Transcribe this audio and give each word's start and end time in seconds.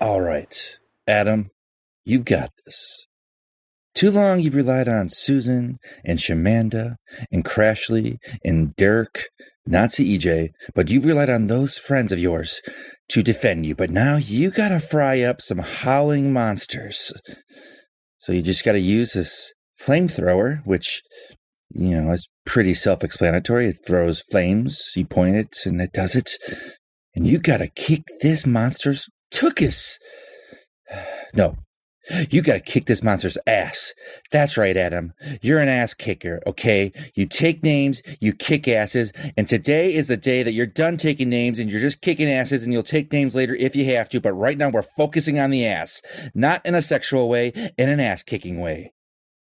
All 0.00 0.20
right, 0.20 0.78
Adam, 1.08 1.50
you 2.04 2.20
got 2.20 2.50
this. 2.64 3.06
Too 3.94 4.12
long 4.12 4.38
you've 4.38 4.54
relied 4.54 4.86
on 4.86 5.08
Susan 5.08 5.78
and 6.04 6.20
Shamanda 6.20 6.94
and 7.32 7.44
Crashly 7.44 8.18
and 8.44 8.76
Dirk, 8.76 9.24
and 9.66 9.90
CEJ, 9.90 10.50
but 10.72 10.88
you've 10.88 11.04
relied 11.04 11.28
on 11.28 11.48
those 11.48 11.76
friends 11.76 12.12
of 12.12 12.20
yours 12.20 12.60
to 13.08 13.24
defend 13.24 13.66
you. 13.66 13.74
But 13.74 13.90
now 13.90 14.16
you 14.16 14.52
gotta 14.52 14.78
fry 14.78 15.22
up 15.22 15.42
some 15.42 15.58
howling 15.58 16.32
monsters. 16.32 17.12
So 18.20 18.32
you 18.32 18.40
just 18.40 18.64
gotta 18.64 18.78
use 18.78 19.14
this 19.14 19.52
flamethrower, 19.80 20.64
which, 20.64 21.02
you 21.70 22.00
know, 22.00 22.12
is 22.12 22.28
pretty 22.46 22.74
self 22.74 23.02
explanatory. 23.02 23.68
It 23.70 23.80
throws 23.84 24.22
flames, 24.30 24.92
you 24.94 25.06
point 25.06 25.34
it, 25.34 25.56
and 25.64 25.80
it 25.80 25.92
does 25.92 26.14
it. 26.14 26.30
And 27.16 27.26
you 27.26 27.38
gotta 27.38 27.66
kick 27.66 28.04
this 28.22 28.46
monster's 28.46 29.08
Tookus. 29.32 29.98
No, 31.34 31.58
you 32.30 32.42
gotta 32.42 32.60
kick 32.60 32.86
this 32.86 33.02
monster's 33.02 33.36
ass. 33.46 33.92
That's 34.30 34.56
right, 34.56 34.76
Adam. 34.76 35.12
You're 35.42 35.58
an 35.58 35.68
ass 35.68 35.94
kicker, 35.94 36.40
okay? 36.46 36.92
You 37.14 37.26
take 37.26 37.62
names, 37.62 38.00
you 38.20 38.32
kick 38.32 38.66
asses, 38.66 39.12
and 39.36 39.46
today 39.46 39.94
is 39.94 40.08
the 40.08 40.16
day 40.16 40.42
that 40.42 40.52
you're 40.52 40.66
done 40.66 40.96
taking 40.96 41.28
names 41.28 41.58
and 41.58 41.70
you're 41.70 41.80
just 41.80 42.00
kicking 42.00 42.30
asses 42.30 42.64
and 42.64 42.72
you'll 42.72 42.82
take 42.82 43.12
names 43.12 43.34
later 43.34 43.54
if 43.54 43.76
you 43.76 43.84
have 43.86 44.08
to, 44.10 44.20
but 44.20 44.32
right 44.32 44.56
now 44.56 44.70
we're 44.70 44.82
focusing 44.82 45.38
on 45.38 45.50
the 45.50 45.66
ass. 45.66 46.00
Not 46.34 46.64
in 46.64 46.74
a 46.74 46.82
sexual 46.82 47.28
way, 47.28 47.52
in 47.76 47.88
an 47.88 48.00
ass 48.00 48.22
kicking 48.22 48.60
way. 48.60 48.94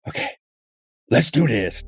Okay, 0.07 0.31
let's 1.09 1.31
do 1.31 1.47
this. 1.47 1.83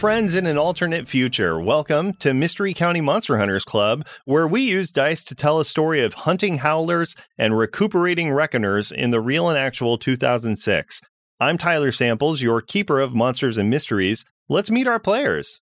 Friends 0.00 0.34
in 0.34 0.46
an 0.46 0.56
alternate 0.56 1.06
future. 1.06 1.60
Welcome 1.60 2.14
to 2.20 2.32
Mystery 2.32 2.72
County 2.72 3.02
Monster 3.02 3.36
Hunters 3.36 3.66
Club, 3.66 4.06
where 4.24 4.48
we 4.48 4.62
use 4.62 4.92
dice 4.92 5.22
to 5.24 5.34
tell 5.34 5.60
a 5.60 5.64
story 5.66 6.00
of 6.00 6.14
hunting 6.14 6.56
howlers 6.56 7.14
and 7.36 7.58
recuperating 7.58 8.32
reckoners 8.32 8.90
in 8.90 9.10
the 9.10 9.20
real 9.20 9.50
and 9.50 9.58
actual 9.58 9.98
2006. 9.98 11.02
I'm 11.38 11.58
Tyler 11.58 11.92
Samples, 11.92 12.40
your 12.40 12.62
keeper 12.62 12.98
of 12.98 13.14
monsters 13.14 13.58
and 13.58 13.68
mysteries. 13.68 14.24
Let's 14.48 14.70
meet 14.70 14.88
our 14.88 14.98
players. 14.98 15.60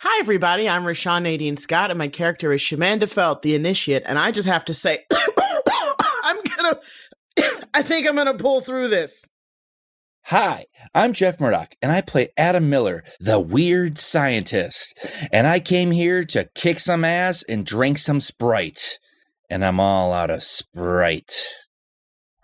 Hi, 0.00 0.18
everybody. 0.18 0.68
I'm 0.68 0.82
Rashawn 0.82 1.22
Nadine 1.22 1.56
Scott, 1.56 1.92
and 1.92 1.98
my 1.98 2.08
character 2.08 2.52
is 2.52 2.60
Shamanda 2.60 3.08
Felt, 3.08 3.42
the 3.42 3.54
initiate. 3.54 4.02
And 4.06 4.18
I 4.18 4.32
just 4.32 4.48
have 4.48 4.64
to 4.64 4.74
say, 4.74 5.04
I'm 6.24 6.36
gonna, 6.56 6.80
I 7.74 7.82
think 7.82 8.08
I'm 8.08 8.16
gonna 8.16 8.34
pull 8.34 8.60
through 8.60 8.88
this. 8.88 9.24
Hi, 10.30 10.66
I'm 10.94 11.14
Jeff 11.14 11.40
Murdoch, 11.40 11.74
and 11.80 11.90
I 11.90 12.02
play 12.02 12.28
Adam 12.36 12.68
Miller, 12.68 13.02
the 13.18 13.40
weird 13.40 13.96
scientist. 13.96 14.92
And 15.32 15.46
I 15.46 15.58
came 15.58 15.90
here 15.90 16.22
to 16.26 16.50
kick 16.54 16.80
some 16.80 17.02
ass 17.02 17.42
and 17.44 17.64
drink 17.64 17.96
some 17.96 18.20
Sprite. 18.20 18.98
And 19.48 19.64
I'm 19.64 19.80
all 19.80 20.12
out 20.12 20.28
of 20.28 20.44
Sprite. 20.44 21.34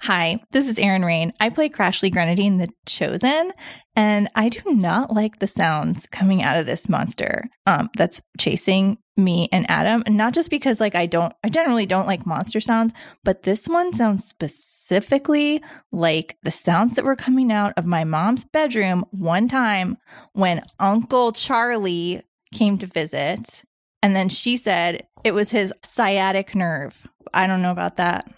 Hi, 0.01 0.41
this 0.51 0.67
is 0.67 0.79
Erin 0.79 1.05
Rain. 1.05 1.35
I 1.41 1.51
play 1.51 1.69
Crashly 1.69 2.11
Grenadine, 2.11 2.57
the 2.57 2.71
Chosen, 2.87 3.53
and 3.95 4.31
I 4.35 4.49
do 4.49 4.63
not 4.75 5.13
like 5.13 5.41
the 5.41 5.47
sounds 5.47 6.07
coming 6.07 6.43
out 6.43 6.57
of 6.57 6.65
this 6.65 6.89
monster 6.89 7.45
um, 7.67 7.91
that's 7.99 8.23
chasing 8.41 8.97
me 9.19 9.51
and 9.53 9.71
Adam. 9.71 10.03
And 10.07 10.17
not 10.17 10.33
just 10.33 10.49
because, 10.49 10.81
like, 10.81 10.95
I 10.95 11.05
don't, 11.05 11.35
I 11.45 11.51
generally 11.51 11.85
don't 11.85 12.07
like 12.07 12.25
monster 12.25 12.61
sounds, 12.61 12.95
but 13.25 13.43
this 13.43 13.69
one 13.69 13.93
sounds 13.93 14.25
specific 14.25 14.74
specifically 14.85 15.63
like 15.93 16.37
the 16.43 16.51
sounds 16.51 16.95
that 16.95 17.05
were 17.05 17.17
coming 17.17 17.51
out 17.51 17.73
of 17.79 17.87
my 17.87 18.05
mom's 18.05 18.45
bedroom 18.45 19.05
one 19.13 19.49
time 19.49 19.97
when 20.35 20.63
Uncle 20.79 21.33
Charlie 21.33 22.23
came 22.53 22.77
to 22.79 22.87
visit. 22.87 23.63
And 24.03 24.15
then 24.15 24.29
she 24.29 24.59
said 24.59 25.07
it 25.25 25.33
was 25.33 25.51
his 25.51 25.73
sciatic 25.83 26.55
nerve. 26.55 27.09
I 27.33 27.47
don't 27.47 27.63
know 27.63 27.71
about 27.71 27.97
that. 27.97 28.31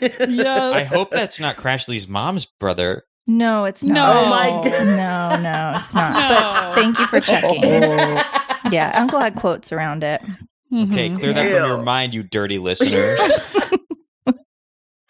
yeah. 0.00 0.70
I 0.74 0.84
hope 0.84 1.10
that's 1.10 1.38
not 1.38 1.58
Crashly's 1.58 2.08
mom's 2.08 2.46
brother. 2.46 3.04
No, 3.26 3.66
it's 3.66 3.82
not. 3.82 3.94
No. 3.94 4.20
Oh 4.24 4.30
my 4.30 4.48
God. 4.48 4.86
No, 4.86 5.40
no, 5.42 5.82
it's 5.84 5.94
not. 5.94 6.12
No. 6.14 6.28
But 6.28 6.74
thank 6.74 6.98
you 6.98 7.06
for 7.06 7.20
checking. 7.20 7.62
yeah, 8.72 8.92
Uncle 8.94 9.20
had 9.20 9.36
quotes 9.36 9.72
around 9.72 10.02
it. 10.02 10.22
Mm-hmm. 10.72 10.92
Okay, 10.92 11.10
clear 11.10 11.34
that 11.34 11.52
from 11.52 11.68
your 11.68 11.82
mind, 11.82 12.14
you 12.14 12.22
dirty 12.22 12.58
listeners. 12.58 13.20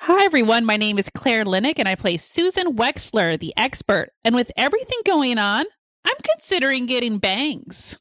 Hi, 0.05 0.25
everyone. 0.25 0.65
My 0.65 0.77
name 0.77 0.99
is 0.99 1.09
Claire 1.15 1.45
Linic, 1.45 1.75
and 1.79 1.89
I 1.89 1.95
play 1.95 2.17
Susan 2.17 2.75
Wexler, 2.75 3.39
the 3.39 3.55
expert. 3.57 4.11
And 4.25 4.35
with 4.35 4.51
everything 4.57 4.99
going 5.07 5.39
on, 5.39 5.65
I'm 6.05 6.17
considering 6.25 6.87
getting 6.87 7.19
bangs. 7.19 7.97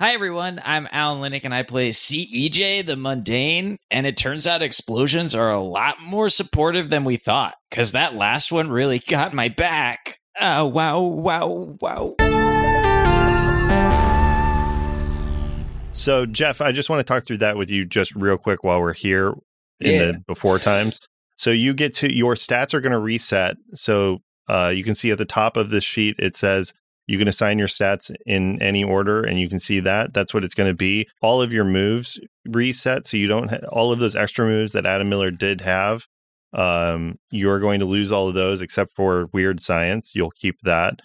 Hi, 0.00 0.12
everyone. 0.14 0.60
I'm 0.64 0.86
Alan 0.92 1.20
Linic, 1.20 1.40
and 1.44 1.52
I 1.52 1.64
play 1.64 1.90
CEJ, 1.90 2.86
the 2.86 2.94
mundane. 2.94 3.76
And 3.90 4.06
it 4.06 4.16
turns 4.16 4.46
out 4.46 4.62
explosions 4.62 5.34
are 5.34 5.50
a 5.50 5.60
lot 5.60 6.00
more 6.00 6.28
supportive 6.28 6.90
than 6.90 7.02
we 7.04 7.16
thought, 7.16 7.54
because 7.70 7.90
that 7.90 8.14
last 8.14 8.52
one 8.52 8.70
really 8.70 8.98
got 9.08 9.34
my 9.34 9.48
back. 9.48 10.20
Oh, 10.40 10.66
wow, 10.66 11.00
wow, 11.00 11.76
wow. 11.80 12.14
So, 15.90 16.24
Jeff, 16.24 16.60
I 16.60 16.70
just 16.70 16.88
want 16.88 17.00
to 17.00 17.04
talk 17.04 17.26
through 17.26 17.38
that 17.38 17.56
with 17.56 17.68
you 17.68 17.84
just 17.84 18.14
real 18.14 18.38
quick 18.38 18.62
while 18.62 18.80
we're 18.80 18.92
here 18.94 19.34
in 19.80 19.90
Yeah. 19.90 20.06
the 20.12 20.22
before 20.28 20.60
times. 20.60 21.00
So 21.36 21.50
you 21.50 21.74
get 21.74 21.94
to 21.96 22.14
your 22.14 22.34
stats 22.34 22.74
are 22.74 22.80
going 22.80 22.92
to 22.92 22.98
reset. 22.98 23.56
So 23.74 24.18
uh, 24.48 24.72
you 24.74 24.84
can 24.84 24.94
see 24.94 25.10
at 25.10 25.18
the 25.18 25.24
top 25.24 25.56
of 25.56 25.70
this 25.70 25.84
sheet 25.84 26.16
it 26.18 26.36
says 26.36 26.74
you 27.06 27.18
can 27.18 27.28
assign 27.28 27.58
your 27.58 27.68
stats 27.68 28.14
in 28.26 28.62
any 28.62 28.84
order, 28.84 29.22
and 29.22 29.40
you 29.40 29.48
can 29.48 29.58
see 29.58 29.80
that 29.80 30.14
that's 30.14 30.32
what 30.32 30.44
it's 30.44 30.54
going 30.54 30.70
to 30.70 30.74
be. 30.74 31.08
All 31.20 31.42
of 31.42 31.52
your 31.52 31.64
moves 31.64 32.18
reset, 32.46 33.06
so 33.06 33.16
you 33.16 33.26
don't 33.26 33.48
ha- 33.48 33.66
all 33.70 33.92
of 33.92 33.98
those 33.98 34.14
extra 34.14 34.46
moves 34.46 34.72
that 34.72 34.86
Adam 34.86 35.08
Miller 35.08 35.30
did 35.30 35.60
have. 35.62 36.04
Um, 36.52 37.18
you're 37.30 37.60
going 37.60 37.80
to 37.80 37.86
lose 37.86 38.12
all 38.12 38.28
of 38.28 38.34
those 38.34 38.62
except 38.62 38.92
for 38.94 39.26
weird 39.32 39.60
science. 39.60 40.12
You'll 40.14 40.30
keep 40.30 40.56
that. 40.62 41.00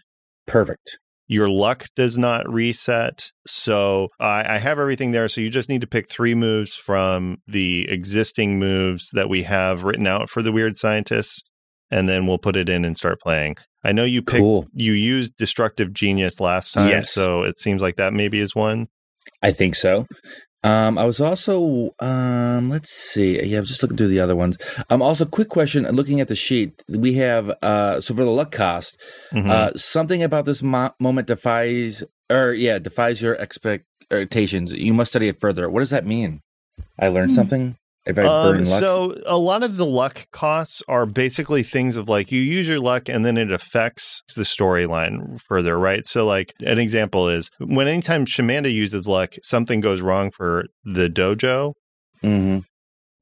Perfect. 0.46 1.00
Your 1.28 1.50
luck 1.50 1.86
does 1.96 2.18
not 2.18 2.48
reset. 2.52 3.32
So 3.48 4.10
I, 4.20 4.56
I 4.56 4.58
have 4.60 4.80
everything 4.80 5.12
there. 5.12 5.28
So 5.28 5.42
you 5.42 5.50
just 5.50 5.70
need 5.70 5.82
to 5.82 5.88
pick 5.88 6.10
three 6.10 6.36
moves 6.36 6.74
from 6.74 7.42
the 7.48 7.88
existing 7.90 8.60
moves 8.60 9.10
that 9.14 9.30
we 9.30 9.44
have 9.44 9.84
written 9.84 10.08
out 10.08 10.30
for 10.30 10.42
the 10.42 10.52
weird 10.52 10.78
scientist. 10.78 11.44
And 11.92 12.08
then 12.10 12.28
we'll 12.28 12.38
put 12.38 12.56
it 12.58 12.68
in 12.70 12.84
and 12.86 12.98
start 12.98 13.22
playing. 13.22 13.56
I 13.84 13.94
know 13.94 14.04
you 14.04 14.22
picked, 14.22 14.40
Cool. 14.40 14.68
you 14.74 14.92
used 14.94 15.38
destructive 15.38 15.94
genius 15.94 16.40
last 16.42 16.74
time. 16.74 16.90
Yes. 16.90 17.12
So 17.12 17.44
it 17.44 17.60
seems 17.60 17.82
like 17.82 17.96
that 17.98 18.14
maybe 18.14 18.40
is 18.42 18.54
one. 18.56 18.88
I 19.42 19.52
think 19.52 19.76
so. 19.76 20.06
Um, 20.64 20.98
I 20.98 21.06
was 21.06 21.22
also, 21.22 21.94
um, 22.00 22.70
let's 22.70 22.90
see. 22.90 23.42
Yeah, 23.46 23.58
I 23.58 23.60
was 23.62 23.70
just 23.70 23.82
looking 23.84 23.96
through 23.98 24.08
the 24.08 24.20
other 24.20 24.36
ones. 24.36 24.58
Um, 24.90 25.02
also, 25.02 25.24
quick 25.26 25.50
question. 25.50 25.84
Looking 25.86 26.20
at 26.20 26.28
the 26.28 26.36
sheet, 26.36 26.82
we 26.90 27.14
have 27.14 27.52
uh, 27.62 28.02
so 28.02 28.14
for 28.16 28.24
the 28.26 28.32
luck 28.32 28.52
cost, 28.52 28.98
Mhm. 29.34 29.50
uh, 29.50 29.72
something 29.78 30.24
about 30.24 30.46
this 30.46 30.64
mo- 30.64 30.92
moment 31.00 31.28
defies, 31.28 32.04
or 32.30 32.54
yeah, 32.54 32.80
defies 32.80 33.22
your 33.22 33.38
expectations. 33.40 34.74
You 34.74 34.94
must 34.94 35.12
study 35.12 35.28
it 35.28 35.40
further. 35.40 35.70
What 35.70 35.82
does 35.82 35.92
that 35.92 36.06
mean? 36.06 36.42
I 37.00 37.08
learned 37.10 37.32
Hmm. 37.32 37.36
something. 37.36 37.76
If 38.08 38.18
I 38.18 38.24
Um, 38.24 38.58
luck, 38.60 38.66
so 38.66 39.16
a 39.26 39.38
lot 39.38 39.64
of 39.64 39.76
the 39.76 39.86
luck 39.86 40.28
costs 40.32 40.82
are 40.88 41.06
basically 41.06 41.62
things 41.62 41.98
of 41.98 42.08
like 42.08 42.32
you 42.32 42.40
use 42.40 42.68
your 42.68 42.80
luck 42.80 43.10
and 43.10 43.26
then 43.26 43.38
it 43.38 43.52
affects 43.52 44.24
the 44.36 44.44
storyline 44.44 45.42
further, 45.42 45.78
right? 45.78 46.08
So 46.08 46.26
like 46.26 46.54
an 46.62 46.80
example 46.80 47.28
is 47.28 47.52
when 47.60 47.88
anytime 47.88 48.26
Shamanda 48.26 48.74
uses 48.74 49.08
luck, 49.08 49.36
something 49.44 49.82
goes 49.82 50.02
wrong 50.02 50.32
for 50.32 50.66
the 50.86 51.10
dojo. 51.10 51.74
hmm 52.22 52.60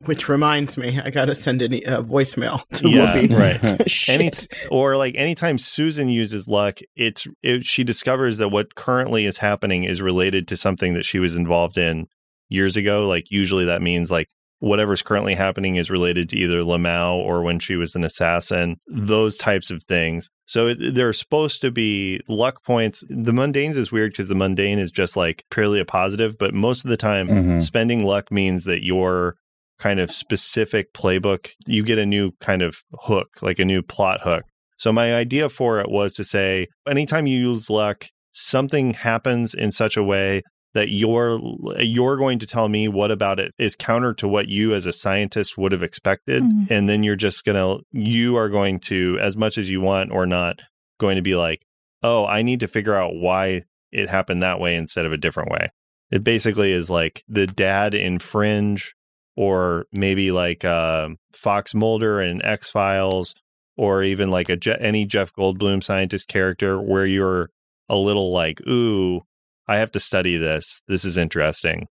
Which 0.03 0.29
reminds 0.29 0.77
me, 0.77 0.99
I 1.03 1.09
got 1.09 1.25
to 1.25 1.35
send 1.35 1.63
a 1.63 1.65
uh, 1.85 2.03
voicemail 2.03 2.61
to 2.73 2.89
Yeah, 2.89 3.15
Whoopi. 3.15 3.31
right. 3.35 3.89
Shit. 3.89 4.19
Any 4.19 4.31
or 4.69 4.97
like 4.97 5.15
anytime 5.15 5.57
Susan 5.57 6.09
uses 6.09 6.47
luck, 6.47 6.77
it's 6.95 7.25
it, 7.41 7.65
she 7.65 7.83
discovers 7.83 8.37
that 8.37 8.49
what 8.49 8.75
currently 8.75 9.25
is 9.25 9.39
happening 9.39 9.83
is 9.83 9.99
related 10.01 10.47
to 10.49 10.57
something 10.57 10.93
that 10.93 11.05
she 11.05 11.17
was 11.17 11.35
involved 11.35 11.79
in 11.79 12.05
years 12.49 12.77
ago. 12.77 13.07
Like 13.07 13.25
usually 13.31 13.65
that 13.65 13.81
means 13.81 14.11
like 14.11 14.27
whatever's 14.59 15.01
currently 15.01 15.33
happening 15.35 15.75
is 15.75 15.89
related 15.91 16.29
to 16.29 16.37
either 16.37 16.59
Lamau 16.61 17.15
or 17.15 17.41
when 17.43 17.59
she 17.59 17.75
was 17.75 17.95
an 17.95 18.03
assassin. 18.03 18.77
Those 18.87 19.37
types 19.37 19.69
of 19.71 19.83
things. 19.83 20.29
So 20.47 20.67
it, 20.67 20.77
they're 20.95 21.13
supposed 21.13 21.61
to 21.61 21.71
be 21.71 22.21
luck 22.27 22.63
points. 22.63 23.03
The 23.09 23.31
mundanes 23.31 23.75
is 23.75 23.91
weird 23.91 24.11
because 24.13 24.27
the 24.27 24.35
mundane 24.35 24.79
is 24.79 24.91
just 24.91 25.17
like 25.17 25.43
purely 25.51 25.79
a 25.79 25.85
positive, 25.85 26.37
but 26.37 26.53
most 26.53 26.85
of 26.85 26.89
the 26.89 26.97
time 26.97 27.27
Mhm. 27.27 27.61
spending 27.61 28.03
luck 28.03 28.31
means 28.31 28.63
that 28.65 28.83
your 28.83 29.35
kind 29.77 29.99
of 29.99 30.09
specific 30.09 30.93
playbook 30.93 31.49
you 31.67 31.83
get 31.83 31.97
a 31.97 32.05
new 32.05 32.31
kind 32.39 32.61
of 32.61 32.77
hook 33.01 33.27
like 33.41 33.59
a 33.59 33.65
new 33.65 33.81
plot 33.81 34.21
hook 34.23 34.43
so 34.77 34.89
my 34.89 35.13
idea 35.13 35.49
for 35.49 35.81
it 35.81 35.89
was 35.89 36.13
to 36.13 36.23
say 36.23 36.65
anytime 36.87 37.27
you 37.27 37.37
use 37.37 37.69
luck 37.69 38.05
something 38.31 38.93
happens 38.93 39.53
in 39.53 39.71
such 39.71 39.97
a 39.97 40.03
way 40.03 40.41
that 40.75 40.89
you're 40.89 41.39
you're 41.79 42.15
going 42.17 42.37
to 42.39 42.45
tell 42.45 42.69
me 42.69 42.87
what 42.87 43.09
about 43.09 43.39
it 43.39 43.51
is 43.57 43.75
counter 43.75 44.13
to 44.13 44.27
what 44.27 44.47
you 44.47 44.75
as 44.75 44.85
a 44.85 44.93
scientist 44.93 45.57
would 45.57 45.71
have 45.71 45.81
expected 45.81 46.43
Mhm. 46.43 46.69
and 46.69 46.87
then 46.87 47.01
you're 47.03 47.15
just 47.15 47.43
going 47.43 47.55
to 47.57 47.83
you 47.91 48.35
are 48.37 48.49
going 48.49 48.79
to 48.81 49.17
as 49.19 49.35
much 49.35 49.57
as 49.57 49.69
you 49.71 49.81
want 49.81 50.11
or 50.11 50.27
not 50.27 50.61
going 50.99 51.15
to 51.15 51.23
be 51.23 51.33
like 51.35 51.65
oh 52.03 52.25
i 52.27 52.43
need 52.43 52.59
to 52.59 52.67
figure 52.67 52.93
out 52.93 53.15
why 53.15 53.63
it 53.91 54.09
happened 54.09 54.43
that 54.43 54.59
way 54.59 54.75
instead 54.75 55.05
of 55.05 55.11
a 55.13 55.17
different 55.17 55.49
way 55.51 55.71
it 56.11 56.23
basically 56.23 56.71
is 56.71 56.87
like 56.89 57.23
the 57.27 57.47
dad 57.47 57.95
in 57.95 58.19
Fringe, 58.19 58.93
or 59.35 59.85
maybe 59.91 60.31
like 60.31 60.63
uh, 60.63 61.09
Fox 61.33 61.73
Mulder 61.73 62.21
in 62.21 62.45
X 62.45 62.69
Files, 62.69 63.33
or 63.75 64.03
even 64.03 64.29
like 64.29 64.47
a 64.49 64.57
any 64.79 65.05
Jeff 65.05 65.33
Goldblum 65.33 65.83
scientist 65.83 66.27
character, 66.27 66.79
where 66.79 67.07
you're 67.07 67.49
a 67.89 67.95
little 67.95 68.31
like, 68.31 68.61
"Ooh, 68.67 69.21
I 69.67 69.77
have 69.77 69.91
to 69.91 69.99
study 69.99 70.37
this. 70.37 70.81
This 70.87 71.05
is 71.05 71.17
interesting." 71.17 71.87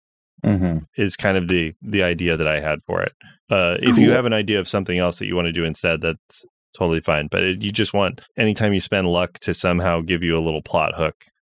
Mhm. 0.45 0.85
Is 0.97 1.17
kind 1.17 1.37
of 1.37 1.49
the 1.49 1.75
the 1.83 2.03
idea 2.03 2.37
that 2.37 2.47
I 2.47 2.61
had 2.61 2.79
for 2.87 3.03
it. 3.03 3.13
Uh, 3.51 3.77
if 3.81 3.99
you 3.99 4.13
have 4.13 4.27
an 4.27 4.33
idea 4.33 4.61
of 4.61 4.69
something 4.69 4.99
else 4.99 5.19
that 5.19 5.27
you 5.27 5.35
want 5.35 5.47
to 5.47 5.53
do 5.53 5.65
instead, 5.65 6.01
that's 6.01 6.45
totally 6.77 7.01
fine. 7.01 7.29
But 7.29 7.43
it, 7.43 7.63
you 7.63 7.73
just 7.73 7.93
want 7.93 8.21
anytime 8.37 8.73
you 8.73 8.81
spend 8.81 9.09
luck 9.09 9.39
to 9.41 9.55
somehow 9.55 10.01
give 10.01 10.23
you 10.23 10.37
a 10.39 10.45
little 10.45 10.63
plot 10.63 10.95
hook 10.95 11.17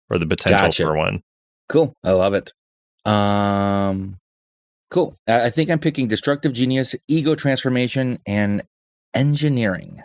or 0.09 0.17
the 0.17 0.25
potential 0.25 0.67
Gotcha. 0.67 0.83
for 0.83 0.95
one. 0.95 1.21
Cool. 1.69 1.93
I 2.03 2.11
love 2.11 2.33
it. 2.33 2.53
Um, 3.05 4.17
cool. 4.89 5.15
I 5.27 5.49
think 5.49 5.69
I'm 5.69 5.79
picking 5.79 6.07
destructive 6.07 6.53
genius, 6.53 6.95
ego 7.07 7.35
transformation, 7.35 8.17
and 8.25 8.63
engineering. 9.13 10.01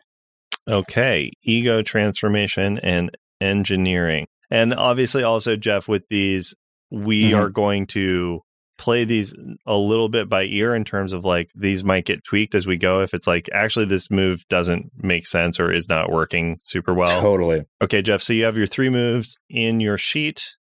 Okay, 0.69 1.31
ego 1.43 1.83
transformation 1.83 2.79
and 2.79 3.17
engineering. 3.41 4.27
And 4.51 4.75
obviously, 4.75 5.23
also, 5.23 5.57
Jeff, 5.57 5.89
with 5.89 6.05
these, 6.09 6.55
we 6.91 7.31
Mhm. 7.31 7.39
are 7.39 7.49
going 7.51 7.87
to 7.89 8.41
play 8.79 9.05
these 9.05 9.35
a 9.67 9.77
little 9.77 10.09
bit 10.11 10.29
by 10.29 10.45
ear 10.45 10.75
in 10.75 10.85
terms 10.85 11.13
of 11.15 11.25
like 11.25 11.49
these 11.55 11.83
might 11.83 12.05
get 12.05 12.23
tweaked 12.25 12.55
as 12.55 12.67
we 12.67 12.77
go. 12.77 13.01
If 13.03 13.15
it's 13.15 13.27
like 13.27 13.49
actually 13.55 13.87
this 13.87 14.11
move 14.11 14.45
doesn't 14.51 14.91
make 14.99 15.27
sense 15.27 15.59
or 15.59 15.73
is 15.73 15.89
not 15.89 16.13
working 16.13 16.59
super 16.63 16.93
well. 16.93 17.23
Totally. 17.23 17.65
Okay, 17.81 18.03
Jeff, 18.03 18.23
so 18.23 18.35
you 18.35 18.45
have 18.45 18.57
your 18.57 18.67
three 18.67 18.91
moves 18.91 19.39
in 19.49 19.81
your 19.81 19.97
sheet. 19.97 20.55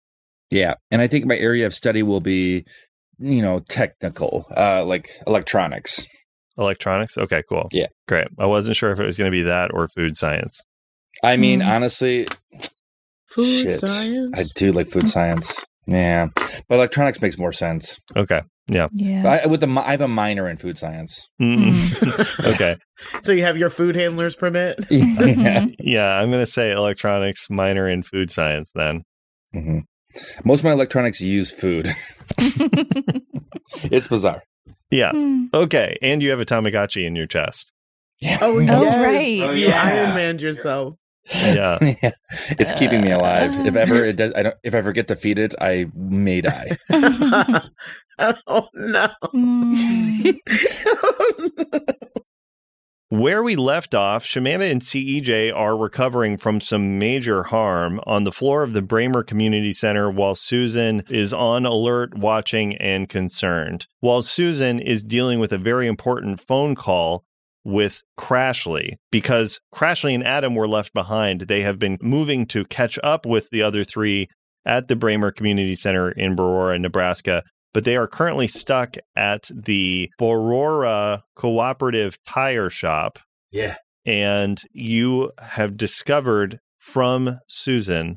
Yeah, 0.50 0.76
and 0.92 1.02
I 1.02 1.08
think 1.08 1.26
my 1.26 1.36
area 1.38 1.66
of 1.66 1.74
study 1.74 2.04
will 2.04 2.22
be, 2.22 2.64
you 3.20 3.42
know, 3.42 3.60
technical, 3.60 4.46
uh, 4.56 4.86
like 4.86 5.10
electronics. 5.28 6.06
Electronics. 6.58 7.18
Okay, 7.18 7.44
cool. 7.50 7.68
Yeah. 7.74 7.88
Great. 8.08 8.28
I 8.40 8.46
wasn't 8.46 8.78
sure 8.78 8.94
if 8.94 9.00
it 9.00 9.06
was 9.06 9.18
going 9.18 9.30
to 9.30 9.36
be 9.38 9.44
that 9.44 9.72
or 9.74 9.90
food 9.90 10.16
science. 10.16 10.62
I 11.22 11.36
mean, 11.36 11.60
Mm. 11.60 11.68
honestly, 11.68 12.28
Food 13.36 13.64
shit, 13.64 13.80
science. 13.80 14.40
I 14.40 14.44
do 14.56 14.72
like 14.72 14.88
food 14.90 15.10
science. 15.10 15.66
Yeah, 15.88 16.28
but 16.70 16.76
electronics 16.76 17.22
makes 17.22 17.38
more 17.38 17.52
sense. 17.54 18.00
Okay. 18.16 18.42
Yeah. 18.68 18.88
I, 19.44 19.46
with 19.46 19.60
the 19.60 19.68
I 19.86 19.92
have 19.92 20.02
a 20.02 20.08
minor 20.08 20.50
in 20.50 20.58
food 20.58 20.78
science. 20.78 21.28
Mm. 21.40 22.46
okay. 22.54 22.78
so 23.22 23.32
you 23.32 23.44
have 23.44 23.58
your 23.58 23.70
food 23.70 23.96
handler's 23.96 24.36
permit? 24.36 24.80
yeah. 24.90 25.68
Yeah, 25.80 26.18
I'm 26.20 26.32
going 26.32 26.44
to 26.44 26.50
say 26.52 26.72
electronics 26.72 27.48
minor 27.50 27.88
in 27.88 28.02
food 28.02 28.32
science 28.32 28.72
then. 28.74 29.04
hmm 29.54 29.80
Most 30.44 30.62
of 30.62 30.66
my 30.66 30.72
electronics 30.72 31.22
use 31.22 31.52
food. 31.52 31.94
it's 33.84 34.08
bizarre. 34.08 34.42
Yeah. 34.90 35.12
Hmm. 35.12 35.46
Okay. 35.54 35.98
And 36.02 36.24
you 36.24 36.32
have 36.32 36.40
a 36.40 36.46
Tamagotchi 36.46 37.06
in 37.06 37.16
your 37.16 37.28
chest. 37.28 37.72
Yeah. 38.22 38.40
Oh, 38.42 38.58
Oh, 38.58 38.60
yes. 38.62 39.04
right. 39.04 39.56
You 39.58 39.68
yeah. 39.68 39.84
Iron 39.84 40.16
Man 40.16 40.40
yourself. 40.40 40.96
Yeah. 41.34 41.78
Yeah. 42.04 42.12
It's 42.60 42.72
keeping 42.72 43.02
me 43.02 43.12
alive. 43.12 43.66
If 43.66 43.76
ever 43.76 44.06
it 44.06 44.16
does, 44.16 44.34
I 44.36 44.44
don't. 44.44 44.56
If 44.64 44.74
I 44.76 44.78
ever 44.78 44.92
get 44.92 45.08
to 45.08 45.16
feed 45.16 45.40
it, 45.40 45.56
I 45.60 45.88
may 45.96 46.42
die. 46.42 46.78
oh 48.20 48.68
no. 48.74 49.10
Mm. 49.34 50.38
Where 53.10 53.44
we 53.44 53.56
left 53.56 53.94
off, 53.94 54.26
Shamanda 54.26 54.70
and 54.70 54.82
CEJ 54.82 55.56
are 55.56 55.78
recovering 55.78 56.38
from 56.38 56.60
some 56.60 56.98
major 56.98 57.44
harm 57.44 58.02
on 58.06 58.24
the 58.24 58.32
floor 58.32 58.64
of 58.64 58.74
the 58.74 58.82
Bramer 58.82 59.26
Community 59.26 59.74
Center 59.74 60.10
while 60.10 60.34
Susan 60.34 61.04
is 61.08 61.32
on 61.32 61.66
alert, 61.68 62.18
watching, 62.18 62.76
and 62.78 63.08
concerned. 63.08 63.86
While 64.00 64.24
Susan 64.24 64.80
is 64.80 65.04
dealing 65.04 65.40
with 65.40 65.54
a 65.54 65.60
very 65.60 65.86
important 65.88 66.42
phone 66.42 66.74
call 66.74 67.25
with 67.66 68.04
Crashly 68.18 68.94
because 69.12 69.60
Crashly 69.74 70.14
and 70.14 70.26
Adam 70.26 70.56
were 70.56 70.68
left 70.68 70.94
behind. 70.94 71.42
They 71.42 71.62
have 71.62 71.80
been 71.80 71.98
moving 72.02 72.46
to 72.48 72.64
catch 72.66 72.98
up 73.04 73.26
with 73.26 73.50
the 73.50 73.64
other 73.64 73.84
three 73.84 74.30
at 74.66 74.88
the 74.88 74.96
Bramer 74.96 75.36
Community 75.36 75.76
Center 75.76 76.12
in 76.12 76.40
Aurora, 76.40 76.80
Nebraska 76.80 77.44
but 77.76 77.84
they 77.84 77.98
are 77.98 78.08
currently 78.08 78.48
stuck 78.48 78.96
at 79.18 79.52
the 79.54 80.10
Borora 80.18 81.24
Cooperative 81.36 82.18
Tire 82.26 82.70
Shop. 82.70 83.20
Yeah. 83.52 83.76
And 84.06 84.62
you 84.72 85.34
have 85.40 85.76
discovered 85.76 86.62
from 86.80 87.42
Susan 87.48 88.16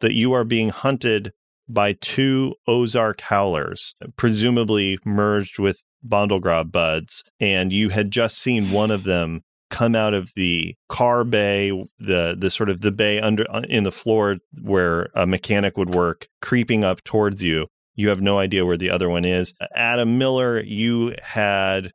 that 0.00 0.14
you 0.14 0.32
are 0.32 0.42
being 0.42 0.70
hunted 0.70 1.32
by 1.68 1.92
two 1.92 2.54
Ozark 2.66 3.20
howlers, 3.20 3.94
presumably 4.16 4.98
merged 5.04 5.58
with 5.58 5.82
Bondlegrob 6.06 6.70
buds. 6.72 7.24
And 7.40 7.72
you 7.72 7.88
had 7.90 8.10
just 8.10 8.38
seen 8.38 8.70
one 8.70 8.90
of 8.90 9.04
them 9.04 9.42
come 9.70 9.94
out 9.96 10.14
of 10.14 10.30
the 10.36 10.74
car 10.88 11.24
bay, 11.24 11.70
the 11.98 12.36
the 12.38 12.50
sort 12.50 12.70
of 12.70 12.80
the 12.82 12.92
bay 12.92 13.20
under 13.20 13.44
uh, 13.50 13.62
in 13.68 13.84
the 13.84 13.90
floor 13.92 14.36
where 14.62 15.08
a 15.14 15.26
mechanic 15.26 15.76
would 15.76 15.94
work, 15.94 16.28
creeping 16.42 16.84
up 16.84 17.02
towards 17.04 17.42
you. 17.42 17.66
You 17.96 18.08
have 18.08 18.20
no 18.20 18.38
idea 18.38 18.64
where 18.66 18.76
the 18.76 18.90
other 18.90 19.08
one 19.08 19.24
is. 19.24 19.54
Adam 19.74 20.18
Miller, 20.18 20.60
you 20.60 21.14
had 21.22 21.92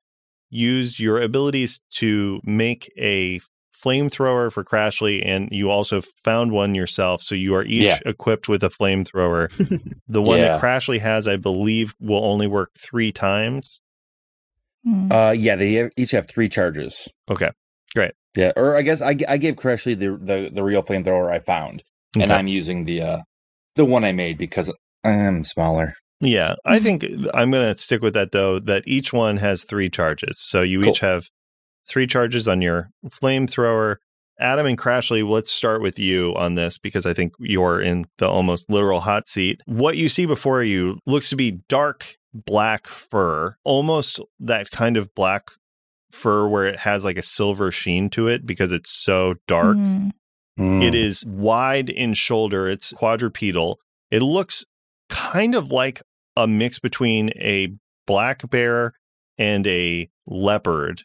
used 0.49 0.99
your 0.99 1.21
abilities 1.21 1.79
to 1.95 2.39
make 2.43 2.91
a 2.97 3.39
flamethrower 3.83 4.51
for 4.51 4.63
Crashly, 4.63 5.21
and 5.25 5.47
you 5.51 5.69
also 5.69 6.01
found 6.23 6.51
one 6.51 6.75
yourself. 6.75 7.21
So 7.23 7.35
you 7.35 7.53
are 7.55 7.63
each 7.63 7.83
Yeah. 7.83 7.99
equipped 8.05 8.49
with 8.49 8.63
a 8.63 8.69
flamethrower. 8.69 9.49
the 10.07 10.21
one 10.21 10.39
Yeah. 10.39 10.57
that 10.57 10.61
Crashly 10.61 10.99
has, 10.99 11.27
I 11.27 11.37
believe, 11.37 11.93
will 11.99 12.23
only 12.25 12.47
work 12.47 12.71
three 12.77 13.11
times. 13.11 13.79
Mm. 14.89 15.11
Uh, 15.11 15.31
yeah, 15.31 15.55
they 15.55 15.73
have- 15.73 15.91
each 15.97 16.11
have 16.11 16.27
three 16.27 16.49
charges. 16.49 17.07
Okay. 17.29 17.49
Great. 17.95 18.11
Yeah, 18.35 18.51
or 18.55 18.75
I 18.75 18.81
guess 18.81 19.01
I, 19.01 19.15
I 19.27 19.37
gave 19.37 19.55
Crashly 19.55 19.97
the, 19.97 20.17
the 20.17 20.49
the 20.53 20.63
real 20.63 20.83
flamethrower 20.83 21.31
I 21.31 21.39
found, 21.39 21.83
and 22.17 22.31
I'm 22.31 22.47
using 22.47 22.85
the 22.85 23.01
uh 23.01 23.19
the 23.75 23.85
one 23.85 24.03
I 24.03 24.11
made 24.11 24.37
because 24.37 24.71
I'm 25.03 25.43
smaller. 25.43 25.95
Yeah, 26.21 26.55
I 26.65 26.79
Mhm. 26.79 26.83
think 26.83 27.05
I'm 27.33 27.49
going 27.49 27.73
to 27.73 27.79
stick 27.79 28.01
with 28.01 28.13
that 28.13 28.31
though. 28.31 28.59
That 28.59 28.83
each 28.85 29.11
one 29.13 29.37
has 29.37 29.63
three 29.63 29.89
charges, 29.89 30.37
so 30.39 30.61
you 30.61 30.81
Cool. 30.81 30.91
each 30.91 30.99
have 30.99 31.25
three 31.89 32.05
charges 32.05 32.47
on 32.47 32.61
your 32.61 32.89
flamethrower. 33.07 33.95
Adam 34.39 34.65
and 34.67 34.77
Crashly, 34.77 35.27
let's 35.27 35.51
start 35.51 35.81
with 35.81 35.99
you 35.99 36.33
on 36.35 36.55
this 36.55 36.77
because 36.77 37.05
I 37.05 37.13
think 37.13 37.33
you're 37.39 37.81
in 37.81 38.05
the 38.19 38.29
almost 38.29 38.69
literal 38.69 39.01
hot 39.01 39.27
seat. 39.27 39.61
What 39.65 39.97
you 39.97 40.07
see 40.07 40.25
before 40.25 40.63
you 40.63 40.99
looks 41.05 41.29
to 41.31 41.35
be 41.35 41.59
dark 41.67 42.15
black 42.33 42.87
fur, 42.87 43.55
almost 43.63 44.19
that 44.39 44.71
kind 44.71 44.97
of 44.97 45.13
black 45.15 45.51
fur 46.11 46.47
where 46.47 46.65
it 46.65 46.79
has 46.79 47.03
like 47.03 47.17
a 47.17 47.23
silver 47.23 47.71
sheen 47.71 48.09
to 48.09 48.27
it 48.27 48.45
because 48.45 48.71
it's 48.71 48.91
so 48.91 49.35
dark. 49.47 49.77
Mm. 49.77 50.11
It 50.83 50.93
is 50.93 51.25
wide 51.25 51.89
in 51.89 52.13
shoulder. 52.13 52.67
It's 52.67 52.91
quadrupedal. 52.93 53.77
It 54.11 54.21
looks 54.21 54.65
kind 55.09 55.55
of 55.55 55.71
like 55.71 56.01
a 56.35 56.47
mix 56.47 56.79
between 56.79 57.29
a 57.35 57.73
black 58.05 58.49
bear 58.49 58.93
and 59.37 59.65
a 59.67 60.09
leopard. 60.27 61.03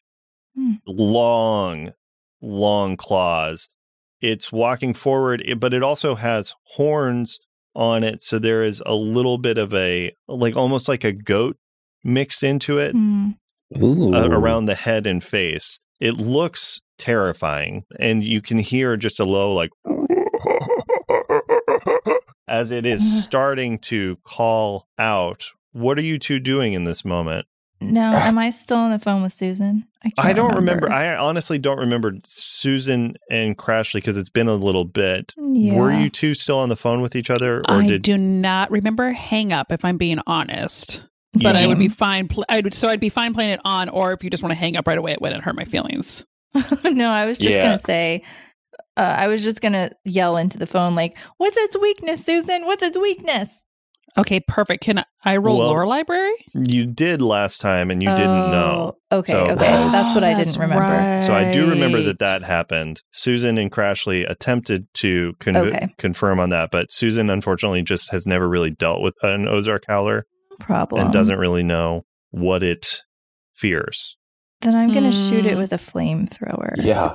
Hmm. 0.57 0.75
Long, 0.87 1.93
long 2.41 2.97
claws. 2.97 3.69
It's 4.21 4.51
walking 4.51 4.95
forward, 4.95 5.45
but 5.59 5.75
it 5.75 5.83
also 5.83 6.15
has 6.15 6.55
horns 6.65 7.41
on 7.75 8.05
it. 8.05 8.23
So 8.23 8.39
there 8.39 8.63
is 8.63 8.83
a 8.87 8.95
little 8.95 9.39
bit 9.39 9.59
of 9.59 9.73
a, 9.75 10.15
like 10.29 10.57
almost 10.57 10.89
like 10.89 11.05
a 11.05 11.13
goat 11.13 11.57
mixed 12.03 12.43
into 12.43 12.79
it. 12.79 12.95
Mm. 12.95 13.37
Uh, 13.77 14.29
around 14.31 14.67
the 14.67 14.75
head 14.75 15.05
and 15.07 15.25
face. 15.25 15.81
It 15.99 16.13
looks 16.13 16.81
terrifying, 16.97 17.85
and 17.99 18.23
you 18.23 18.41
can 18.41 18.59
hear 18.59 18.97
just 18.97 19.19
a 19.19 19.25
low 19.25 19.53
like 19.53 19.71
as 22.47 22.71
it 22.71 22.87
is 22.87 23.25
starting 23.25 23.79
to 23.81 24.19
call 24.23 24.87
out. 24.99 25.47
What 25.73 25.99
are 25.99 26.03
you 26.03 26.19
two 26.19 26.39
doing 26.39 26.75
in 26.75 26.85
this 26.85 27.05
moment? 27.05 27.47
No, 27.81 28.03
am 28.03 28.39
I 28.39 28.51
still 28.51 28.79
on 28.79 28.91
the 28.93 28.99
phone 28.99 29.23
with 29.23 29.33
Susan? 29.33 29.87
can't 30.03 30.15
I 30.19 30.33
don't 30.33 30.55
remember. 30.55 30.91
I 30.91 31.17
honestly 31.17 31.59
don't 31.59 31.79
remember 31.79 32.13
Susan 32.25 33.17
and 33.31 33.57
Crashly 33.59 33.95
because 33.95 34.17
it's 34.17 34.29
been 34.31 34.49
a 34.49 34.55
little 34.55 34.85
bit. 34.85 35.35
yeah. 35.37 35.75
Were 35.79 35.93
you 35.93 36.09
two 36.11 36.35
still 36.35 36.59
on 36.59 36.69
the 36.69 36.77
phone 36.77 37.01
with 37.03 37.15
each 37.17 37.31
other, 37.31 37.59
or 37.69 37.83
I 37.83 37.87
did 37.87 38.03
do 38.03 38.17
not 38.19 38.71
remember 38.71 39.11
hang 39.13 39.53
up 39.53 39.71
if 39.73 39.85
I'm 39.85 39.97
being 39.97 40.19
honest. 40.27 41.05
But 41.35 41.57
I 41.57 41.67
would 41.67 41.79
be 41.79 41.89
fine. 41.89 42.29
Pl- 42.29 42.45
I 42.49 42.61
would, 42.61 42.75
so 42.75 42.89
I'd 42.89 43.01
be 43.01 43.09
fine 43.09 43.35
playing 43.35 43.51
it 43.51 43.61
on, 43.65 43.89
or 43.89 44.13
if 44.13 44.23
you 44.23 44.31
just 44.31 44.43
want 44.43 44.53
to 44.53 44.59
hang 44.59 44.77
up 44.77 44.87
right 44.87 44.97
away, 44.97 45.13
it 45.13 45.21
wouldn't 45.21 45.43
hurt 45.43 45.57
my 45.57 45.65
feelings. 45.65 46.25
no, 46.85 47.11
I 47.11 47.27
was 47.27 47.39
just 47.39 47.57
Yeah. 47.57 47.65
gonna 47.65 47.81
say. 47.85 48.23
Uh, 48.97 49.01
I 49.01 49.27
was 49.27 49.43
just 49.43 49.61
gonna 49.61 49.91
yell 50.05 50.37
into 50.37 50.59
the 50.59 50.67
phone 50.67 50.95
like, 50.95 51.19
"What's 51.39 51.57
its 51.57 51.77
weakness, 51.77 52.25
Susan? 52.25 52.65
What's 52.67 52.83
its 52.85 52.97
weakness?" 52.97 53.64
Okay, 54.17 54.39
perfect. 54.41 54.85
Can 54.85 55.05
I 55.25 55.37
roll 55.39 55.59
Well- 55.59 55.69
lore 55.69 55.87
library? 55.87 56.33
you 56.55 56.87
did 56.87 57.21
last 57.21 57.61
time 57.61 57.91
and 57.91 58.01
you 58.03 58.09
didn't 58.09 58.51
know? 58.51 58.97
Oh, 59.11 59.19
Okay, 59.19 59.33
So- 59.33 59.45
okay, 59.47 59.55
that's 59.57 60.15
what 60.15 60.23
I 60.25 60.31
didn't 60.35 60.47
That's 60.47 60.59
remember. 60.59 61.23
So 61.27 61.35
I 61.35 61.53
do 61.53 61.69
remember 61.71 62.01
that 62.03 62.19
that 62.21 62.43
happened. 62.45 63.03
Susan 63.13 63.59
and 63.59 63.71
Crashly 63.73 64.29
attempted 64.29 64.87
to 64.95 65.33
con- 65.41 65.57
Okay. 65.57 65.89
confirm 65.99 66.39
on 66.41 66.51
that, 66.51 66.71
but 66.71 66.93
Susan 66.93 67.29
unfortunately 67.31 67.83
just 67.83 68.11
has 68.13 68.27
never 68.27 68.49
really 68.49 68.71
dealt 68.71 69.03
with 69.03 69.15
an 69.23 69.49
Ozark 69.49 69.85
Howler 69.89 70.27
Problem. 70.61 71.03
and 71.05 71.13
doesn't 71.13 71.39
really 71.39 71.63
know 71.65 72.03
what 72.31 72.63
it 72.63 73.01
fears. 73.55 74.17
Then 74.61 74.75
I'm 74.75 74.93
gonna 74.93 75.13
shoot 75.13 75.45
it 75.47 75.53
Hmm. 75.55 75.59
with 75.59 75.73
a 75.73 75.79
flamethrower. 75.79 76.75
yeah. 76.79 77.13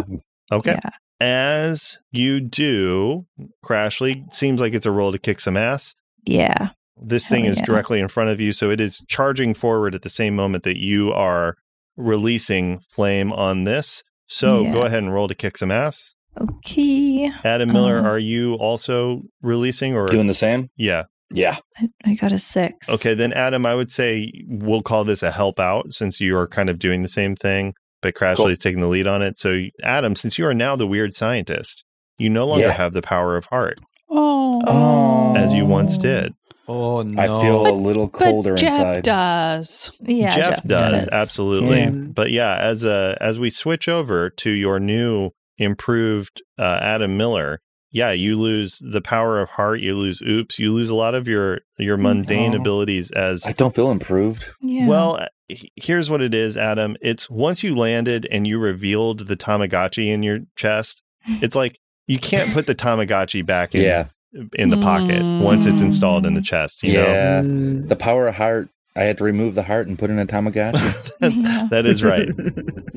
Okay. 0.51 0.77
Yeah. 0.83 0.89
As 1.21 1.99
you 2.11 2.39
do, 2.39 3.25
Crashly 3.65 4.31
seems 4.33 4.61
like 4.61 4.73
it's 4.73 4.85
a 4.85 4.91
roll 4.91 5.11
to 5.11 5.19
kick 5.19 5.39
some 5.41 5.57
ass. 5.57 5.95
Yeah. 6.25 6.69
This 7.01 7.27
Hell 7.27 7.37
thing 7.37 7.45
is 7.45 7.59
yeah. 7.59 7.65
directly 7.65 7.99
in 7.99 8.07
front 8.07 8.29
of 8.29 8.39
you, 8.41 8.51
so 8.51 8.69
it 8.69 8.79
is 8.81 9.01
charging 9.07 9.53
forward 9.53 9.95
at 9.95 10.01
the 10.01 10.09
same 10.09 10.35
moment 10.35 10.63
that 10.63 10.77
you 10.77 11.11
are 11.13 11.55
releasing 11.97 12.79
flame 12.89 13.31
on 13.33 13.63
this. 13.65 14.03
So 14.27 14.63
Yeah. 14.63 14.73
go 14.73 14.81
ahead 14.83 14.99
and 15.03 15.13
roll 15.13 15.27
to 15.27 15.35
kick 15.35 15.57
some 15.57 15.71
ass. 15.71 16.15
Okay. 16.39 17.31
Adam 17.43 17.71
Miller, 17.73 17.99
Um, 17.99 18.05
are 18.05 18.19
you 18.19 18.53
also 18.55 19.23
releasing 19.41 19.95
or 19.95 20.07
Doing 20.07 20.27
the 20.27 20.33
same? 20.33 20.69
yeah? 20.77 21.03
Yeah. 21.31 21.57
I, 21.77 21.89
I 22.05 22.13
got 22.15 22.31
a 22.31 22.39
six. 22.39 22.89
Okay, 22.89 23.13
then 23.13 23.33
Adam, 23.33 23.65
I 23.65 23.75
would 23.75 23.91
say 23.91 24.31
we'll 24.47 24.81
call 24.81 25.03
this 25.03 25.21
a 25.23 25.31
help 25.31 25.59
out 25.59 25.93
since 25.93 26.19
you 26.19 26.35
are 26.37 26.47
kind 26.47 26.69
of 26.69 26.79
doing 26.79 27.01
the 27.01 27.07
same 27.07 27.35
thing, 27.35 27.73
but 28.01 28.15
Crashly 28.15 28.35
Cool. 28.37 28.47
is 28.47 28.59
taking 28.59 28.79
the 28.79 28.87
lead 28.87 29.05
on 29.07 29.21
it. 29.21 29.37
So 29.37 29.65
Adam, 29.83 30.15
since 30.15 30.37
you 30.39 30.45
are 30.47 30.53
now 30.53 30.75
the 30.75 30.87
weird 30.87 31.13
scientist, 31.13 31.83
you 32.17 32.29
no 32.29 32.45
longer 32.47 32.65
Yeah. 32.67 32.71
have 32.71 32.93
the 32.93 33.01
power 33.01 33.35
of 33.37 33.45
heart 33.45 33.79
Oh, 34.09 34.61
Oh. 34.67 35.35
as 35.35 35.53
you 35.53 35.65
once 35.65 35.97
did. 35.97 36.33
Oh 36.69 37.01
no! 37.01 37.21
I 37.39 37.41
feel 37.41 37.67
a 37.67 37.73
little 37.73 38.07
colder 38.07 38.51
but 38.53 38.59
Jeff 38.61 38.73
inside. 38.79 39.03
does. 39.03 39.91
Yeah, 40.01 40.35
Jeff, 40.35 40.63
does, 40.63 41.05
does. 41.05 41.07
absolutely. 41.11 41.79
Yeah. 41.79 41.89
But 41.89 42.31
yeah, 42.31 42.57
as 42.57 42.83
a 42.83 43.17
as 43.19 43.39
we 43.39 43.49
switch 43.49 43.87
over 43.89 44.29
to 44.29 44.49
your 44.51 44.79
new 44.79 45.31
improved 45.57 46.41
uh, 46.57 46.79
Adam 46.81 47.17
Miller, 47.17 47.59
yeah, 47.91 48.11
you 48.11 48.35
lose 48.39 48.79
the 48.81 49.01
power 49.01 49.41
of 49.41 49.49
heart. 49.49 49.79
You 49.81 49.95
lose 49.95 50.21
oops. 50.21 50.59
You 50.59 50.71
lose 50.71 50.89
a 50.89 50.95
lot 50.95 51.15
of 51.15 51.27
your 51.27 51.61
your 51.77 51.97
mundane 51.97 52.53
Oh. 52.53 52.59
abilities 52.61 53.09
as 53.11 53.45
I 53.45 53.51
don't 53.53 53.73
feel 53.75 53.89
improved. 53.91 54.45
Yeah. 54.61 54.87
Well, 54.87 55.15
uh, 55.17 55.27
here's 55.75 56.09
what 56.09 56.21
it 56.21 56.33
is, 56.35 56.55
Adam. 56.55 56.95
It's 57.01 57.29
once 57.29 57.63
you 57.63 57.75
landed 57.75 58.27
and 58.31 58.45
you 58.45 58.59
revealed 58.59 59.27
the 59.27 59.35
Tamagotchi 59.35 60.07
in 60.13 60.21
your 60.23 60.39
chest, 60.55 61.01
it's 61.25 61.55
like 61.55 61.79
you 62.07 62.19
can't 62.19 62.53
put 62.53 62.67
the 62.67 62.75
Tamagotchi 62.75 63.45
back 63.45 63.73
in 63.73 63.81
Yeah. 63.81 64.05
In 64.53 64.69
the 64.69 64.77
pocket 64.77 65.21
once 65.43 65.65
it's 65.65 65.81
installed 65.81 66.25
in 66.25 66.33
the 66.33 66.41
chest, 66.41 66.83
you 66.83 66.93
know. 66.93 67.03
yeah. 67.03 67.41
Mm. 67.41 67.87
The 67.87 67.95
power 67.95 68.27
of 68.27 68.35
heart. 68.35 68.69
I 68.95 69.03
had 69.03 69.17
to 69.19 69.23
remove 69.23 69.55
the 69.55 69.63
heart 69.63 69.87
and 69.87 69.97
put 69.97 70.09
in 70.09 70.19
a 70.19 70.25
Tamagotchi. 70.25 71.15
Yeah. 71.21 71.67
that 71.71 71.85
is 71.85 72.03
right. 72.03 72.29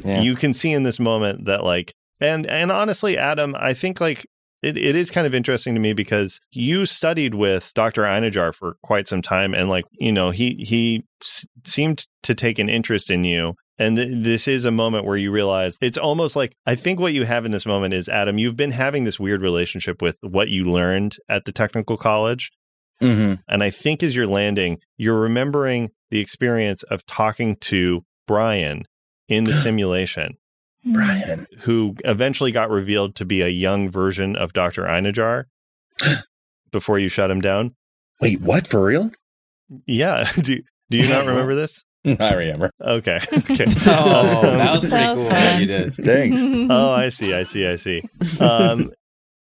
Yeah. 0.04 0.20
You 0.20 0.34
can 0.34 0.52
see 0.52 0.72
in 0.72 0.82
this 0.82 0.98
moment 0.98 1.44
that 1.44 1.62
like 1.62 1.94
and 2.20 2.44
and 2.46 2.72
honestly, 2.72 3.16
Adam, 3.16 3.54
I 3.56 3.72
think 3.72 4.00
like 4.00 4.26
it, 4.60 4.76
it 4.76 4.96
is 4.96 5.12
kind 5.12 5.28
of 5.28 5.34
interesting 5.34 5.74
to 5.74 5.80
me 5.80 5.92
because 5.92 6.40
you 6.50 6.86
studied 6.86 7.34
with 7.34 7.70
Dr. 7.74 8.02
Einajar 8.02 8.52
for 8.52 8.76
quite 8.82 9.06
some 9.06 9.22
time 9.22 9.54
and 9.54 9.68
like, 9.68 9.84
you 9.92 10.10
know, 10.10 10.30
he 10.30 10.54
he 10.54 11.04
s- 11.22 11.46
seemed 11.64 12.06
to 12.24 12.34
take 12.34 12.58
an 12.58 12.68
interest 12.68 13.10
in 13.10 13.22
you 13.22 13.54
and 13.78 13.96
th- 13.96 14.08
this 14.24 14.46
is 14.48 14.64
a 14.64 14.70
moment 14.70 15.04
where 15.06 15.16
you 15.16 15.30
realize 15.30 15.78
it's 15.80 15.98
almost 15.98 16.36
like 16.36 16.54
I 16.66 16.74
think 16.74 17.00
what 17.00 17.12
you 17.14 17.24
have 17.24 17.44
in 17.44 17.50
this 17.52 17.66
moment 17.66 17.94
is 17.94 18.08
Adam, 18.08 18.38
you've 18.38 18.56
been 18.56 18.70
having 18.72 19.04
this 19.04 19.18
weird 19.20 19.42
relationship 19.42 20.00
with 20.02 20.16
what 20.20 20.48
you 20.48 20.64
learned 20.70 21.16
at 21.28 21.44
the 21.44 21.52
technical 21.52 21.96
college 21.96 22.50
hmm 23.00 23.34
and 23.48 23.62
I 23.64 23.70
think 23.70 24.02
as 24.02 24.14
you're 24.14 24.26
landing, 24.26 24.78
you're 24.96 25.18
remembering 25.18 25.90
the 26.10 26.20
experience 26.20 26.82
of 26.84 27.04
talking 27.06 27.56
to 27.56 28.04
Brian 28.28 28.84
in 29.28 29.44
the 29.44 29.54
simulation 29.64 30.36
Hmm. 30.84 30.92
Brian. 30.94 31.46
who 31.60 31.94
eventually 32.04 32.50
got 32.52 32.68
revealed 32.70 33.14
to 33.16 33.24
be 33.24 33.40
a 33.40 33.48
young 33.48 33.88
version 33.88 34.34
of 34.36 34.52
Dr. 34.52 34.82
Einajar 34.82 35.44
before 36.72 36.98
you 36.98 37.08
shut 37.08 37.30
him 37.30 37.40
down. 37.40 37.74
Wait, 38.20 38.40
what? 38.40 38.66
For 38.66 38.84
real? 38.84 39.10
Yeah. 39.86 40.30
Do, 40.40 40.58
do 40.90 40.98
you 40.98 41.08
not 41.08 41.26
remember 41.26 41.54
this? 41.54 41.84
I 42.20 42.34
remember. 42.34 42.70
Okay. 42.80 43.18
Okay. 43.32 43.66
Oh, 43.86 44.42
that 44.42 44.72
was 44.72 44.80
pretty 44.80 44.96
That 44.96 45.14
was 45.16 45.20
cool. 45.22 45.30
fun. 45.30 45.60
You 45.60 45.66
did. 45.66 45.94
Thanks. 46.04 46.40
oh, 46.42 46.90
I 46.90 47.08
see. 47.10 47.34
I 47.34 47.44
see. 47.44 47.66
I 47.66 47.76
see. 47.76 48.02
Um, 48.40 48.92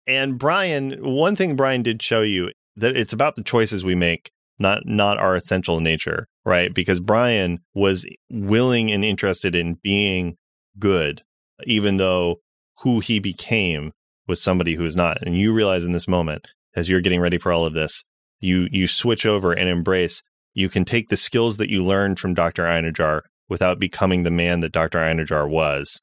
and 0.08 0.38
Brian, 0.38 0.98
one 1.03 1.36
thing 1.36 1.56
Brian 1.56 1.82
did 1.84 2.01
show 2.01 2.22
you 2.22 2.51
that 2.75 2.96
it's 2.98 3.13
about 3.13 3.36
the 3.36 3.44
choices 3.44 3.84
we 3.84 3.96
make, 3.96 4.32
not 4.60 4.86
not 4.86 5.18
our 5.18 5.36
essential 5.36 5.80
nature, 5.80 6.27
right? 6.46 6.74
Because 6.74 7.00
Brian 7.00 7.60
was 7.74 8.06
willing 8.30 8.91
and 8.91 9.03
interested 9.06 9.56
in 9.56 9.77
being 9.84 10.38
good, 10.80 11.24
even 11.65 11.98
though 11.98 12.38
who 12.80 13.00
he 13.00 13.20
became 13.20 13.91
was 14.27 14.41
somebody 14.41 14.75
who 14.75 14.86
is 14.86 14.96
not. 14.96 15.18
And 15.24 15.38
you 15.38 15.53
realize 15.53 15.84
in 15.84 15.91
this 15.91 16.08
moment, 16.08 16.48
as 16.75 16.89
you're 16.89 17.01
getting 17.01 17.22
ready 17.22 17.38
for 17.38 17.51
all 17.51 17.65
of 17.65 17.74
this, 17.74 18.03
you 18.39 18.68
you 18.72 18.88
switch 18.88 19.25
over 19.25 19.51
and 19.53 19.70
embrace. 19.70 20.22
You 20.53 20.70
can 20.70 20.86
take 20.86 21.10
the 21.10 21.17
skills 21.17 21.58
that 21.58 21.70
you 21.70 21.84
learned 21.84 22.20
from 22.20 22.34
Dr. 22.34 22.63
Einajar 22.63 23.22
without 23.50 23.79
becoming 23.79 24.24
the 24.24 24.31
man 24.31 24.60
that 24.62 24.72
Dr. 24.72 25.00
Einajar 25.00 25.50
was 25.50 26.01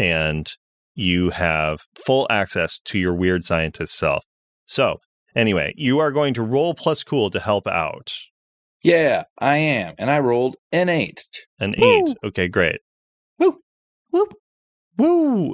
and 0.00 0.50
you 0.94 1.30
have 1.30 1.80
full 2.06 2.26
access 2.30 2.78
to 2.86 2.98
your 2.98 3.14
weird 3.14 3.44
scientist 3.44 3.94
self. 3.94 4.24
So, 4.64 5.00
anyway, 5.36 5.74
you 5.76 5.98
are 5.98 6.10
going 6.10 6.34
to 6.34 6.42
roll 6.42 6.74
plus 6.74 7.04
cool 7.04 7.28
to 7.30 7.38
help 7.38 7.66
out. 7.66 8.12
Yeah, 8.82 9.24
I 9.38 9.56
am. 9.56 9.94
And 9.98 10.10
I 10.10 10.20
rolled 10.20 10.56
an 10.72 10.88
eight. 10.88 11.22
An 11.58 11.74
Woo. 11.78 11.86
eight. 11.86 12.16
Okay, 12.24 12.48
great. 12.48 12.80
Whoop. 13.36 13.58
Woo! 14.10 14.26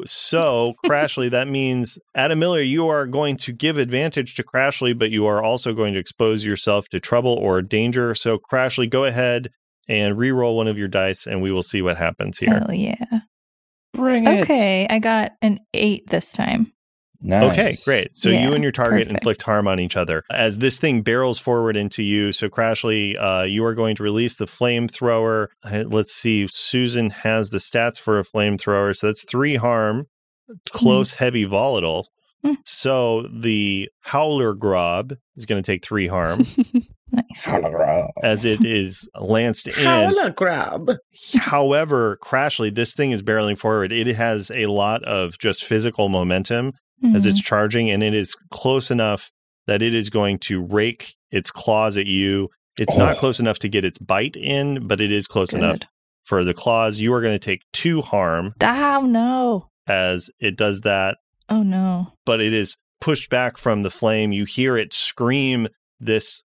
So, 0.07 0.75
Crashly, 0.87 1.31
that 1.31 1.49
means 1.49 1.99
Adam 2.15 2.39
Miller, 2.39 2.61
you 2.61 2.89
are 2.89 3.07
going 3.07 3.37
to 3.39 3.53
give 3.53 3.79
advantage 3.79 4.35
to 4.35 4.43
Crashly, 4.43 4.99
but 4.99 5.11
you 5.11 5.27
are 5.27 5.43
also 5.43 5.73
going 5.73 5.95
to 5.95 6.01
expose 6.01 6.45
yourself 6.45 6.89
to 6.89 7.01
trouble 7.01 7.35
or 7.35 7.63
danger. 7.63 8.15
So, 8.15 8.39
Crashly, 8.39 8.89
go 8.91 9.05
ahead 9.05 9.51
and 9.89 10.19
re-roll 10.19 10.57
one 10.57 10.69
of 10.69 10.79
your 10.79 10.89
dice, 10.89 11.27
and 11.27 11.43
we 11.43 11.53
will 11.53 11.63
see 11.63 11.83
what 11.83 11.97
happens 11.97 12.39
here. 12.39 12.51
Hell 12.51 12.75
yeah. 12.75 13.21
Bring 13.93 14.27
it. 14.27 14.43
Okay, 14.43 14.87
I 14.89 14.99
got 14.99 15.33
an 15.41 15.61
eight 15.73 16.09
this 16.09 16.31
time. 16.31 16.73
Nice. 17.21 17.53
Okay, 17.53 17.73
great. 17.85 18.17
So 18.17 18.29
Yeah, 18.31 18.49
you 18.49 18.55
and 18.55 18.63
your 18.63 18.73
target 18.73 19.09
perfect. 19.09 19.21
inflict 19.23 19.43
harm 19.43 19.67
on 19.69 19.81
each 19.81 19.97
other. 19.97 20.25
As 20.31 20.59
this 20.59 20.79
thing 20.79 21.03
barrels 21.03 21.39
forward 21.39 21.77
into 21.77 22.03
you, 22.03 22.33
so 22.33 22.49
Crashly, 22.49 23.15
uh, 23.19 23.45
you 23.45 23.65
are 23.65 23.75
going 23.75 23.97
to 23.97 24.03
release 24.03 24.37
the 24.37 24.47
flamethrower. 24.47 25.49
Uh, 25.65 25.85
Let's 25.87 26.13
see, 26.13 26.47
Susan 26.51 27.11
has 27.11 27.51
the 27.51 27.59
stats 27.59 27.99
for 27.99 28.19
a 28.19 28.25
flamethrower. 28.25 28.97
So 28.97 29.07
that's 29.07 29.25
three 29.25 29.57
harm, 29.57 30.07
close, 30.71 31.13
Nice. 31.13 31.19
heavy, 31.19 31.45
volatile. 31.45 32.09
Hmm. 32.45 32.55
So 32.65 33.27
the 33.33 33.89
Howler 34.01 34.55
Grob 34.55 35.15
is 35.37 35.47
going 35.47 35.63
to 35.63 35.67
take 35.73 35.85
three 35.85 36.07
harm 36.09 36.45
Nice. 37.13 37.49
as 38.23 38.45
it 38.45 38.65
is 38.65 39.09
lanced 39.19 39.69
in. 39.69 39.75
Howler 39.75 40.31
grab. 40.31 40.93
However, 41.37 42.19
Crashly, 42.23 42.75
this 42.75 42.95
thing 42.95 43.13
is 43.13 43.23
barreling 43.23 43.59
forward. 43.59 43.93
It 43.93 44.07
has 44.17 44.51
a 44.51 44.67
lot 44.67 45.03
of 45.05 45.39
just 45.39 45.65
physical 45.65 46.09
momentum 46.09 46.73
as 47.15 47.25
Mhm. 47.25 47.29
it's 47.29 47.41
charging, 47.43 47.91
and 47.91 48.03
it 48.03 48.15
is 48.15 48.35
close 48.51 48.91
enough 48.91 49.31
that 49.67 49.83
it 49.83 49.95
is 49.95 50.11
going 50.11 50.39
to 50.39 50.63
rake 50.63 51.15
its 51.31 51.51
claws 51.51 51.97
at 51.97 52.07
you. 52.07 52.49
It's 52.79 52.97
not 52.97 53.17
Oh. 53.17 53.19
close 53.19 53.41
enough 53.41 53.59
to 53.61 53.69
get 53.69 53.85
its 53.85 53.99
bite 53.99 54.37
in, 54.37 54.87
but 54.87 55.01
it 55.01 55.11
is 55.11 55.27
close 55.27 55.53
enough 55.53 55.81
for 56.25 56.45
the 56.45 56.55
claws. 56.55 56.99
You 57.01 57.13
are 57.15 57.21
going 57.21 57.35
to 57.35 57.39
take 57.39 57.63
two 57.73 58.03
harm 58.03 58.55
Oh 58.63 59.07
no. 59.07 59.69
as 59.87 60.31
it 60.41 60.57
does 60.57 60.83
that, 60.83 61.19
Oh 61.49 61.63
no. 61.63 62.13
but 62.25 62.41
it 62.41 62.53
is 62.53 62.77
pushed 63.01 63.29
back 63.31 63.57
from 63.59 63.83
the 63.83 63.91
flame. 63.91 64.33
You 64.33 64.45
hear 64.45 64.77
it 64.77 64.93
scream 64.93 65.69
this 66.01 66.43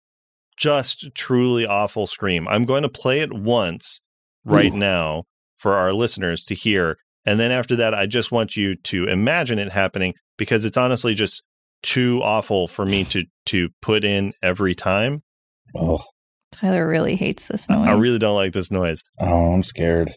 just 0.58 1.10
truly 1.14 1.66
awful 1.66 2.08
scream. 2.08 2.48
I'm 2.48 2.66
going 2.66 2.84
to 2.84 2.90
play 2.90 3.20
it 3.20 3.32
once 3.34 4.02
right 4.44 4.74
Ooh. 4.74 4.78
now 4.78 5.24
for 5.58 5.76
our 5.76 5.94
listeners 5.94 6.44
to 6.46 6.56
hear. 6.56 6.98
And 7.28 7.40
then 7.40 7.52
after 7.52 7.76
that, 7.76 7.94
I 7.94 8.06
just 8.08 8.32
want 8.32 8.56
you 8.56 8.76
to 8.86 9.06
imagine 9.08 9.60
it 9.60 9.70
happening 9.72 10.14
because 10.38 10.64
it's 10.66 10.78
honestly 10.78 11.14
just 11.14 11.44
too 11.84 12.22
awful 12.24 12.68
for 12.68 12.86
me 12.86 13.04
to 13.04 13.26
to 13.48 13.68
put 13.82 14.04
in 14.06 14.32
every 14.42 14.74
time. 14.74 15.22
Oh, 15.76 16.00
Tyler 16.54 16.88
really 16.88 17.18
hates 17.18 17.46
this 17.48 17.70
noise. 17.70 17.88
I 17.90 17.94
really 17.94 18.18
don't 18.18 18.36
like 18.36 18.54
this 18.54 18.72
noise. 18.72 19.04
oh, 19.20 19.52
I'm 19.54 19.62
scared. 19.64 20.16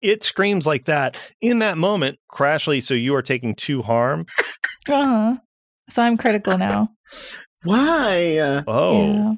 It 0.00 0.24
screams 0.24 0.66
like 0.66 0.86
that 0.86 1.16
in 1.40 1.60
that 1.60 1.78
moment, 1.78 2.18
Crashly. 2.30 2.82
So 2.82 2.94
you 2.94 3.14
are 3.14 3.22
taking 3.22 3.54
two 3.54 3.82
harm. 3.82 4.26
Uh-huh. 4.88 5.36
So 5.90 6.02
I'm 6.02 6.16
critical 6.16 6.58
now. 6.58 6.88
Why? 7.62 8.36
Uh, 8.38 8.62
Oh, 8.66 9.06
Yeah. 9.12 9.32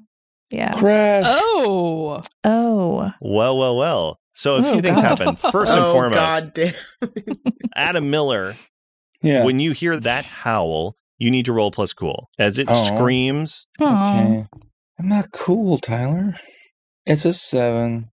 Yeah. 0.50 0.74
Crash. 0.74 1.24
Oh. 1.26 2.22
Oh. 2.44 3.12
well, 3.20 3.58
well, 3.58 3.76
well. 3.76 4.18
So 4.34 4.56
a 4.56 4.62
few 4.62 4.72
Oh, 4.72 4.80
things 4.80 5.00
God. 5.00 5.18
happen. 5.18 5.36
First 5.52 5.72
and 5.72 5.80
oh, 5.80 5.92
foremost, 5.92 6.14
God 6.16 6.54
damn. 6.54 6.74
Adam 7.76 8.10
Miller. 8.10 8.54
yeah. 9.22 9.44
When 9.44 9.60
you 9.60 9.72
hear 9.72 9.98
that 10.00 10.24
howl, 10.24 10.96
you 11.18 11.30
need 11.30 11.44
to 11.46 11.52
roll 11.52 11.70
plus 11.70 11.92
cool 11.92 12.28
as 12.38 12.58
it 12.58 12.66
Oh. 12.70 12.94
screams. 12.96 13.66
Okay. 13.80 14.46
I'm 14.98 15.08
not 15.08 15.32
cool, 15.32 15.78
Tyler. 15.78 16.34
It's 17.06 17.24
a 17.24 17.32
seven. 17.32 18.10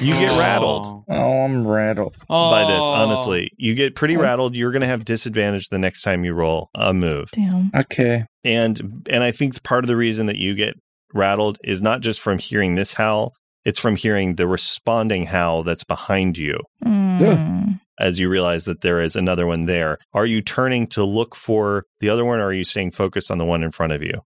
You 0.00 0.14
get 0.14 0.38
rattled. 0.38 1.04
Oh, 1.10 1.42
I'm 1.44 1.66
rattled. 1.68 2.16
by 2.26 2.64
this, 2.66 2.82
honestly. 2.84 3.50
You 3.58 3.74
get 3.74 3.94
pretty 3.94 4.16
rattled. 4.16 4.54
You're 4.54 4.72
going 4.72 4.80
to 4.80 4.86
have 4.86 5.04
disadvantage 5.04 5.68
the 5.68 5.78
next 5.78 6.00
time 6.02 6.24
you 6.24 6.32
roll 6.32 6.70
a 6.74 6.94
move. 6.94 7.30
Damn. 7.32 7.70
Okay. 7.74 8.24
And 8.44 9.06
and 9.10 9.22
I 9.22 9.30
think 9.30 9.62
part 9.62 9.84
of 9.84 9.88
the 9.88 9.96
reason 9.96 10.26
that 10.26 10.36
you 10.36 10.54
get 10.54 10.74
rattled 11.14 11.58
is 11.64 11.80
not 11.80 12.00
just 12.00 12.20
from 12.20 12.38
hearing 12.38 12.74
this 12.74 12.92
howl, 12.94 13.34
it's 13.64 13.78
from 13.78 13.96
hearing 13.96 14.34
the 14.34 14.46
responding 14.46 15.26
howl 15.26 15.62
that's 15.62 15.84
behind 15.84 16.36
you 16.36 16.58
Mm. 16.84 17.80
as 17.98 18.18
you 18.20 18.28
realize 18.28 18.64
that 18.66 18.82
there 18.82 19.00
is 19.00 19.16
another 19.16 19.46
one 19.46 19.64
there. 19.66 19.98
Are 20.12 20.26
you 20.26 20.42
turning 20.42 20.86
to 20.88 21.04
look 21.04 21.34
for 21.34 21.86
the 22.00 22.08
other 22.10 22.24
one 22.24 22.40
or 22.40 22.46
are 22.46 22.52
you 22.52 22.64
staying 22.64 22.90
focused 22.90 23.30
on 23.30 23.38
the 23.38 23.44
one 23.44 23.62
in 23.62 23.70
front 23.70 23.92
of 23.94 24.02
you? 24.02 24.20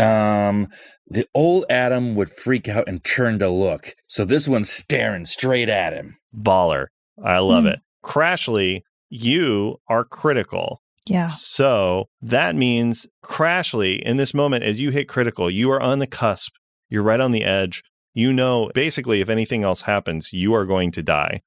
Um, 0.00 0.68
the 1.06 1.26
old 1.34 1.66
Adam 1.68 2.14
would 2.16 2.30
freak 2.30 2.68
out 2.68 2.88
and 2.88 3.04
turn 3.04 3.38
to 3.40 3.48
look. 3.48 3.94
So 4.06 4.24
this 4.24 4.48
one's 4.48 4.70
staring 4.70 5.24
straight 5.26 5.68
at 5.68 5.92
him. 5.92 6.16
Baller. 6.36 6.86
I 7.22 7.38
love 7.38 7.64
Hmm. 7.64 7.68
it. 7.70 7.80
Crashly, 8.04 8.80
you 9.08 9.76
are 9.88 10.04
critical. 10.04 10.80
Yeah. 11.06 11.26
So 11.26 12.06
that 12.22 12.56
means 12.56 13.06
Crashly, 13.22 14.00
in 14.00 14.16
this 14.16 14.32
moment, 14.32 14.64
as 14.64 14.80
you 14.80 14.90
hit 14.90 15.08
critical, 15.08 15.50
you 15.50 15.70
are 15.70 15.82
on 15.82 15.98
the 15.98 16.06
cusp. 16.06 16.54
You're 16.88 17.02
right 17.02 17.20
on 17.20 17.32
the 17.32 17.44
edge. 17.44 17.82
You 18.14 18.32
know, 18.32 18.70
basically, 18.74 19.20
if 19.20 19.28
anything 19.28 19.64
else 19.64 19.82
happens, 19.82 20.32
you 20.32 20.54
are 20.54 20.64
going 20.64 20.92
to 20.92 21.02
die. 21.02 21.42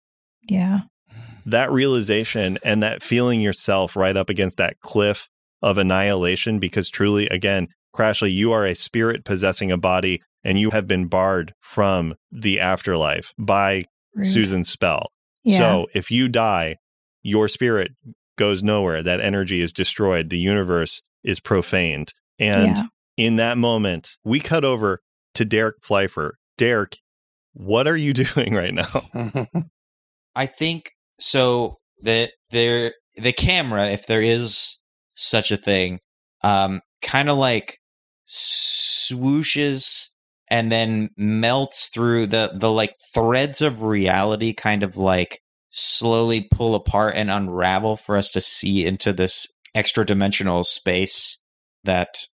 Yeah. 0.48 0.82
That 1.46 1.72
realization 1.72 2.60
and 2.64 2.84
that 2.84 3.02
feeling 3.02 3.40
yourself 3.42 3.96
right 3.96 4.18
up 4.18 4.30
against 4.30 4.58
that 4.58 4.80
cliff 4.82 5.30
of 5.62 5.78
annihilation, 5.78 6.60
because 6.60 6.90
truly, 6.90 7.28
again, 7.30 7.70
Crashly, 7.96 8.34
you 8.34 8.52
are 8.52 8.66
a 8.66 8.76
spirit 8.76 9.26
possessing 9.26 9.72
a 9.72 9.78
body 9.78 10.22
and 10.44 10.60
you 10.60 10.70
have 10.70 10.88
been 10.88 11.08
barred 11.08 11.54
from 11.62 12.16
the 12.32 12.60
afterlife 12.60 13.34
by 13.40 13.86
Rude. 14.14 14.28
Susan's 14.28 14.70
spell. 14.70 15.08
Yeah. 15.44 15.58
So 15.58 15.88
if 15.94 16.12
you 16.12 16.28
die, 16.28 16.76
your 17.24 17.48
spirit 17.48 17.92
goes 18.38 18.64
nowhere. 18.64 19.04
That 19.04 19.20
energy 19.22 19.62
is 19.62 19.72
destroyed. 19.74 20.30
The 20.30 20.40
universe 20.40 21.02
is 21.24 21.40
profaned. 21.40 22.14
And 22.40 22.78
Yeah. 22.78 22.84
in 23.18 23.36
that 23.38 23.58
moment, 23.58 24.18
we 24.24 24.40
cut 24.40 24.64
over 24.64 25.02
to 25.36 25.44
Derek 25.46 25.84
Pfeiffer. 25.84 26.38
Derek, 26.58 26.98
what 27.54 27.88
are 27.88 27.98
you 27.98 28.14
doing 28.26 28.54
right 28.54 28.74
now? 28.74 29.04
I 30.36 30.46
think 30.46 30.92
so 31.20 31.78
that 32.04 32.32
there 32.52 32.94
the 33.16 33.34
camera, 33.34 33.88
if 33.90 34.06
there 34.06 34.22
is 34.22 34.78
such 35.16 35.52
a 35.52 35.58
thing, 35.58 36.00
um, 36.44 36.82
kind 37.02 37.30
of 37.30 37.38
like 37.38 37.80
swooshes 38.30 40.10
and 40.50 40.72
then 40.72 41.10
melts 41.18 41.88
through 41.90 42.28
the 42.28 42.52
the 42.54 42.72
like 42.72 42.94
threads 43.14 43.62
of 43.62 43.82
reality 43.82 44.54
kind 44.54 44.84
of 44.84 44.98
like 44.98 45.40
slowly 45.78 46.42
pull 46.42 46.74
apart 46.76 47.14
and 47.16 47.30
unravel 47.30 47.96
for 47.96 48.18
us 48.18 48.32
to 48.32 48.42
see 48.42 48.86
into 48.86 49.14
this 49.14 49.48
extra 49.76 50.06
dimensional 50.06 50.64
space 50.64 51.38
that 51.84 52.26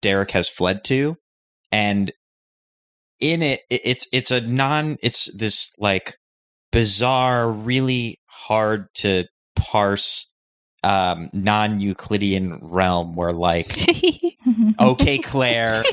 Derek 0.00 0.30
has 0.30 0.48
fled 0.48 0.84
to 0.84 1.16
and 1.72 2.12
in 3.20 3.42
it, 3.42 3.62
it 3.68 3.80
it's 3.84 4.06
it's 4.12 4.30
a 4.30 4.40
non 4.40 4.96
it's 5.02 5.28
this 5.36 5.72
like 5.78 6.16
bizarre 6.70 7.50
really 7.50 8.20
hard 8.26 8.86
to 8.94 9.24
parse 9.56 10.30
um 10.84 11.28
non-euclidean 11.32 12.60
realm 12.62 13.16
where 13.16 13.32
like 13.32 13.76
okay 14.80 15.18
claire 15.18 15.82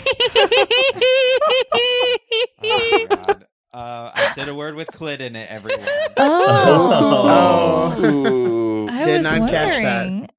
oh, 2.63 3.07
God. 3.09 3.45
Uh, 3.75 4.09
i 4.15 4.29
said 4.29 4.47
a 4.47 4.55
word 4.55 4.75
with 4.75 4.87
clit 4.87 5.19
in 5.19 5.35
it 5.35 5.49
everyone 5.49 5.85
Oh. 6.17 7.93
Ooh. 7.99 8.87
I 8.89 9.03
Did 9.03 9.13
was 9.15 9.23
not 9.23 9.49
catch 9.49 9.73
that. 9.81 10.05
wondering. 10.05 10.29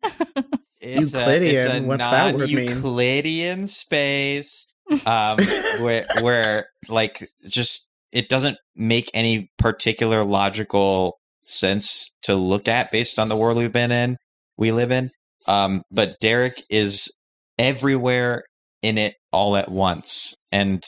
it's 0.80 1.14
a, 1.14 1.42
it's 1.42 1.70
a 1.74 1.80
what's 1.82 2.02
that 2.02 2.34
word 2.36 2.48
mean? 2.50 2.64
non-euclidean 2.66 3.66
space 3.66 4.66
um 5.06 5.38
where 5.80 6.06
where 6.22 6.66
like 6.88 7.28
just 7.46 7.86
it 8.10 8.30
doesn't 8.30 8.56
make 8.74 9.10
any 9.12 9.50
particular 9.58 10.24
logical 10.24 11.18
sense 11.44 12.14
to 12.22 12.34
look 12.34 12.68
at 12.68 12.90
based 12.90 13.18
on 13.18 13.28
the 13.28 13.36
world 13.36 13.58
we've 13.58 13.70
been 13.72 13.92
in 13.92 14.16
we 14.56 14.72
live 14.72 14.90
in 14.90 15.10
um 15.46 15.82
but 15.90 16.16
derek 16.22 16.62
is 16.70 17.12
everywhere 17.58 18.44
in 18.80 18.96
it 18.96 19.14
all 19.30 19.56
at 19.56 19.70
once 19.70 20.34
and 20.50 20.82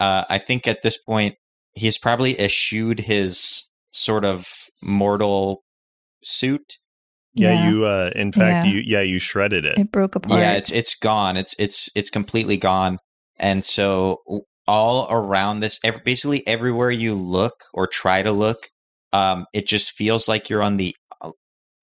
uh 0.00 0.24
i 0.28 0.36
think 0.36 0.66
at 0.68 0.82
this 0.82 0.98
point 0.98 1.34
he's 1.74 1.98
probably 1.98 2.38
eschewed 2.40 3.00
his 3.00 3.64
sort 3.92 4.24
of 4.24 4.46
mortal 4.82 5.62
suit 6.22 6.76
Yeah, 7.34 7.52
Yeah. 7.52 7.68
you 7.70 7.84
uh 7.84 8.10
in 8.14 8.32
fact 8.32 8.66
Yeah. 8.66 8.72
you 8.72 8.82
yeah, 8.86 9.00
you 9.00 9.18
shredded 9.18 9.64
it. 9.64 9.78
It 9.78 9.90
broke 9.92 10.14
apart. 10.14 10.40
Yeah, 10.40 10.52
it's 10.52 10.70
it's 10.72 10.94
gone. 10.94 11.36
It's 11.36 11.54
it's 11.58 11.88
it's 11.94 12.10
completely 12.10 12.56
gone. 12.56 12.98
And 13.38 13.64
so 13.64 14.20
all 14.66 15.06
around 15.10 15.60
this, 15.60 15.78
ev- 15.84 16.04
basically 16.04 16.46
everywhere 16.46 16.90
you 16.90 17.14
look 17.14 17.54
or 17.74 17.86
try 17.86 18.22
to 18.22 18.30
look, 18.32 18.68
um, 19.12 19.46
it 19.52 19.66
just 19.66 19.92
feels 19.92 20.28
like 20.28 20.48
you're 20.48 20.62
on 20.62 20.76
the 20.76 20.94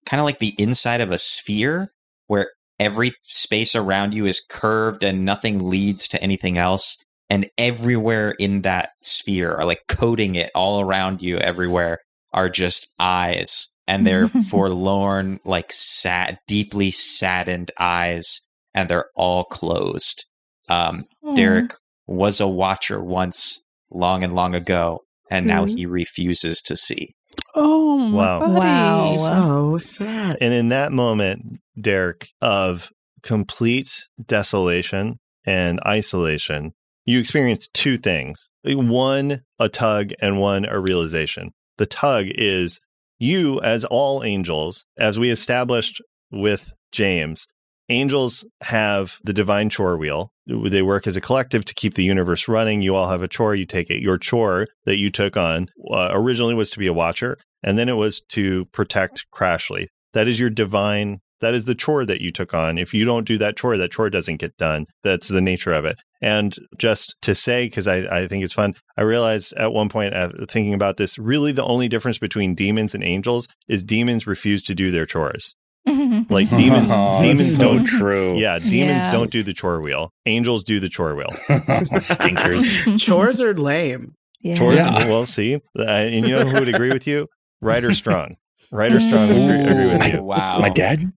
kind 0.05 0.19
of 0.19 0.25
like 0.25 0.39
the 0.39 0.55
inside 0.57 1.01
of 1.01 1.11
a 1.11 1.17
sphere 1.17 1.89
where 2.27 2.49
every 2.79 3.11
space 3.23 3.75
around 3.75 4.13
you 4.13 4.25
is 4.25 4.41
curved 4.49 5.03
and 5.03 5.25
nothing 5.25 5.69
leads 5.69 6.07
to 6.07 6.23
anything 6.23 6.57
else. 6.57 6.97
And 7.31 7.47
everywhere 7.57 8.31
in 8.39 8.63
that 8.63 8.89
sphere, 9.03 9.55
or 9.57 9.63
like 9.63 9.79
coating 9.87 10.35
it 10.35 10.51
all 10.53 10.81
around 10.81 11.21
you, 11.21 11.37
everywhere 11.37 11.99
are 12.33 12.49
just 12.49 12.91
eyes, 12.99 13.69
and 13.87 14.05
they're 14.05 14.27
forlorn, 14.49 15.39
like 15.45 15.71
sad, 15.71 16.37
deeply 16.45 16.91
saddened 16.91 17.71
eyes, 17.79 18.41
and 18.73 18.89
they're 18.89 19.07
all 19.15 19.45
closed. 19.45 20.25
Um, 20.67 21.03
Aw. 21.23 21.33
Derek 21.35 21.73
was 22.05 22.41
a 22.41 22.47
watcher 22.49 23.01
once, 23.01 23.61
long 23.89 24.23
and 24.23 24.33
long 24.33 24.53
ago, 24.53 24.99
and 25.29 25.47
now 25.47 25.63
Mhm. 25.65 25.77
he 25.77 25.85
refuses 25.85 26.61
to 26.63 26.75
see. 26.75 27.15
Oh, 27.55 27.97
my 27.97 28.17
Wow. 28.17 28.39
buddy. 28.41 29.17
Wow. 29.19 29.77
So 29.77 29.77
sad. 29.77 30.37
And 30.41 30.53
in 30.53 30.67
that 30.69 30.91
moment, 30.91 31.59
Derek, 31.79 32.27
of 32.41 32.89
complete 33.23 33.89
desolation 34.25 35.19
and 35.45 35.79
isolation, 35.87 36.73
you 37.11 37.19
experience 37.19 37.67
two 37.67 37.97
things. 37.97 38.49
One, 38.63 39.41
a 39.59 39.69
tug, 39.69 40.11
and 40.21 40.39
one, 40.39 40.65
a 40.65 40.79
realization. 40.79 41.51
The 41.77 41.85
tug 41.85 42.25
is 42.27 42.79
you, 43.19 43.61
as 43.61 43.85
all 43.85 44.23
angels, 44.23 44.85
as 44.97 45.19
we 45.19 45.29
established 45.29 46.01
with 46.31 46.71
James, 46.91 47.47
angels 47.89 48.45
have 48.61 49.17
the 49.23 49.33
divine 49.33 49.69
chore 49.69 49.97
wheel. 49.97 50.31
They 50.47 50.81
work 50.81 51.05
as 51.07 51.15
a 51.15 51.21
collective 51.21 51.65
to 51.65 51.73
keep 51.73 51.93
the 51.93 52.03
universe 52.03 52.47
running. 52.47 52.81
You 52.81 52.95
all 52.95 53.09
have 53.09 53.21
a 53.21 53.27
chore, 53.27 53.55
you 53.55 53.65
take 53.65 53.89
it. 53.89 54.01
Your 54.01 54.17
chore 54.17 54.67
that 54.85 54.97
you 54.97 55.11
took 55.11 55.37
on 55.37 55.69
uh, 55.91 56.09
originally 56.11 56.55
was 56.55 56.69
to 56.71 56.79
be 56.79 56.87
a 56.87 56.93
watcher, 56.93 57.37
and 57.63 57.77
then 57.77 57.89
it 57.89 57.93
was 57.93 58.21
to 58.29 58.65
protect 58.65 59.25
Crashly. 59.33 59.87
That 60.13 60.27
is 60.27 60.39
your 60.39 60.49
divine, 60.49 61.21
that 61.41 61.53
is 61.53 61.65
the 61.65 61.75
chore 61.75 62.05
that 62.05 62.21
you 62.21 62.31
took 62.31 62.53
on. 62.53 62.77
If 62.77 62.93
you 62.93 63.03
don't 63.05 63.27
do 63.27 63.37
that 63.39 63.57
chore, 63.57 63.77
that 63.77 63.91
chore 63.91 64.09
doesn't 64.09 64.37
get 64.37 64.55
done. 64.57 64.85
That's 65.03 65.27
the 65.27 65.41
nature 65.41 65.73
of 65.73 65.85
it. 65.85 65.97
And 66.21 66.55
just 66.77 67.15
to 67.23 67.33
say, 67.35 67.65
because 67.65 67.87
I, 67.87 67.97
I 68.21 68.27
think 68.27 68.43
it's 68.43 68.53
fun, 68.53 68.75
I 68.97 69.01
realized 69.01 69.53
at 69.57 69.73
one 69.73 69.89
point 69.89 70.13
uh, 70.13 70.29
thinking 70.49 70.73
about 70.73 70.97
this, 70.97 71.17
really 71.17 71.51
the 71.51 71.65
only 71.65 71.87
difference 71.87 72.17
between 72.19 72.53
demons 72.55 72.93
and 72.93 73.03
angels 73.03 73.47
is 73.67 73.83
demons 73.83 74.25
refuse 74.27 74.61
to 74.63 74.75
do 74.75 74.91
their 74.91 75.05
chores. 75.05 75.55
Like 76.29 76.49
demons, 76.51 76.91
Oh, 76.91 77.19
demons 77.21 77.55
so 77.57 77.63
don't. 77.63 77.85
true. 77.85 78.37
Yeah, 78.37 78.59
demons 78.59 78.97
Yeah. 78.99 79.11
don't 79.13 79.31
do 79.31 79.41
the 79.41 79.53
chore 79.53 79.81
wheel. 79.81 80.11
Angels 80.27 80.63
do 80.63 80.79
the 80.79 80.89
chore 80.89 81.15
wheel. 81.15 81.31
Stinkers. 81.99 83.01
Chores 83.01 83.41
are 83.41 83.53
lame. 83.55 84.13
Yeah. 84.41 84.55
Chores, 84.55 84.77
Yeah. 84.77 85.07
well, 85.07 85.25
see, 85.25 85.55
uh, 85.77 85.81
and 85.83 86.27
you 86.27 86.33
know 86.35 86.45
who 86.45 86.59
would 86.59 86.69
agree 86.69 86.91
with 86.91 87.07
you? 87.07 87.27
Ryder 87.61 87.93
Strong. 87.93 88.35
Ryder 88.71 88.99
Strong 89.01 89.27
would 89.29 89.37
agree, 89.37 89.71
agree 89.71 89.87
with 89.97 90.13
you. 90.13 90.23
wow. 90.23 90.59
My 90.59 90.69
dad, 90.69 91.11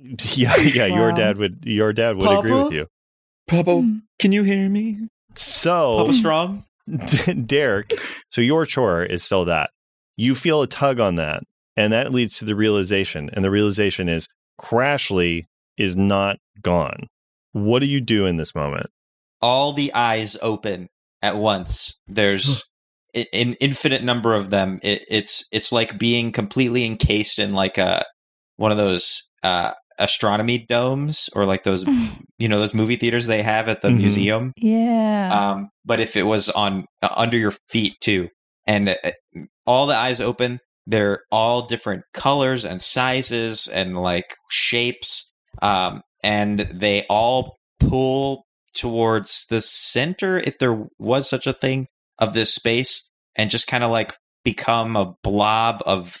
Yeah, 0.36 0.56
yeah, 0.56 0.86
your 0.86 1.12
dad 1.12 1.38
would. 1.38 1.64
Your 1.64 1.92
dad 1.92 2.16
would 2.16 2.38
agree 2.38 2.52
with 2.52 2.72
you. 2.72 2.86
Papa, 3.48 4.00
can 4.18 4.32
you 4.32 4.44
hear 4.44 4.68
me? 4.68 5.08
So, 5.34 5.98
Papa 5.98 6.12
Strong. 6.12 6.64
Derek, 7.46 8.00
so 8.30 8.40
your 8.40 8.64
chore 8.64 9.02
is 9.02 9.24
still 9.24 9.44
that. 9.46 9.70
You 10.16 10.34
feel 10.34 10.62
a 10.62 10.66
tug 10.66 11.00
on 11.00 11.16
that, 11.16 11.42
and 11.76 11.92
that 11.92 12.12
leads 12.12 12.38
to 12.38 12.44
the 12.44 12.54
realization. 12.54 13.28
And 13.32 13.44
the 13.44 13.50
realization 13.50 14.08
is 14.08 14.28
Crashly 14.60 15.46
is 15.76 15.96
not 15.96 16.38
gone. 16.62 17.08
What 17.52 17.80
do 17.80 17.86
you 17.86 18.00
do 18.00 18.24
in 18.26 18.36
this 18.36 18.54
moment? 18.54 18.90
all 19.40 19.72
the 19.72 19.92
eyes 19.94 20.36
open 20.42 20.88
at 21.22 21.36
once. 21.36 22.00
There's 22.06 22.64
an 23.14 23.54
infinite 23.54 24.02
number 24.02 24.34
of 24.34 24.50
them. 24.50 24.80
It, 24.82 25.04
it's 25.08 25.44
it's 25.52 25.72
like 25.72 25.98
being 25.98 26.32
completely 26.32 26.84
encased 26.84 27.38
in 27.38 27.52
like 27.52 27.78
a 27.78 28.04
one 28.56 28.72
of 28.72 28.78
those 28.78 29.28
uh, 29.42 29.72
astronomy 29.98 30.58
domes 30.58 31.28
or 31.34 31.44
like 31.44 31.62
those 31.64 31.84
you 32.38 32.48
know 32.48 32.58
those 32.58 32.74
movie 32.74 32.96
theaters 32.96 33.26
they 33.26 33.42
have 33.42 33.68
at 33.68 33.80
the 33.80 33.88
Mhm. 33.88 33.96
museum. 33.98 34.52
yeah. 34.56 35.50
Um, 35.52 35.70
but 35.84 36.00
if 36.00 36.16
it 36.16 36.24
was 36.24 36.50
on 36.50 36.84
uh, 37.02 37.08
under 37.16 37.36
your 37.36 37.52
feet 37.68 37.94
too, 38.00 38.28
and 38.66 38.90
uh, 38.90 39.10
all 39.66 39.86
the 39.86 39.94
eyes 39.96 40.20
open, 40.20 40.60
they're 40.86 41.22
all 41.30 41.62
different 41.62 42.04
colors 42.14 42.64
and 42.64 42.80
sizes 42.80 43.66
and 43.68 43.96
like 44.00 44.34
shapes, 44.50 45.30
um, 45.62 46.02
and 46.22 46.60
they 46.72 47.04
all 47.10 47.56
pull 47.80 48.44
towards 48.74 49.46
the 49.50 49.60
center, 49.60 50.38
if 50.38 50.58
there 50.58 50.86
was 50.98 51.28
such 51.28 51.46
a 51.46 51.52
thing, 51.52 51.86
of 52.18 52.32
this 52.32 52.54
space, 52.54 53.08
and 53.36 53.50
just 53.50 53.66
kind 53.66 53.82
of 53.84 53.90
like 53.90 54.14
become 54.44 54.96
a 54.96 55.14
blob 55.22 55.82
of 55.86 56.18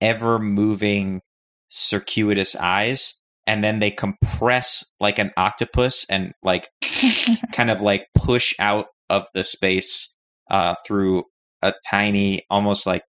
ever 0.00 0.38
moving 0.38 1.20
circuitous 1.68 2.56
eyes. 2.56 3.14
And 3.46 3.64
then 3.64 3.80
they 3.80 3.90
compress 3.90 4.84
like 5.00 5.18
an 5.18 5.32
octopus 5.36 6.06
and 6.08 6.32
like 6.42 6.68
kind 7.52 7.70
of 7.70 7.80
like 7.80 8.06
push 8.14 8.54
out 8.58 8.86
of 9.08 9.26
the 9.34 9.42
space 9.42 10.08
uh, 10.50 10.74
through 10.86 11.24
a 11.62 11.72
tiny, 11.88 12.42
almost 12.50 12.86
like 12.86 13.02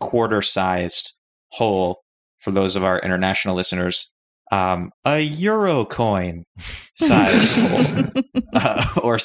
quarter 0.00 0.42
sized 0.42 1.14
hole 1.52 2.00
for 2.40 2.50
those 2.50 2.76
of 2.76 2.84
our 2.84 2.98
international 2.98 3.54
listeners. 3.54 4.10
Um, 4.52 4.90
a 5.06 5.20
euro 5.20 5.86
coin 5.86 6.44
size 6.94 7.56
hole, 7.56 8.22
uh, 8.52 8.84
or 9.02 9.18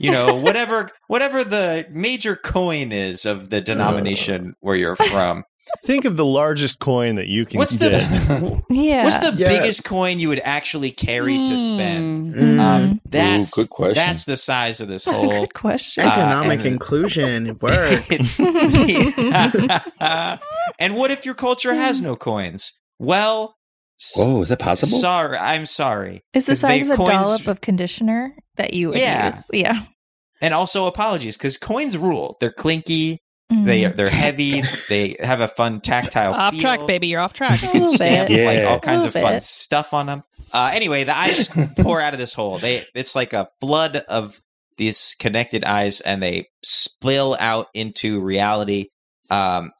you 0.00 0.10
know 0.10 0.34
whatever 0.34 0.88
whatever 1.06 1.44
the 1.44 1.86
major 1.90 2.34
coin 2.34 2.90
is 2.90 3.24
of 3.24 3.50
the 3.50 3.60
denomination 3.60 4.54
where 4.60 4.74
you're 4.74 4.96
from. 4.96 5.44
Think 5.84 6.04
of 6.04 6.16
the 6.16 6.24
largest 6.26 6.78
coin 6.78 7.14
that 7.16 7.26
you 7.26 7.46
can 7.46 7.58
What's 7.58 7.76
get. 7.76 7.90
the 7.90 8.62
yeah. 8.70 9.04
what's 9.04 9.18
the 9.18 9.34
Yeah. 9.36 9.48
biggest 9.48 9.84
coin 9.84 10.18
you 10.18 10.28
would 10.28 10.40
actually 10.44 10.90
carry 10.90 11.36
to 11.36 11.58
spend? 11.58 12.34
Mm. 12.34 12.58
Um, 12.60 13.00
that's 13.06 13.54
good 13.54 13.70
question. 13.70 13.94
That's 13.94 14.24
the 14.24 14.36
size 14.36 14.80
of 14.80 14.88
this 14.88 15.04
whole 15.06 15.28
Good 15.28 15.54
question. 15.54 16.04
Uh, 16.04 16.08
Economic 16.10 16.58
and- 16.60 16.68
inclusion. 16.68 17.58
Word. 17.62 18.04
and 20.78 20.94
what 20.96 21.10
if 21.10 21.24
your 21.24 21.34
culture 21.34 21.74
has 21.74 22.02
no 22.02 22.16
coins? 22.16 22.78
Well, 22.98 23.56
s- 24.00 24.12
Whoa, 24.16 24.42
is 24.42 24.48
that 24.48 24.58
possible? 24.58 24.98
sorry, 24.98 25.36
I'm 25.38 25.66
sorry. 25.66 26.22
Is 26.32 26.46
the 26.46 26.54
size 26.54 26.82
of 26.82 26.90
a 26.90 26.96
coins- 26.96 27.08
dollop 27.10 27.46
of 27.46 27.60
conditioner 27.60 28.36
that 28.56 28.74
you 28.74 28.88
would 28.88 28.98
Yeah. 28.98 29.26
use? 29.28 29.44
Yeah. 29.52 29.82
And 30.40 30.52
also 30.52 30.86
apologies 30.86 31.36
because 31.36 31.56
coins 31.56 31.96
rule. 31.96 32.36
They're 32.40 32.52
clinky. 32.52 33.18
They 33.64 33.82
Mhm. 33.82 33.96
they're 33.96 34.08
heavy. 34.10 34.62
they 34.88 35.16
have 35.20 35.40
a 35.40 35.48
fun 35.48 35.80
tactile. 35.80 36.34
off 36.34 36.52
feel. 36.52 36.60
track, 36.60 36.86
baby. 36.86 37.06
You're 37.08 37.20
off 37.20 37.32
track. 37.40 37.62
You 37.62 37.68
can 37.68 37.76
A 37.82 37.84
little 37.84 37.94
stamp 37.94 38.28
bit. 38.28 38.44
like 38.62 38.70
all 38.70 38.80
kinds 38.80 39.06
of 39.06 39.14
little 39.14 39.30
fun 39.30 39.40
stuff 39.40 39.92
on 39.94 40.06
them. 40.06 40.22
Uh, 40.52 40.70
anyway, 40.74 41.04
the 41.04 41.16
eyes 41.16 41.48
pour 41.78 42.00
out 42.00 42.12
of 42.14 42.18
this 42.20 42.34
hole. 42.34 42.58
They 42.58 42.84
it's 42.94 43.14
like 43.14 43.32
a 43.32 43.48
flood 43.60 43.96
of 44.08 44.40
these 44.76 45.14
connected 45.18 45.64
eyes, 45.64 46.00
and 46.00 46.22
they 46.22 46.46
spill 46.64 47.36
out 47.40 47.66
into 47.74 48.20
reality. 48.20 48.86
Um, 49.30 49.70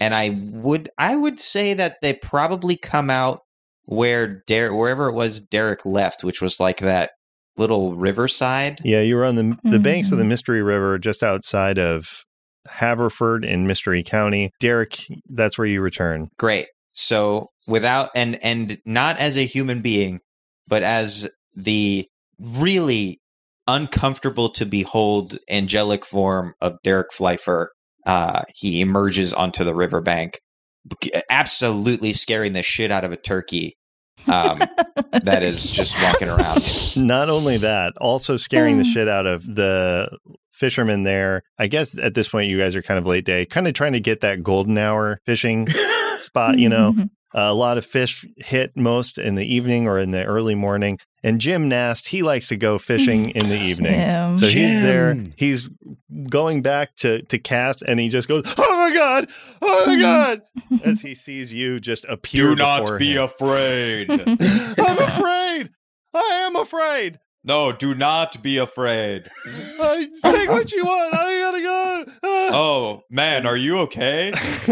and 0.00 0.14
I 0.14 0.30
would 0.52 0.90
I 0.98 1.16
would 1.16 1.40
say 1.40 1.74
that 1.74 1.96
they 2.02 2.12
probably 2.14 2.76
come 2.76 3.08
out 3.10 3.40
where 3.84 4.42
Derek 4.46 4.72
wherever 4.72 5.08
it 5.08 5.14
was 5.14 5.40
Derek 5.40 5.84
left, 5.84 6.22
which 6.24 6.40
was 6.40 6.60
like 6.60 6.78
that 6.78 7.10
little 7.56 7.94
riverside. 7.94 8.80
Yeah, 8.84 9.00
you 9.02 9.16
were 9.16 9.24
on 9.24 9.34
the 9.36 9.56
the 9.64 9.78
banks 9.78 10.12
of 10.12 10.18
the 10.18 10.24
Mhm. 10.24 10.28
Mystery 10.28 10.62
River, 10.62 10.98
just 10.98 11.22
outside 11.22 11.78
of 11.78 12.08
Haverford 12.66 13.44
in 13.44 13.66
Mystery 13.66 14.02
County. 14.02 14.52
Derek, 14.60 15.06
that's 15.28 15.58
where 15.58 15.66
you 15.66 15.80
return. 15.80 16.28
Great. 16.38 16.68
So 16.90 17.50
without 17.66 18.10
and 18.14 18.38
and 18.42 18.78
not 18.84 19.18
as 19.18 19.36
a 19.36 19.46
human 19.46 19.80
being, 19.80 20.20
but 20.68 20.82
as 20.82 21.28
the 21.54 22.06
really 22.38 23.20
uncomfortable 23.66 24.50
to 24.50 24.66
behold 24.66 25.38
angelic 25.48 26.04
form 26.04 26.54
of 26.60 26.76
Derek 26.82 27.12
Pfeiffer, 27.12 27.72
uh, 28.06 28.42
he 28.54 28.80
emerges 28.80 29.32
onto 29.32 29.64
the 29.64 29.74
riverbank, 29.74 30.40
absolutely 31.30 32.12
scaring 32.12 32.52
the 32.52 32.62
shit 32.62 32.90
out 32.90 33.04
of 33.04 33.12
a 33.12 33.16
turkey 33.16 33.76
um, 34.26 34.58
that 35.22 35.42
is 35.42 35.70
just 35.70 36.00
walking 36.02 36.28
around. 36.28 36.96
Not 36.96 37.30
only 37.30 37.58
that, 37.58 37.92
also 38.00 38.36
scaring 38.36 38.78
the 38.78 38.84
shit 38.84 39.08
out 39.08 39.26
of 39.26 39.44
the 39.46 40.08
fishermen 40.62 41.02
there. 41.02 41.42
I 41.58 41.66
guess 41.66 41.98
at 41.98 42.14
this 42.14 42.28
point, 42.28 42.48
you 42.48 42.56
guys 42.58 42.76
are 42.76 42.82
kind 42.82 42.98
of 42.98 43.04
late 43.06 43.24
day, 43.24 43.44
kind 43.46 43.66
of 43.66 43.74
trying 43.74 43.94
to 43.94 44.00
get 44.00 44.20
that 44.20 44.44
golden 44.44 44.78
hour 44.78 45.20
fishing 45.26 45.66
spot, 46.20 46.58
you 46.58 46.68
know. 46.68 46.92
Mhm. 46.92 47.10
a 47.34 47.52
lot 47.54 47.78
of 47.78 47.84
fish 47.86 48.24
hit 48.36 48.76
most 48.76 49.16
in 49.18 49.34
the 49.36 49.54
evening 49.54 49.88
or 49.88 49.98
in 49.98 50.10
the 50.12 50.22
early 50.22 50.54
morning. 50.54 50.98
And 51.24 51.40
Jim 51.40 51.68
Nast, 51.68 52.08
he 52.08 52.22
likes 52.22 52.48
to 52.48 52.56
go 52.56 52.78
fishing 52.78 53.30
in 53.30 53.48
the 53.48 53.56
evening. 53.70 53.98
Jim. 54.00 54.36
So 54.38 54.46
he's 54.46 54.82
there. 54.82 55.16
He's 55.36 55.68
going 56.28 56.62
back 56.62 56.94
to 56.96 57.22
to 57.22 57.38
cast, 57.38 57.82
and 57.82 57.98
he 57.98 58.08
just 58.08 58.28
goes, 58.28 58.42
"Oh 58.58 58.76
my 58.88 58.94
god! 58.94 59.28
Oh 59.62 59.84
my 59.86 60.00
god!" 60.00 60.42
As 60.84 61.00
he 61.00 61.14
sees 61.14 61.52
you 61.52 61.80
just 61.80 62.04
appear. 62.08 62.54
before 62.54 62.98
him. 62.98 63.18
afraid. 63.24 64.10
I'm 64.10 64.98
afraid. 64.98 65.70
I 66.14 66.44
am 66.46 66.56
afraid. 66.56 67.18
No, 67.44 67.72
do 67.72 67.94
not 67.94 68.42
be 68.42 68.56
afraid. 68.58 69.28
I 69.46 70.08
take 70.22 70.48
what 70.48 70.70
you 70.72 70.84
want. 70.84 71.14
I 71.14 71.38
gotta 71.40 71.62
go. 71.62 72.04
Ah. 72.22 72.28
Oh, 72.54 73.00
man, 73.10 73.46
are 73.46 73.56
you 73.56 73.78
okay? 73.80 74.30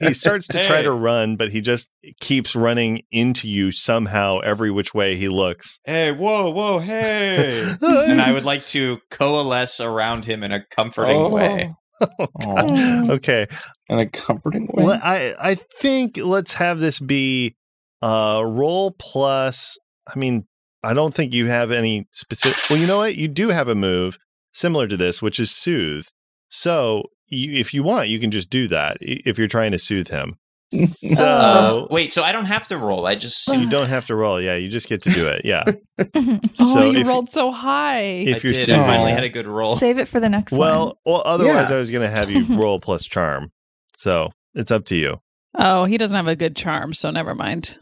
he 0.00 0.14
starts 0.14 0.46
to 0.48 0.64
try 0.66 0.82
to 0.82 0.92
run, 0.92 1.36
but 1.36 1.48
he 1.50 1.60
just 1.60 1.88
keeps 2.20 2.54
running 2.54 3.02
into 3.10 3.48
you 3.48 3.72
somehow, 3.72 4.38
every 4.40 4.70
which 4.70 4.94
way 4.94 5.16
he 5.16 5.28
looks. 5.28 5.80
Hey, 5.84 6.12
whoa, 6.12 6.50
whoa, 6.50 6.78
hey. 6.78 7.66
and 7.80 8.20
I 8.20 8.32
would 8.32 8.44
like 8.44 8.64
to 8.66 8.98
coalesce 9.10 9.80
around 9.80 10.24
him 10.24 10.42
in 10.44 10.52
a 10.52 10.64
comforting 10.70 11.16
Oh. 11.16 11.28
way. 11.30 11.74
Mm. 12.00 13.10
okay. 13.10 13.46
In 13.88 13.98
a 13.98 14.06
comforting 14.08 14.68
way. 14.72 14.84
Well, 14.84 15.00
I 15.02 15.34
I 15.40 15.54
think 15.56 16.16
let's 16.16 16.54
have 16.54 16.78
this 16.78 17.00
be 17.00 17.56
uh 18.02 18.40
roll 18.44 18.92
plus. 18.98 19.76
I 20.06 20.16
mean, 20.18 20.46
I 20.82 20.94
don't 20.94 21.14
think 21.14 21.34
you 21.34 21.46
have 21.46 21.70
any 21.72 22.06
specific. 22.12 22.58
Well, 22.70 22.78
you 22.78 22.86
know 22.86 22.98
what? 22.98 23.16
You 23.16 23.28
do 23.28 23.48
have 23.48 23.68
a 23.68 23.74
move 23.74 24.18
similar 24.52 24.86
to 24.88 24.96
this, 24.96 25.20
which 25.20 25.38
is 25.40 25.50
soothe. 25.50 26.06
So 26.48 27.04
you, 27.26 27.58
if 27.58 27.74
you 27.74 27.82
want, 27.82 28.08
you 28.08 28.18
can 28.20 28.30
just 28.30 28.48
do 28.50 28.68
that 28.68 28.96
if 29.00 29.38
you're 29.38 29.48
trying 29.48 29.72
to 29.72 29.78
soothe 29.78 30.08
him. 30.08 30.36
So 30.70 31.24
Uh, 31.24 31.86
wait, 31.90 32.12
so 32.12 32.22
I 32.22 32.30
don't 32.30 32.44
have 32.44 32.68
to 32.68 32.76
roll. 32.76 33.06
I 33.06 33.14
just 33.14 33.48
you 33.48 33.68
don't 33.70 33.88
have 33.88 34.04
to 34.06 34.14
roll. 34.14 34.38
Yeah, 34.40 34.56
you 34.56 34.68
just 34.68 34.86
get 34.86 35.00
to 35.02 35.10
do 35.10 35.26
it. 35.26 35.40
Yeah. 35.44 35.64
oh, 36.14 36.40
So 36.54 36.84
you 36.90 36.98
if- 37.00 37.06
rolled 37.06 37.30
so 37.30 37.50
high. 37.50 38.00
If 38.02 38.36
I 38.36 38.40
you're 38.44 38.52
did. 38.52 38.66
soothing 38.66 38.80
I 38.82 38.86
finally 38.86 39.12
had 39.12 39.24
a 39.24 39.30
good 39.30 39.46
roll. 39.46 39.76
Save 39.76 39.96
it 39.98 40.08
for 40.08 40.20
the 40.20 40.28
next 40.28 40.52
Well, 40.52 40.98
well, 41.06 41.22
otherwise 41.24 41.70
Yeah. 41.70 41.76
I 41.76 41.78
was 41.78 41.90
going 41.90 42.02
to 42.08 42.14
have 42.14 42.30
you 42.30 42.44
roll 42.56 42.80
plus 42.80 43.04
charm. 43.06 43.50
So 43.96 44.30
it's 44.54 44.70
up 44.70 44.84
to 44.86 44.94
you. 44.96 45.16
oh, 45.58 45.86
he 45.86 45.96
doesn't 45.96 46.16
have 46.16 46.28
a 46.28 46.36
good 46.36 46.54
charm, 46.54 46.92
so 46.92 47.10
never 47.10 47.34
mind. 47.34 47.78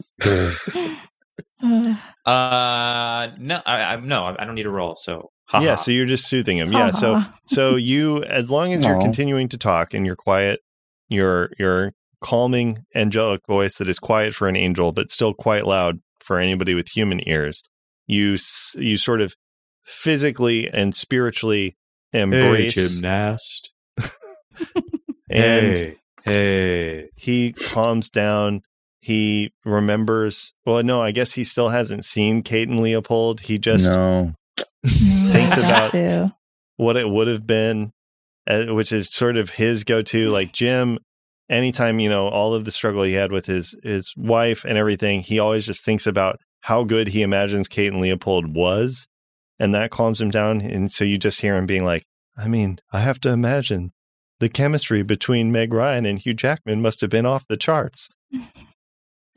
one. 1.59 1.99
Uh, 2.27 3.31
no, 3.39 3.61
I, 3.65 3.93
I 3.93 3.95
no, 4.01 4.35
I 4.37 4.43
don't 4.43 4.55
need 4.55 4.65
a 4.65 4.69
roll. 4.69 4.97
So, 4.97 5.31
haha. 5.45 5.63
Yeah, 5.63 5.75
so 5.75 5.91
you're 5.91 6.05
just 6.05 6.27
soothing 6.27 6.57
him. 6.57 6.73
Yeah, 6.73 6.91
so 6.91 7.15
Ha-ha. 7.15 7.39
so 7.47 7.75
you 7.77 8.21
as 8.25 8.51
long 8.51 8.73
as 8.73 8.85
you're 8.85 8.99
continuing 8.99 9.47
to 9.49 9.57
talk 9.57 9.93
and 9.93 10.05
you're 10.05 10.17
quiet, 10.17 10.59
your 11.07 11.51
your 11.57 11.93
calming 12.19 12.83
angelic 12.93 13.41
voice 13.47 13.75
that 13.75 13.87
is 13.87 13.99
quiet 13.99 14.33
for 14.33 14.47
an 14.49 14.55
angel 14.55 14.91
but 14.91 15.11
still 15.11 15.33
quite 15.33 15.65
loud 15.65 15.99
for 16.19 16.39
anybody 16.39 16.73
with 16.73 16.89
human 16.89 17.25
ears. 17.29 17.63
You 18.07 18.35
you 18.75 18.97
sort 18.97 19.21
of 19.21 19.33
physically 19.85 20.67
and 20.67 20.93
spiritually 20.93 21.77
embrace 22.11 22.73
Jim 22.73 22.99
Nast. 22.99 23.71
and 25.29 25.95
hey. 26.25 27.07
he 27.15 27.53
calms 27.53 28.09
down 28.09 28.63
he 29.07 29.53
remembers. 29.63 30.51
Well, 30.65 30.83
no, 30.83 31.01
I 31.01 31.11
guess 31.11 31.31
he 31.31 31.45
still 31.45 31.69
hasn't 31.69 32.03
seen 32.03 32.43
Kate 32.43 32.67
and 32.67 32.81
Leopold. 32.81 33.39
He 33.39 33.57
just 33.57 33.85
no. 33.85 34.33
thinks 34.85 35.55
about 35.55 35.93
got 35.93 36.33
what 36.75 36.97
it 36.97 37.07
would 37.07 37.27
have 37.27 37.47
been, 37.47 37.93
uh, 38.47 38.65
which 38.65 38.91
is 38.91 39.07
sort 39.09 39.37
of 39.37 39.51
his 39.51 39.85
go-to. 39.85 40.29
Like 40.29 40.51
Jim, 40.51 40.99
anytime 41.49 42.01
you 42.01 42.09
know 42.09 42.27
all 42.27 42.53
of 42.53 42.65
the 42.65 42.71
struggle 42.71 43.03
he 43.03 43.13
had 43.13 43.31
with 43.31 43.45
his 43.45 43.77
his 43.81 44.13
wife 44.17 44.65
and 44.65 44.77
everything, 44.77 45.21
he 45.21 45.39
always 45.39 45.65
just 45.65 45.85
thinks 45.85 46.05
about 46.05 46.41
how 46.63 46.83
good 46.83 47.07
he 47.07 47.21
imagines 47.21 47.69
Kate 47.69 47.93
and 47.93 48.01
Leopold 48.01 48.53
was, 48.53 49.07
and 49.57 49.73
that 49.73 49.89
calms 49.89 50.19
him 50.19 50.31
down. 50.31 50.59
And 50.59 50.91
so 50.91 51.05
you 51.05 51.17
just 51.17 51.39
hear 51.39 51.55
him 51.55 51.65
being 51.65 51.85
like, 51.85 52.03
"I 52.35 52.49
mean, 52.49 52.79
I 52.91 52.99
have 52.99 53.21
to 53.21 53.29
imagine." 53.29 53.93
The 54.41 54.49
chemistry 54.49 55.01
between 55.01 55.53
Meg 55.53 55.73
Ryan 55.73 56.05
and 56.05 56.19
Hugh 56.19 56.33
Jackman 56.33 56.81
must 56.81 56.99
have 56.99 57.09
been 57.09 57.25
off 57.25 57.47
the 57.47 57.55
charts. 57.55 58.09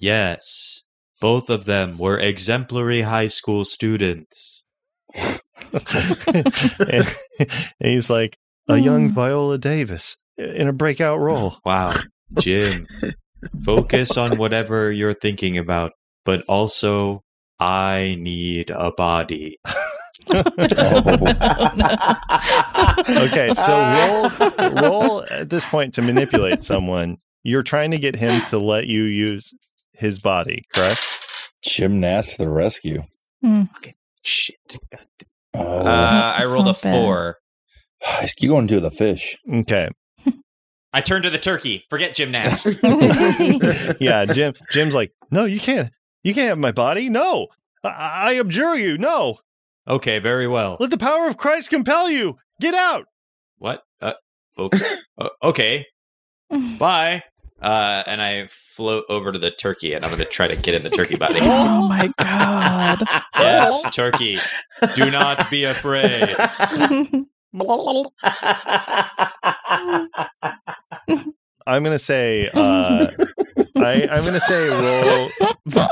Yes. 0.00 0.82
Both 1.20 1.50
of 1.50 1.66
them 1.66 1.98
were 1.98 2.18
exemplary 2.18 3.02
high 3.02 3.28
school 3.28 3.64
students. 3.64 4.64
and, 5.14 5.42
and 6.88 7.06
he's 7.78 8.08
like 8.08 8.38
a 8.68 8.78
young 8.78 9.08
hmm. 9.08 9.14
Viola 9.14 9.58
Davis 9.58 10.16
in 10.38 10.68
a 10.68 10.72
breakout 10.72 11.20
role. 11.20 11.58
Wow. 11.64 11.94
Jim, 12.38 12.86
focus 13.64 14.16
on 14.16 14.38
whatever 14.38 14.90
you're 14.90 15.14
thinking 15.14 15.58
about, 15.58 15.92
but 16.24 16.42
also, 16.48 17.22
I 17.58 18.16
need 18.18 18.70
a 18.70 18.90
body. 18.92 19.58
Oh. 20.32 21.02
Okay, 23.08 23.52
so 23.54 23.72
uh. 23.72 24.30
roll 24.58 24.70
roll 24.82 25.24
at 25.30 25.50
this 25.50 25.64
point 25.66 25.94
to 25.94 26.02
manipulate 26.02 26.62
someone. 26.62 27.16
You're 27.42 27.62
trying 27.62 27.90
to 27.90 27.98
get 27.98 28.14
him 28.14 28.40
to 28.50 28.58
let 28.58 28.86
you 28.86 29.04
use 29.04 29.52
his 30.00 30.20
body, 30.20 30.64
correct? 30.74 31.06
Jim 31.62 32.00
Nast 32.00 32.38
the 32.38 32.48
rescue. 32.48 33.02
Shit. 34.22 34.56
God 34.90 35.00
Oh, 35.54 35.86
Uh, 35.86 36.34
I 36.38 36.44
rolled 36.44 36.68
a 36.68 36.74
Sounds 36.74 36.82
bad. 36.82 36.92
four. 36.92 37.36
you 38.40 38.48
going 38.48 38.68
to 38.68 38.80
the 38.80 38.90
fish? 38.90 39.36
Okay. 39.52 39.88
I 40.92 41.00
turned 41.00 41.24
to 41.24 41.30
the 41.30 41.38
turkey. 41.38 41.84
Forget 41.90 42.14
Jim 42.14 42.30
Nast. 42.30 42.78
Yeah, 44.00 44.26
Jim 44.26 44.54
Jim's 44.70 44.94
like, 44.94 45.12
"No, 45.30 45.44
you 45.44 45.60
can't. 45.60 45.90
You 46.22 46.34
can't 46.34 46.48
have 46.48 46.58
my 46.58 46.72
body. 46.72 47.08
No. 47.08 47.48
I, 47.84 48.32
I 48.32 48.38
abjure 48.38 48.76
you. 48.76 48.98
No. 48.98 49.38
okay, 49.88 50.18
very 50.18 50.46
well. 50.46 50.76
Let 50.80 50.90
the 50.90 50.98
power 50.98 51.26
of 51.26 51.36
Christ 51.36 51.70
compel 51.70 52.10
you. 52.10 52.38
Get 52.60 52.74
out." 52.74 53.06
What? 53.58 53.82
Uh, 54.00 54.14
okay. 54.58 54.78
uh, 55.18 55.28
okay. 55.42 55.86
Bye. 56.78 57.22
Uh, 57.60 58.02
and 58.06 58.22
I 58.22 58.46
float 58.48 59.04
over 59.08 59.32
to 59.32 59.38
the 59.38 59.50
turkey, 59.50 59.92
and 59.92 60.04
I'm 60.04 60.10
going 60.10 60.22
to 60.24 60.28
try 60.30 60.48
to 60.48 60.56
get 60.56 60.74
in 60.74 60.82
the 60.82 60.90
turkey 60.90 61.16
body. 61.16 61.40
Oh 61.42 61.88
my 61.88 62.10
god. 62.18 63.02
yes, 63.36 63.82
turkey. 63.94 64.38
Do 64.94 65.10
not 65.10 65.50
be 65.50 65.64
afraid. 65.64 66.34
I'm 71.66 71.84
gonna 71.84 71.98
say. 71.98 72.48
Uh, 72.52 73.08
I, 73.76 74.08
I'm 74.10 74.24
gonna 74.24 74.40
say 74.40 74.68
roll 74.68 75.28
roll, 75.74 75.88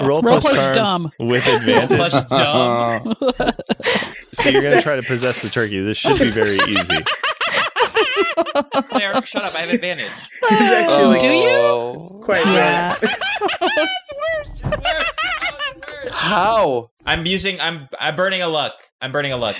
Roll 0.00 0.22
plus, 0.22 0.44
plus 0.44 0.56
charm 0.56 0.74
dumb. 0.74 1.10
with 1.20 1.46
advantage. 1.46 1.96
Plus 1.96 2.24
dumb. 2.26 3.14
So 4.34 4.50
you're 4.50 4.62
gonna 4.62 4.82
try 4.82 4.96
to 4.96 5.02
possess 5.02 5.38
the 5.40 5.48
turkey. 5.48 5.80
This 5.80 5.98
should 5.98 6.18
be 6.18 6.30
very 6.30 6.54
easy. 6.68 7.04
Claire, 8.88 9.24
shut 9.24 9.44
up. 9.44 9.54
I 9.54 9.58
have 9.58 9.70
advantage. 9.70 10.10
He's 10.48 10.60
actually 10.60 11.16
oh. 11.16 11.20
Do 11.20 11.28
you? 11.28 11.48
Oh. 11.48 12.20
quite 12.22 12.44
yeah. 12.46 12.96
right. 13.02 13.18
Worse, 13.60 14.62
worse, 14.62 14.62
worse. 14.64 16.12
How? 16.12 16.90
I'm 17.06 17.26
using. 17.26 17.60
I'm. 17.60 17.88
I'm 17.98 18.16
burning 18.16 18.42
a 18.42 18.48
luck. 18.48 18.74
I'm 19.00 19.12
burning 19.12 19.32
a 19.32 19.36
luck. 19.36 19.56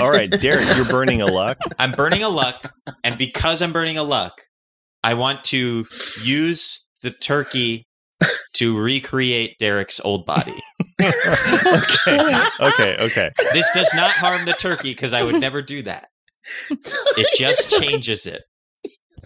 All 0.00 0.10
right, 0.10 0.30
Derek, 0.30 0.76
you're 0.76 0.86
burning 0.86 1.22
a 1.22 1.26
luck. 1.26 1.58
I'm 1.78 1.92
burning 1.92 2.22
a 2.22 2.28
luck, 2.28 2.74
and 3.04 3.18
because 3.18 3.62
I'm 3.62 3.72
burning 3.72 3.98
a 3.98 4.02
luck, 4.02 4.42
I 5.04 5.14
want 5.14 5.44
to 5.44 5.86
use 6.22 6.86
the 7.02 7.10
turkey 7.10 7.86
to 8.54 8.78
recreate 8.78 9.56
Derek's 9.58 10.00
old 10.04 10.26
body. 10.26 10.60
okay, 11.00 12.46
okay, 12.60 12.96
okay. 12.98 13.30
This 13.52 13.70
does 13.72 13.92
not 13.94 14.12
harm 14.12 14.44
the 14.44 14.52
turkey 14.52 14.92
because 14.92 15.12
I 15.12 15.22
would 15.22 15.40
never 15.40 15.62
do 15.62 15.82
that. 15.82 16.09
It 16.70 17.28
just 17.36 17.70
changes 17.70 18.26
it. 18.26 18.42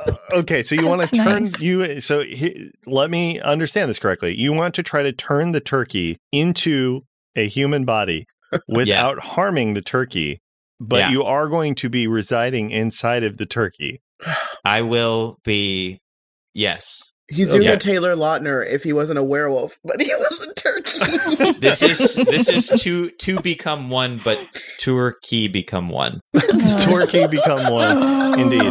Uh, 0.06 0.12
okay, 0.32 0.62
so 0.62 0.74
you 0.74 0.86
want 0.88 1.02
to 1.08 1.14
turn 1.16 1.44
nice. 1.44 1.60
you. 1.60 1.82
Eh, 1.82 2.00
so 2.00 2.22
he, 2.22 2.70
let 2.86 3.10
me 3.10 3.40
understand 3.40 3.88
this 3.90 3.98
correctly. 3.98 4.34
You 4.38 4.52
want 4.52 4.74
to 4.74 4.82
try 4.82 5.02
to 5.02 5.12
turn 5.12 5.52
the 5.52 5.60
turkey 5.60 6.18
into 6.32 7.02
a 7.36 7.46
human 7.48 7.84
body 7.84 8.26
without 8.68 9.18
harming 9.20 9.74
the 9.74 9.82
turkey, 9.82 10.40
but 10.80 10.98
Yeah. 10.98 11.10
you 11.10 11.22
are 11.24 11.48
going 11.48 11.74
to 11.76 11.88
be 11.88 12.06
residing 12.06 12.70
inside 12.70 13.22
of 13.24 13.36
the 13.36 13.46
turkey. 13.46 14.00
I 14.64 14.82
will 14.82 15.38
be. 15.44 16.00
Yes. 16.54 17.12
He's 17.28 17.48
doing 17.50 17.62
Okay. 17.62 17.72
a 17.72 17.78
Taylor 17.78 18.14
Lautner 18.16 18.66
if 18.70 18.82
he 18.84 18.92
wasn't 18.92 19.18
a 19.18 19.24
werewolf, 19.24 19.78
but 19.84 20.00
he 20.00 20.12
was 20.14 20.46
a 20.46 20.54
turkey. 20.54 21.54
This 21.60 21.82
is 21.82 22.16
this 22.16 22.48
is 22.48 22.68
two 22.82 23.10
two 23.12 23.40
become 23.40 23.88
one, 23.88 24.20
but 24.22 24.38
turkey 24.78 25.48
become 25.48 25.88
one. 25.88 26.20
Turkey 26.82 27.26
become 27.26 27.72
one. 27.72 28.38
Indeed. 28.38 28.62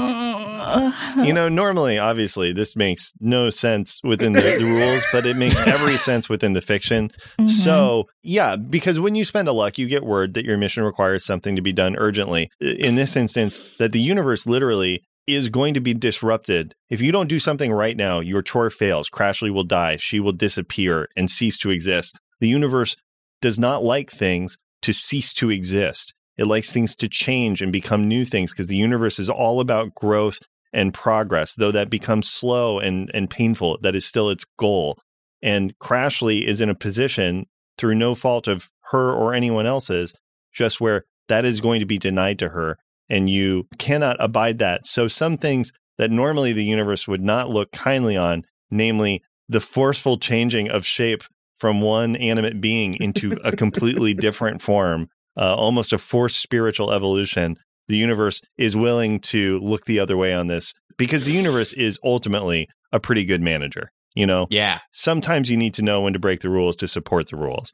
You 1.26 1.34
know, 1.34 1.50
normally, 1.50 1.98
obviously, 1.98 2.54
this 2.54 2.76
makes 2.76 3.12
no 3.20 3.50
sense 3.50 4.00
within 4.04 4.32
the, 4.34 4.42
the 4.42 4.64
rules, 4.64 5.04
but 5.12 5.26
it 5.26 5.36
makes 5.36 5.60
every 5.68 5.98
sense 5.98 6.30
within 6.30 6.54
the 6.54 6.62
fiction. 6.62 7.12
Mhm. 7.40 7.50
So, 7.50 8.06
yeah, 8.24 8.56
because 8.56 9.00
when 9.00 9.14
you 9.16 9.26
spend 9.26 9.48
a 9.48 9.52
luck, 9.52 9.78
you 9.78 9.88
get 9.88 10.04
word 10.04 10.34
that 10.36 10.46
your 10.46 10.58
mission 10.58 10.84
requires 10.84 11.26
something 11.26 11.56
to 11.58 11.62
be 11.62 11.74
done 11.74 11.96
urgently. 11.98 12.50
In 12.62 12.96
this 12.96 13.16
instance, 13.16 13.78
that 13.78 13.92
the 13.92 14.00
universe 14.02 14.48
literally 14.48 15.04
is 15.28 15.50
going 15.50 15.74
to 15.74 15.80
be 15.80 15.94
disrupted. 15.94 16.76
If 16.90 17.02
you 17.02 17.12
don't 17.12 17.30
do 17.30 17.40
something 17.40 17.72
right 17.72 17.96
now, 17.96 18.20
your 18.20 18.42
chore 18.42 18.70
fails. 18.70 19.10
Crashly 19.10 19.52
will 19.52 19.64
die. 19.64 19.98
She 19.98 20.20
will 20.20 20.34
disappear 20.34 21.08
and 21.16 21.30
cease 21.30 21.58
to 21.60 21.70
exist. 21.70 22.18
The 22.40 22.50
universe 22.50 22.96
does 23.42 23.58
not 23.58 23.84
like 23.84 24.12
things 24.12 24.58
to 24.82 24.94
cease 24.94 25.34
to 25.36 25.50
exist. 25.50 26.14
It 26.38 26.46
likes 26.46 26.72
things 26.72 26.96
to 26.98 27.08
change 27.08 27.62
and 27.62 27.72
become 27.72 28.08
new 28.08 28.26
things 28.26 28.52
because 28.52 28.68
the 28.68 28.76
universe 28.76 29.20
is 29.20 29.30
all 29.30 29.60
about 29.60 29.96
growth 29.96 30.40
and 30.74 30.94
progress, 30.94 31.54
though 31.54 31.72
that 31.72 31.90
becomes 31.90 32.28
slow 32.28 32.80
and, 32.80 33.10
and 33.14 33.30
painful. 33.30 33.78
That 33.82 33.96
is 33.96 34.06
still 34.06 34.30
its 34.30 34.46
goal. 34.58 34.98
And 35.42 35.78
Crashly 35.78 36.46
is 36.46 36.62
in 36.62 36.70
a 36.70 36.76
position 36.76 37.46
through 37.78 37.96
no 37.96 38.16
fault 38.16 38.48
of 38.48 38.70
her 38.92 39.14
or 39.14 39.34
anyone 39.34 39.66
else's, 39.66 40.14
just 40.52 40.82
where 40.82 41.06
that 41.28 41.46
is 41.46 41.62
going 41.62 41.80
to 41.80 41.86
be 41.86 41.98
denied 41.98 42.40
to 42.40 42.50
her. 42.50 42.78
And 43.10 43.30
you 43.30 43.68
cannot 43.78 44.16
abide 44.20 44.60
that. 44.60 44.88
So, 44.88 45.08
some 45.08 45.38
things 45.38 45.72
that 45.98 46.10
normally 46.12 46.54
the 46.54 46.64
universe 46.66 47.08
would 47.08 47.22
not 47.22 47.50
look 47.50 47.72
kindly 47.72 48.18
on, 48.18 48.44
namely 48.72 49.22
the 49.50 49.60
forceful 49.60 50.18
changing 50.18 50.70
of 50.70 50.86
shape 50.86 51.24
from 51.60 51.82
one 51.82 52.16
animate 52.16 52.60
being 52.60 52.96
into 52.96 53.38
a 53.44 53.52
completely 53.56 54.14
different 54.28 54.62
form, 54.62 55.10
uh, 55.38 55.56
almost 55.56 55.94
a 55.94 55.98
forced 55.98 56.40
spiritual 56.40 56.92
evolution, 56.92 57.58
the 57.88 57.98
universe 57.98 58.42
is 58.58 58.76
willing 58.76 59.20
to 59.20 59.60
look 59.60 59.86
the 59.86 60.00
other 60.00 60.18
way 60.18 60.34
on 60.34 60.48
this 60.48 60.74
because 60.98 61.26
the 61.26 61.32
universe 61.32 61.74
is 61.88 62.00
ultimately 62.04 62.68
a 62.92 63.00
pretty 63.00 63.26
good 63.26 63.42
manager. 63.42 63.92
You 64.16 64.26
know, 64.28 64.48
Yeah. 64.50 64.80
sometimes 64.92 65.50
you 65.50 65.58
need 65.58 65.74
to 65.76 65.82
know 65.82 66.02
when 66.02 66.14
to 66.14 66.20
break 66.20 66.42
the 66.42 66.50
rules 66.50 66.76
to 66.78 66.88
support 66.88 67.30
the 67.30 67.38
rules. 67.38 67.72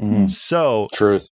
Mm, 0.00 0.28
So, 0.28 0.88
truth. 0.92 1.28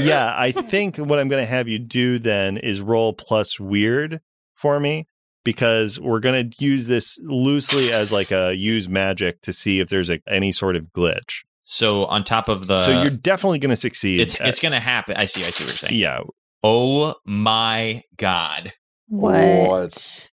Yeah, 0.00 0.34
I 0.36 0.52
think 0.52 0.96
what 0.96 1.18
I'm 1.18 1.28
going 1.28 1.42
to 1.42 1.48
have 1.48 1.68
you 1.68 1.78
do 1.78 2.18
then 2.18 2.56
is 2.56 2.80
roll 2.80 3.12
plus 3.12 3.58
weird 3.60 4.20
for 4.54 4.78
me 4.80 5.06
because 5.44 6.00
we're 6.00 6.20
going 6.20 6.50
to 6.50 6.64
use 6.64 6.86
this 6.86 7.18
loosely 7.22 7.92
as 7.92 8.10
like 8.10 8.30
a 8.32 8.54
use 8.54 8.88
magic 8.88 9.40
to 9.42 9.52
see 9.52 9.80
if 9.80 9.88
there's 9.88 10.10
a, 10.10 10.18
any 10.28 10.50
sort 10.52 10.76
of 10.76 10.86
glitch. 10.94 11.44
So 11.62 12.04
on 12.06 12.24
top 12.24 12.48
of 12.48 12.66
the, 12.66 12.78
so 12.80 13.02
you're 13.02 13.10
definitely 13.10 13.58
going 13.58 13.70
to 13.70 13.76
succeed. 13.76 14.20
it's 14.20 14.40
at- 14.40 14.48
it's 14.48 14.60
gonna 14.60 14.78
happen. 14.80 15.16
I 15.16 15.24
see. 15.24 15.44
I 15.44 15.50
see 15.50 15.64
what 15.64 15.70
you're 15.70 15.76
saying. 15.76 15.94
yeah. 15.94 16.20
Oh 16.62 17.14
my 17.24 18.02
god! 18.16 18.72
what? 19.08 20.30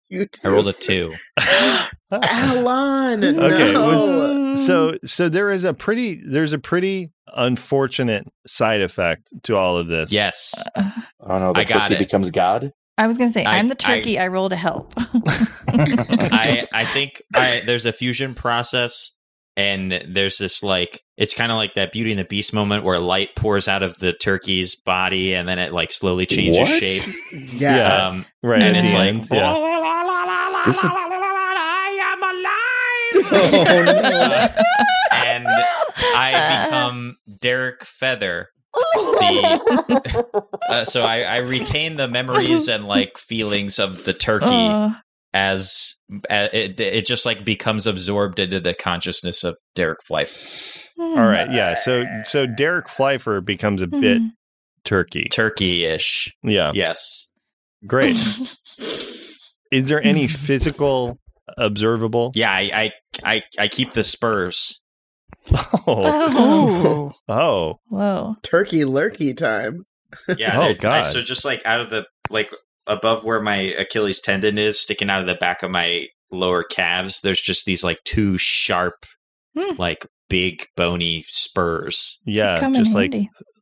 you 0.09 0.26
I 0.44 0.48
rolled 0.48 0.68
a 0.68 0.72
two. 0.72 1.14
Alan. 2.12 3.22
Okay, 3.24 3.72
no. 3.72 3.87
was- 3.87 4.66
So 4.66 4.98
so 5.05 5.29
there 5.29 5.50
is 5.50 5.64
a 5.64 5.72
pretty 5.74 6.20
there's 6.26 6.53
a 6.53 6.59
pretty 6.59 7.11
unfortunate 7.34 8.26
side 8.46 8.80
effect 8.80 9.32
to 9.44 9.56
all 9.56 9.78
of 9.78 9.86
this. 9.88 10.12
Yes. 10.12 10.54
Oh 10.76 11.38
no, 11.38 11.52
the 11.52 11.60
I 11.60 11.64
got 11.64 11.82
turkey 11.88 11.94
it. 11.94 11.98
becomes 11.98 12.30
God. 12.30 12.72
I 12.98 13.06
was 13.06 13.16
gonna 13.18 13.30
say 13.30 13.44
I- 13.44 13.54
I, 13.54 13.56
am 13.56 13.68
the 13.68 13.74
turkey. 13.74 14.18
I, 14.18 14.26
roll 14.28 14.48
to 14.50 14.56
help. 14.56 14.92
I 14.96 16.66
I 16.72 16.84
think 16.86 17.22
I 17.34 17.62
there's 17.64 17.86
a 17.86 17.92
fusion 17.92 18.34
process 18.34 19.12
and 19.56 20.04
there's 20.08 20.38
this 20.38 20.62
like 20.62 21.02
it's 21.16 21.34
kind 21.34 21.50
of 21.52 21.56
like 21.56 21.74
that 21.74 21.92
Beauty 21.92 22.10
and 22.12 22.18
the 22.20 22.24
Beast 22.24 22.52
moment 22.52 22.84
where 22.84 22.98
light 22.98 23.30
pours 23.36 23.68
out 23.68 23.82
of 23.82 23.98
the 23.98 24.12
turkey's 24.12 24.74
body 24.74 25.34
and 25.34 25.48
then 25.48 25.58
it 25.58 25.72
like 25.72 25.92
slowly 25.92 26.26
changes 26.26 26.58
What? 26.68 26.78
shape. 26.82 27.02
yeah. 27.54 27.76
Yeah. 27.76 28.06
Um, 28.08 28.26
Right. 28.42 28.62
and 28.62 28.76
it's 28.76 28.90
the 28.92 28.96
like 28.98 29.08
end, 29.08 29.28
yeah. 29.30 30.62
This 30.66 30.76
is- 30.76 30.90
I 30.92 31.98
am 32.12 32.22
Oh, 33.32 33.82
no. 33.84 34.48
And 35.12 35.46
I 35.48 36.64
become 36.66 37.16
Derek 37.40 37.84
Feather. 37.84 38.48
The 38.72 40.50
uh, 40.68 40.84
so 40.84 41.02
I, 41.02 41.22
I 41.22 41.36
retain 41.38 41.96
the 41.96 42.06
memories 42.08 42.68
and 42.68 42.86
like 42.86 43.18
feelings 43.18 43.78
of 43.78 44.04
the 44.04 44.12
turkey 44.12 44.46
Oh. 44.48 44.94
as 45.32 45.96
uh, 46.30 46.48
it 46.52 46.78
it 46.78 47.06
just 47.06 47.26
like 47.26 47.44
becomes 47.44 47.86
absorbed 47.86 48.38
into 48.38 48.60
the 48.60 48.72
consciousness 48.74 49.42
of 49.44 49.56
Derek 49.74 50.02
Flife. 50.04 50.86
All 50.98 51.14
right, 51.16 51.50
yeah. 51.50 51.74
So 51.74 52.04
so 52.24 52.46
Derek 52.46 52.88
Pfeiffer 52.88 53.40
becomes 53.40 53.82
a 53.82 53.86
bit 53.88 54.18
Mm-hmm. 54.18 54.28
turkey. 54.84 55.28
Turkey-ish. 55.32 56.32
Yeah, 56.44 56.70
Yes. 56.74 57.26
great. 57.86 58.16
Is 59.72 59.88
there 59.88 60.02
any 60.02 60.26
physical 60.26 61.18
observable? 61.58 62.32
Yeah, 62.34 62.50
I 62.52 62.70
I 62.74 62.92
I, 63.24 63.42
I 63.58 63.68
keep 63.68 63.92
the 63.92 64.02
spurs. 64.04 64.79
Oh, 65.86 67.12
Oh. 67.12 67.12
oh, 67.28 67.74
Whoa. 67.88 68.36
Turkey 68.42 68.80
lurkey 68.82 69.36
time. 69.36 69.84
Yeah. 70.36 70.56
Oh, 70.58 70.60
they're- 70.62 70.70
I- 70.70 70.74
God. 70.74 71.02
so 71.04 71.22
just 71.22 71.44
like 71.44 71.62
out 71.64 71.80
of 71.80 71.90
the 71.90 72.06
like 72.28 72.50
above 72.86 73.24
where 73.24 73.40
my 73.40 73.56
Achilles 73.78 74.20
tendon 74.20 74.58
is, 74.58 74.78
sticking 74.80 75.10
out 75.10 75.20
of 75.20 75.26
the 75.26 75.34
back 75.34 75.62
of 75.62 75.70
my 75.70 76.06
lower 76.30 76.62
calves, 76.62 77.20
there's 77.22 77.40
just 77.40 77.64
these 77.64 77.82
like 77.84 77.98
two 78.04 78.38
sharp, 78.38 79.04
Hmm. 79.58 79.74
like 79.78 80.06
big 80.28 80.66
bony 80.76 81.24
spurs. 81.28 82.20
yeah, 82.24 82.58
Come 82.60 82.74
in 82.76 82.84
just 82.84 82.94
like 82.94 83.14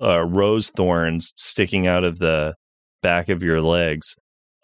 uh, 0.02 0.22
rose 0.24 0.68
thorns 0.70 1.32
sticking 1.36 1.86
out 1.86 2.04
of 2.04 2.18
the 2.18 2.54
back 3.02 3.28
of 3.30 3.42
your 3.42 3.62
legs. 3.62 4.14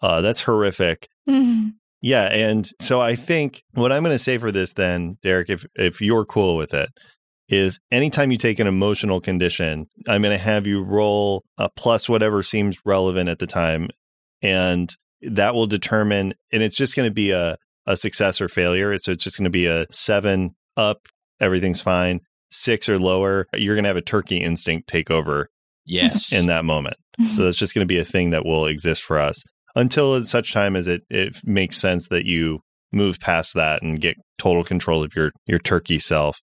Uh, 0.01 0.21
that's 0.21 0.41
horrific. 0.41 1.07
Mhm. 1.27 1.71
Yeah, 2.01 2.25
and 2.25 2.69
so 2.79 3.01
I 3.01 3.15
think 3.15 3.63
what 3.73 3.91
I'm 3.91 4.03
going 4.03 4.15
to 4.15 4.23
say 4.23 4.37
for 4.37 4.51
this 4.51 4.73
then, 4.73 5.17
Derek, 5.23 5.49
if 5.49 5.65
if 5.75 5.99
you're 6.01 6.25
cool 6.25 6.55
with 6.57 6.73
it, 6.75 6.89
is 7.47 7.79
anytime 7.91 8.31
you 8.31 8.37
take 8.37 8.59
an 8.59 8.67
emotional 8.67 9.21
condition, 9.21 9.87
I'm 10.07 10.21
going 10.21 10.37
to 10.37 10.43
have 10.43 10.65
you 10.65 10.81
roll 10.83 11.43
a 11.57 11.69
plus 11.69 12.09
whatever 12.09 12.43
seems 12.43 12.77
relevant 12.85 13.29
at 13.29 13.39
the 13.39 13.47
time, 13.47 13.89
and 14.41 14.93
that 15.21 15.53
will 15.53 15.67
determine. 15.67 16.33
And 16.51 16.63
it's 16.63 16.75
just 16.75 16.95
going 16.95 17.09
to 17.09 17.13
be 17.13 17.31
a 17.31 17.57
a 17.85 17.95
success 17.95 18.41
or 18.41 18.47
failure. 18.47 18.97
So 18.97 19.11
it's 19.11 19.23
just 19.23 19.37
going 19.37 19.45
to 19.45 19.49
be 19.51 19.67
a 19.67 19.85
seven 19.91 20.55
up, 20.77 21.07
everything's 21.39 21.81
fine. 21.81 22.21
Six 22.51 22.89
or 22.89 22.97
lower, 22.97 23.47
you're 23.53 23.75
going 23.75 23.83
to 23.83 23.89
have 23.89 23.97
a 23.97 24.01
turkey 24.01 24.37
instinct 24.37 24.87
take 24.87 25.11
over 25.11 25.47
Yes. 25.85 26.33
in 26.33 26.47
that 26.47 26.65
moment. 26.65 26.97
So 27.19 27.23
mm-hmm. 27.23 27.41
that's 27.43 27.57
just 27.57 27.75
going 27.75 27.87
to 27.87 27.91
be 27.91 27.99
a 27.99 28.05
thing 28.05 28.31
that 28.31 28.45
will 28.45 28.65
exist 28.65 29.03
for 29.03 29.19
us 29.19 29.43
until 29.75 30.15
at 30.15 30.25
such 30.25 30.51
time 30.51 30.75
as 30.75 30.87
it, 30.87 31.03
it 31.09 31.37
makes 31.43 31.77
sense 31.77 32.07
that 32.07 32.25
you 32.25 32.59
move 32.91 33.19
past 33.19 33.53
that 33.53 33.83
and 33.83 34.01
get 34.01 34.15
total 34.37 34.63
control 34.63 35.03
of 35.03 35.15
your, 35.15 35.31
your 35.45 35.59
turkey 35.59 35.99
self 35.99 36.39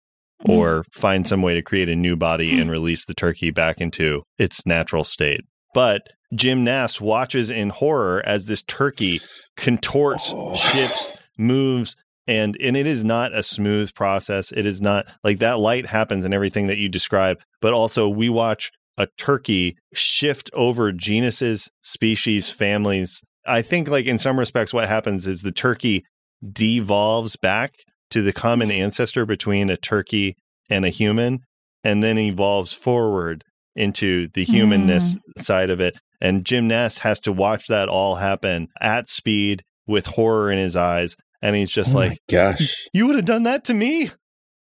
or 0.45 0.83
find 0.91 1.27
some 1.27 1.41
way 1.41 1.53
to 1.53 1.61
create 1.61 1.89
a 1.89 1.95
new 1.95 2.15
body 2.15 2.53
hmm. 2.53 2.61
and 2.61 2.71
release 2.71 3.05
the 3.05 3.13
turkey 3.13 3.51
back 3.51 3.81
into 3.81 4.23
its 4.37 4.65
natural 4.65 5.03
state. 5.03 5.41
But 5.73 6.07
Jim 6.33 6.63
Nast 6.63 7.01
watches 7.01 7.49
in 7.49 7.69
horror 7.69 8.23
as 8.25 8.45
this 8.45 8.63
turkey 8.63 9.21
contorts, 9.57 10.31
Oh. 10.35 10.55
shifts, 10.55 11.13
moves, 11.37 11.95
and 12.27 12.55
and 12.61 12.77
it 12.77 12.85
is 12.85 13.03
not 13.03 13.33
a 13.33 13.41
smooth 13.41 13.93
process. 13.95 14.51
It 14.51 14.65
is 14.65 14.81
not 14.81 15.07
like 15.23 15.39
that 15.39 15.59
light 15.59 15.87
happens 15.87 16.23
and 16.23 16.33
everything 16.33 16.67
that 16.67 16.77
you 16.77 16.87
describe, 16.87 17.39
but 17.61 17.73
also 17.73 18.07
we 18.07 18.29
watch 18.29 18.71
a 18.97 19.07
turkey 19.17 19.77
shift 19.93 20.49
over 20.53 20.91
genuses, 20.91 21.69
species, 21.81 22.51
families. 22.51 23.23
I 23.47 23.61
think 23.63 23.87
like 23.87 24.05
in 24.05 24.17
some 24.19 24.37
respects 24.37 24.73
what 24.73 24.87
happens 24.87 25.25
is 25.25 25.41
the 25.41 25.51
turkey 25.51 26.05
devolves 26.51 27.35
back 27.35 27.73
to 28.11 28.21
the 28.21 28.33
common 28.33 28.71
ancestor 28.71 29.25
between 29.25 29.69
a 29.69 29.77
turkey 29.77 30.35
and 30.69 30.85
a 30.85 30.89
human 30.89 31.39
and 31.83 32.03
then 32.03 32.17
evolves 32.17 32.73
forward 32.73 33.43
into 33.75 34.27
the 34.33 34.43
humanness 34.43 35.15
side 35.37 35.69
of 35.69 35.79
it. 35.79 35.95
And 36.21 36.45
Jim 36.45 36.67
Nast 36.67 36.99
has 36.99 37.19
to 37.21 37.31
watch 37.31 37.67
that 37.67 37.87
all 37.87 38.15
happen 38.15 38.67
at 38.81 39.07
speed 39.07 39.63
with 39.87 40.05
horror 40.05 40.51
in 40.51 40.57
his 40.59 40.75
eyes. 40.75 41.15
And 41.41 41.55
he's 41.55 41.69
just 41.71 41.95
Oh 41.95 41.99
like, 41.99 42.19
gosh. 42.29 42.75
You 42.93 43.07
would 43.07 43.15
have 43.15 43.25
done 43.25 43.43
that 43.43 43.63
to 43.65 43.73
me? 43.73 44.11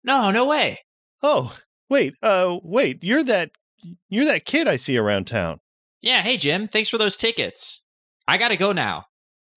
no, 0.04 0.32
no 0.32 0.46
way. 0.46 0.80
Oh, 1.24 1.56
wait, 1.90 2.14
uh, 2.22 2.58
wait, 2.62 3.04
you're 3.04 3.24
that 3.24 3.52
you're 4.10 4.26
that 4.26 4.46
kid 4.46 4.68
I 4.68 4.76
see 4.76 4.98
around 4.98 5.26
town. 5.28 5.60
Yeah. 6.02 6.22
Hey, 6.22 6.38
Jim. 6.38 6.68
Thanks 6.68 6.90
for 6.90 6.98
those 6.98 7.16
tickets. 7.16 7.82
I 8.28 8.38
got 8.38 8.50
to 8.50 8.58
go 8.58 8.72
now. 8.72 9.06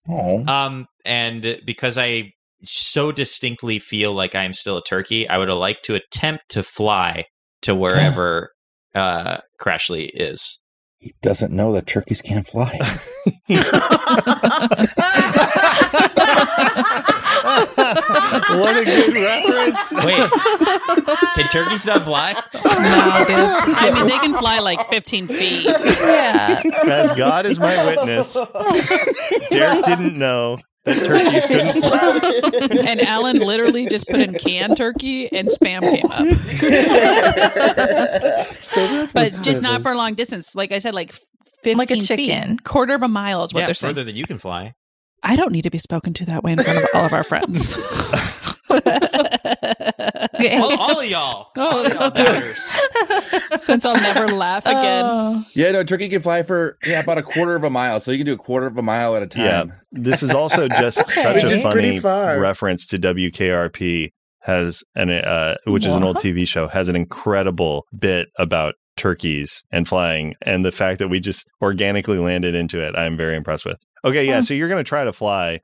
Oh. 0.07 0.43
Um, 0.45 0.87
and 1.05 1.61
because 1.65 1.97
I 1.97 2.31
so 2.63 3.11
distinctly 3.11 3.79
feel 3.79 4.13
like 4.13 4.35
I'm 4.35 4.53
still 4.53 4.77
a 4.77 4.83
turkey, 4.83 5.27
I 5.27 5.37
would 5.37 5.49
like 5.49 5.81
to 5.83 5.95
attempt 5.95 6.49
to 6.49 6.63
fly 6.63 7.25
to 7.61 7.75
wherever 7.75 8.51
uh 8.95 9.37
Crashly 9.59 10.09
is. 10.13 10.59
He 10.97 11.13
doesn't 11.21 11.53
know 11.53 11.71
that 11.73 11.87
turkeys 11.87 12.21
can't 12.21 12.45
fly. 12.45 12.77
what 17.49 18.75
a 18.75 18.83
good 18.83 19.13
reference. 19.15 19.93
Wait, 20.03 20.29
can 21.35 21.47
turkeys 21.49 21.85
not 21.85 22.03
fly? 22.03 22.33
No, 22.53 23.25
dude. 23.27 23.75
I 23.77 23.91
mean, 23.93 24.07
they 24.07 24.17
can 24.17 24.37
fly 24.37 24.59
like 24.59 24.89
15 24.89 25.27
feet. 25.27 25.65
Yeah. 25.65 26.61
As 26.85 27.11
God 27.13 27.45
is 27.45 27.59
my 27.59 27.85
witness, 27.85 28.33
Derek 29.51 29.85
didn't 29.85 30.17
know 30.17 30.57
that 30.85 31.05
turkeys 31.05 31.45
couldn't 31.45 31.81
fly. 31.81 32.79
And 32.89 33.01
Alan 33.01 33.39
literally 33.39 33.87
just 33.87 34.07
put 34.07 34.19
in 34.19 34.33
canned 34.35 34.77
turkey 34.77 35.31
and 35.31 35.47
spam 35.49 35.81
came 35.81 36.05
up. 36.05 36.17
so 38.61 38.87
that's 38.87 39.13
But 39.13 39.23
what's 39.23 39.37
just 39.39 39.61
not 39.61 39.79
this. 39.79 39.83
for 39.83 39.91
a 39.91 39.97
long 39.97 40.15
distance. 40.15 40.55
Like 40.55 40.71
I 40.71 40.79
said, 40.79 40.93
like 40.93 41.11
15 41.63 41.77
Like 41.77 41.91
a 41.91 41.95
feet. 41.95 42.05
chicken. 42.07 42.57
Quarter 42.59 42.95
of 42.95 43.01
a 43.03 43.07
mile 43.07 43.43
is 43.45 43.53
what 43.53 43.61
yeah, 43.61 43.65
they're 43.67 43.73
saying. 43.75 43.93
further 43.95 44.03
than 44.05 44.15
you 44.15 44.25
can 44.25 44.39
fly. 44.39 44.73
I 45.21 45.35
don't 45.35 45.51
need 45.51 45.63
to 45.63 45.69
be 45.69 45.77
spoken 45.77 46.13
to 46.13 46.25
that 46.27 46.43
way 46.43 46.53
in 46.53 46.59
front 46.63 46.79
of 46.79 46.85
all 46.93 47.05
of 47.05 47.11
our 47.13 47.23
friends. 47.25 47.77
Okay. 50.39 50.57
All, 50.57 50.79
all 50.79 50.99
of 50.99 51.05
y'all. 51.05 51.47
All 51.57 51.85
of 51.85 51.93
y'all 51.93 52.09
doubters. 52.09 52.57
Since 53.59 53.83
I'll 53.85 53.95
never 53.95 54.27
laugh 54.27 54.65
again. 54.65 55.03
Oh. 55.05 55.43
Yeah, 55.53 55.71
no, 55.71 55.83
turkey 55.83 56.07
can 56.09 56.21
fly 56.21 56.43
for 56.43 56.77
yeah 56.85 57.01
about 57.01 57.17
a 57.17 57.23
quarter 57.23 57.55
of 57.55 57.63
a 57.63 57.69
mile, 57.69 57.99
so 57.99 58.11
you 58.11 58.17
can 58.17 58.25
do 58.25 58.33
a 58.33 58.37
quarter 58.37 58.67
of 58.67 58.77
a 58.77 58.81
mile 58.81 59.15
at 59.15 59.23
a 59.23 59.27
time. 59.27 59.43
Yeah. 59.43 59.51
time. 59.51 59.73
This 59.91 60.23
is 60.23 60.31
also 60.31 60.67
just 60.67 60.99
Okay. 60.99 61.11
such 61.11 61.43
Which 61.43 61.51
a 61.51 61.59
funny 61.59 61.99
reference 61.99 62.85
to 62.87 62.97
WKRP 62.97 64.11
has 64.41 64.83
an 64.95 65.11
uh, 65.11 65.55
which 65.65 65.85
is 65.85 65.95
an 65.95 66.03
old 66.03 66.17
TV 66.17 66.47
show 66.47 66.67
has 66.67 66.87
an 66.87 66.95
incredible 66.95 67.85
bit 67.97 68.29
about 68.37 68.75
turkeys 68.95 69.63
and 69.71 69.87
flying 69.87 70.35
and 70.41 70.65
the 70.65 70.71
fact 70.71 70.99
that 70.99 71.07
we 71.07 71.19
just 71.19 71.47
organically 71.61 72.17
landed 72.17 72.55
into 72.55 72.85
it 72.85 72.95
I'm 72.95 73.17
very 73.17 73.35
impressed 73.35 73.65
with. 73.65 73.77
Okay, 74.05 74.25
yeah, 74.25 74.41
so 74.41 74.53
you're 74.53 74.69
going 74.69 74.83
to 74.83 74.87
try 74.87 75.03
to 75.03 75.13
fly 75.13 75.59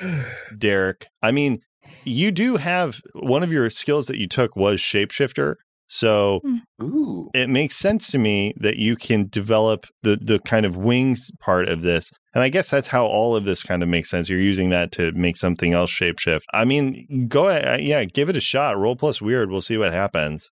Derek. 0.58 1.08
I 1.22 1.32
mean, 1.32 1.60
you 2.04 2.30
do 2.30 2.56
have 2.56 3.00
one 3.14 3.42
of 3.42 3.52
your 3.52 3.70
skills 3.70 4.06
that 4.06 4.18
you 4.18 4.28
took 4.28 4.56
was 4.56 4.80
shapeshifter. 4.80 5.56
So 5.92 6.40
hmm. 6.44 6.84
Ooh. 6.84 7.30
it 7.34 7.48
makes 7.48 7.74
sense 7.76 8.08
to 8.12 8.18
me 8.18 8.54
that 8.58 8.76
you 8.76 8.94
can 8.94 9.28
develop 9.28 9.86
the 10.02 10.16
the 10.16 10.38
kind 10.38 10.64
of 10.64 10.76
wings 10.76 11.32
part 11.40 11.68
of 11.68 11.82
this 11.82 12.12
and 12.32 12.44
i 12.44 12.48
guess 12.48 12.70
that's 12.70 12.88
how 12.88 13.04
all 13.04 13.34
of 13.34 13.44
this 13.44 13.64
kind 13.64 13.82
of 13.82 13.88
makes 13.88 14.08
sense 14.08 14.28
you're 14.28 14.38
using 14.38 14.70
that 14.70 14.92
to 14.92 15.10
make 15.12 15.36
something 15.36 15.74
else 15.74 15.90
shapeshift 15.90 16.42
i 16.54 16.64
mean 16.64 17.26
go 17.28 17.48
ahead 17.48 17.66
uh, 17.66 17.76
yeah 17.82 18.04
give 18.04 18.28
it 18.28 18.36
a 18.36 18.40
shot 18.40 18.78
roll 18.78 18.94
plus 18.94 19.20
weird 19.20 19.50
we'll 19.50 19.60
see 19.60 19.76
what 19.76 19.92
happens 19.92 20.50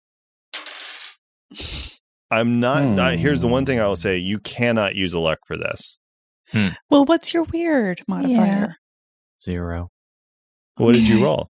i'm 2.30 2.60
not 2.60 2.98
I- 2.98 3.16
here's 3.16 3.40
the 3.40 3.48
one 3.48 3.62
hmm. 3.62 3.68
thing 3.68 3.80
i 3.80 3.86
will 3.86 3.96
say 3.96 4.18
you 4.18 4.38
cannot 4.38 4.94
use 4.96 5.14
a 5.14 5.18
luck 5.18 5.38
for 5.46 5.56
this 5.56 5.98
hmm. 6.50 6.68
Well, 6.90 7.06
what's 7.06 7.32
your 7.32 7.44
weird 7.44 8.02
modifier? 8.06 8.76
Zero. 9.42 9.91
What 10.76 10.94
did 10.94 11.06
you 11.08 11.22
roll 11.24 11.48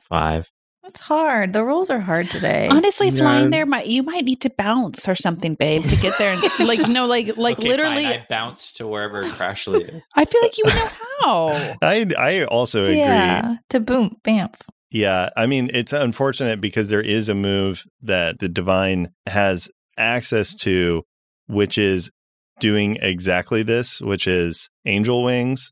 Five. 0.00 0.50
It's 0.84 0.98
hard. 1.00 1.52
The 1.52 1.62
rolls 1.62 1.90
are 1.90 2.00
hard 2.00 2.30
today. 2.30 2.66
Honestly, 2.68 3.08
Yeah. 3.10 3.18
flying 3.20 3.50
there 3.50 3.66
might 3.66 3.86
you 3.86 4.02
might 4.02 4.24
need 4.24 4.40
to 4.42 4.50
bounce 4.50 5.08
or 5.08 5.14
something, 5.14 5.54
babe, 5.54 5.84
to 5.86 5.96
get 5.96 6.16
there. 6.18 6.32
And 6.32 6.42
like 6.68 6.88
no, 6.88 7.06
like 7.06 7.36
like 7.36 7.58
Okay, 7.58 7.68
literally. 7.68 8.04
fine. 8.04 8.20
I 8.20 8.26
bounce 8.28 8.72
to 8.74 8.86
wherever 8.88 9.22
Crashly 9.24 9.94
is. 9.96 10.08
I 10.16 10.24
feel 10.24 10.40
like 10.42 10.58
you 10.58 10.64
would 10.66 10.74
know 10.74 10.88
how. 11.20 11.76
i 11.82 12.06
i 12.18 12.44
also 12.44 12.84
agree 12.84 12.98
Yeah. 12.98 13.56
To 13.70 13.80
boom, 13.80 14.16
bamf. 14.24 14.54
Yeah, 14.90 15.30
I 15.36 15.46
mean, 15.46 15.70
it's 15.72 15.92
unfortunate 15.92 16.60
because 16.60 16.88
there 16.90 17.00
is 17.00 17.28
a 17.28 17.34
move 17.34 17.84
that 18.02 18.40
the 18.40 18.48
divine 18.48 19.12
has 19.26 19.70
access 19.96 20.52
to, 20.56 21.02
which 21.46 21.78
is 21.78 22.10
doing 22.60 22.96
exactly 23.00 23.62
this, 23.62 24.00
which 24.02 24.26
is 24.26 24.68
angel 24.84 25.22
wings. 25.22 25.70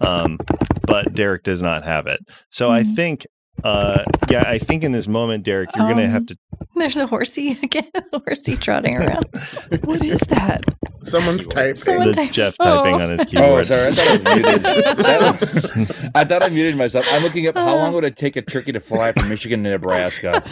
Um, 0.00 0.38
but 0.86 1.14
Derek 1.14 1.42
does 1.42 1.62
not 1.62 1.84
have 1.84 2.06
it. 2.06 2.20
So 2.50 2.70
I 2.70 2.82
Mhm. 2.82 2.94
think 2.96 3.26
uh, 3.62 4.02
yeah, 4.28 4.42
I 4.46 4.58
think 4.58 4.82
in 4.82 4.90
this 4.90 5.06
moment, 5.06 5.44
Derek, 5.44 5.70
you're 5.76 5.86
going 5.86 5.98
to 5.98 6.04
Um, 6.04 6.10
have 6.10 6.26
to. 6.26 6.36
There's 6.74 6.96
a 6.96 7.06
horsey 7.06 7.56
again. 7.62 7.86
A 8.12 8.18
horsey 8.18 8.56
trotting 8.56 8.96
around. 8.96 9.24
What 9.84 10.04
is 10.04 10.18
that? 10.22 10.64
Someone's 11.04 11.46
typing. 11.46 11.76
Someone 11.76 12.06
That's 12.12 12.26
type- 12.26 12.32
Jeff 12.34 12.56
Oh. 12.58 12.82
typing 12.82 13.00
on 13.00 13.10
his 13.16 13.24
keyboard. 13.30 13.60
Oh, 13.60 13.62
sorry. 13.62 13.86
I 13.88 13.92
thought 13.92 14.26
I 14.26 14.34
muted. 14.34 14.62
That- 14.64 16.10
I 16.16 16.24
thought 16.24 16.42
I 16.42 16.48
muted 16.48 16.76
myself. 16.76 17.06
I'm 17.12 17.22
looking 17.22 17.46
up 17.46 17.54
how 17.56 17.76
long 17.76 17.92
would 17.94 18.02
it 18.04 18.16
take 18.16 18.34
a 18.34 18.42
turkey 18.42 18.72
to 18.72 18.80
fly 18.80 19.12
from 19.12 19.28
Michigan 19.28 19.62
to 19.64 19.70
Nebraska. 19.70 20.42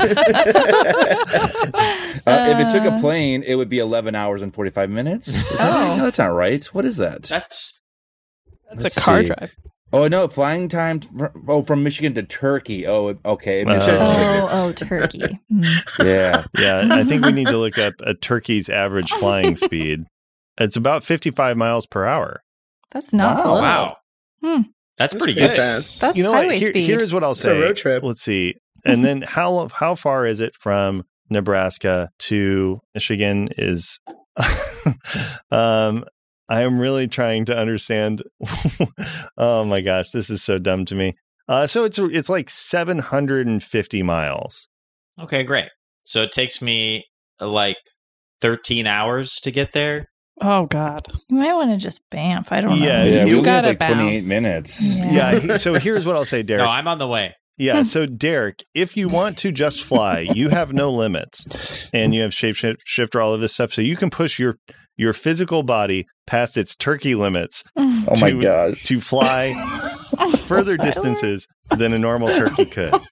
Uh, 2.25 2.47
if 2.49 2.59
it 2.61 2.71
took 2.71 2.85
a 2.85 2.99
plane, 3.01 3.43
it 3.43 3.57
would 3.57 3.69
be 3.69 3.79
11 3.79 4.15
hours 4.15 4.43
and 4.43 4.55
45 4.55 4.91
minutes. 4.91 5.29
Is 5.29 5.35
that 5.35 5.59
right? 5.59 5.91
Oh. 5.93 5.97
No, 5.97 6.05
that's 6.05 6.19
not 6.19 6.27
right. 6.27 6.65
What 6.67 6.85
is 6.85 6.97
that? 6.99 7.25
That's 7.25 7.81
That's 8.71 8.83
Let's 8.85 8.97
a 8.97 9.01
car 9.01 9.21
see. 9.23 9.27
drive. 9.27 9.53
Oh 9.93 10.09
no, 10.09 10.27
flying 10.29 10.69
time. 10.69 11.01
fr- 11.01 11.27
Oh, 11.49 11.63
from 11.63 11.83
Michigan 11.83 12.15
to 12.15 12.23
Turkey. 12.23 12.87
Oh, 12.87 13.19
okay. 13.25 13.61
It 13.61 13.67
makes 13.67 13.87
Oh. 13.89 14.49
Oh, 14.51 14.73
turkey. 14.73 15.39
Hmm. 15.51 15.63
Yeah. 16.01 16.45
yeah, 16.59 16.89
I 16.91 17.05
think 17.05 17.25
we 17.25 17.33
need 17.33 17.49
to 17.49 17.59
look 17.59 17.77
up 17.79 17.95
a 18.01 18.15
turkey's 18.15 18.69
average 18.71 19.11
flying 19.13 19.57
speed. 19.57 20.05
It's 20.59 20.77
about 20.77 21.05
55 21.05 21.57
miles 21.57 21.87
per 21.87 22.05
hour. 22.07 22.43
That's 22.91 23.13
not 23.13 23.37
Wow. 23.37 23.43
slow. 23.43 23.61
wow. 23.61 23.97
Hmm. 24.43 24.63
That's, 24.99 25.15
That's 25.15 25.15
pretty 25.15 25.39
pretty 25.41 25.49
good. 25.49 25.57
fast. 25.57 26.01
That's 26.01 26.17
you 26.19 26.25
know 26.25 26.33
highway 26.33 26.47
what? 26.49 26.57
Here- 26.59 26.71
speed. 26.71 26.87
here's 26.87 27.13
what 27.13 27.25
I'll 27.25 27.31
It's 27.33 27.41
a 27.41 27.45
say. 27.45 27.61
road 27.61 27.77
trip. 27.77 28.03
Let's 28.03 28.23
see. 28.23 28.57
And 28.85 29.05
then 29.05 29.23
how 29.23 29.69
how 29.75 29.95
far 29.95 30.27
is 30.27 30.41
it 30.41 30.55
from 30.61 31.05
Nebraska 31.31 32.11
to 32.21 32.79
Michigan? 32.95 33.49
Is 33.57 33.99
um, 35.51 36.05
I 36.49 36.63
am 36.63 36.79
really 36.79 37.09
trying 37.09 37.45
to 37.47 37.57
understand. 37.57 38.23
oh 39.39 39.65
my 39.65 39.81
gosh, 39.81 40.11
this 40.11 40.31
is 40.31 40.43
so 40.43 40.59
dumb 40.59 40.85
to 40.87 40.95
me. 40.95 41.15
Uh, 41.49 41.67
so 41.67 41.85
it's 41.85 41.99
it's 41.99 42.29
like 42.29 42.51
750 42.51 44.03
miles. 44.03 44.69
Okay, 45.21 45.43
great. 45.43 45.69
So 46.05 46.23
it 46.23 46.33
takes 46.33 46.63
me 46.63 47.05
uh, 47.41 47.49
like 47.49 47.77
13 48.41 48.87
hours 48.87 49.35
to 49.43 49.51
get 49.51 49.73
there. 49.73 50.07
Oh 50.41 50.67
God. 50.67 51.07
You 51.29 51.37
might 51.37 51.55
want 51.55 51.71
to 51.71 51.77
just 51.77 52.01
bamf. 52.13 52.49
I 52.51 52.61
don't 52.61 52.77
Yeah, 52.77 53.05
know. 53.05 53.11
Yeah, 53.11 53.25
You 53.27 53.37
we 53.39 53.43
gotta 53.43 53.69
like 53.69 53.79
28 53.81 54.27
minutes. 54.27 54.97
Yeah. 54.97 55.33
Yeah. 55.33 55.57
so 55.57 55.75
here's 55.75 56.05
what 56.07 56.17
I'll 56.17 56.25
say, 56.25 56.43
Derek. 56.43 56.65
No, 56.65 56.71
I'm 56.71 56.89
on 56.89 56.99
the 56.99 57.07
way. 57.09 57.35
Yeah. 57.59 57.83
So, 57.85 58.07
Derek, 58.07 58.65
if 58.75 58.97
you 58.97 59.09
want 59.09 59.37
to 59.39 59.53
just 59.53 59.85
fly, 59.85 60.21
you 60.21 60.49
have 60.49 60.73
no 60.73 60.91
limits, 60.91 61.45
and 61.93 62.15
you 62.15 62.23
have 62.23 62.33
shapeshifter, 62.33 63.23
all 63.23 63.35
of 63.35 63.41
this 63.41 63.53
stuff, 63.53 63.73
so 63.75 63.83
you 63.83 63.95
can 63.97 64.11
push 64.11 64.39
your 64.39 64.57
your 64.97 65.13
physical 65.13 65.63
body 65.63 66.07
past 66.27 66.57
its 66.57 66.75
turkey 66.77 67.15
limits 67.15 67.65
Mm. 67.79 68.05
Oh 68.09 68.21
my 68.21 68.31
To- 68.31 68.41
gosh. 68.41 68.85
to 68.85 69.01
fly 69.01 69.53
further 70.47 70.77
distances 70.77 71.47
than 71.77 71.93
a 71.93 71.99
normal 71.99 72.29
turkey 72.29 72.65
could. 72.67 72.93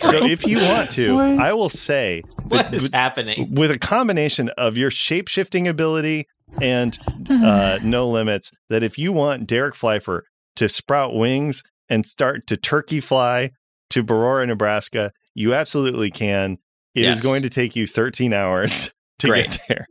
So, 0.00 0.22
if 0.24 0.46
you 0.46 0.58
want 0.58 0.90
to, 0.92 1.18
I 1.18 1.52
will 1.52 1.68
say 1.68 2.22
What 2.44 2.66
that 2.66 2.74
is 2.74 2.82
with, 2.84 2.92
happening? 2.92 3.52
with 3.56 3.72
a 3.72 3.78
combination 3.78 4.50
of 4.50 4.76
your 4.76 4.90
shape 4.92 5.26
shifting 5.26 5.66
ability 5.66 6.28
and 6.62 6.96
uh, 7.28 7.80
no 7.82 8.08
limits, 8.08 8.52
that 8.70 8.84
if 8.84 8.98
you 8.98 9.10
want 9.12 9.48
Derek 9.48 9.74
Pfeiffer 9.74 10.24
to 10.56 10.68
sprout 10.68 11.12
wings 11.14 11.64
and 11.88 12.06
start 12.06 12.46
to 12.46 12.56
turkey 12.56 13.00
fly 13.00 13.50
to 13.90 14.04
Barora, 14.04 14.46
Nebraska, 14.46 15.10
you 15.34 15.54
absolutely 15.54 16.12
can. 16.12 16.58
It 16.94 17.00
is 17.02 17.16
Yes. 17.16 17.20
going 17.20 17.42
to 17.42 17.50
take 17.50 17.74
you 17.74 17.88
13 17.88 18.32
hours 18.32 18.92
to 19.18 19.26
Great. 19.28 19.50
get 19.50 19.60
there. 19.68 19.86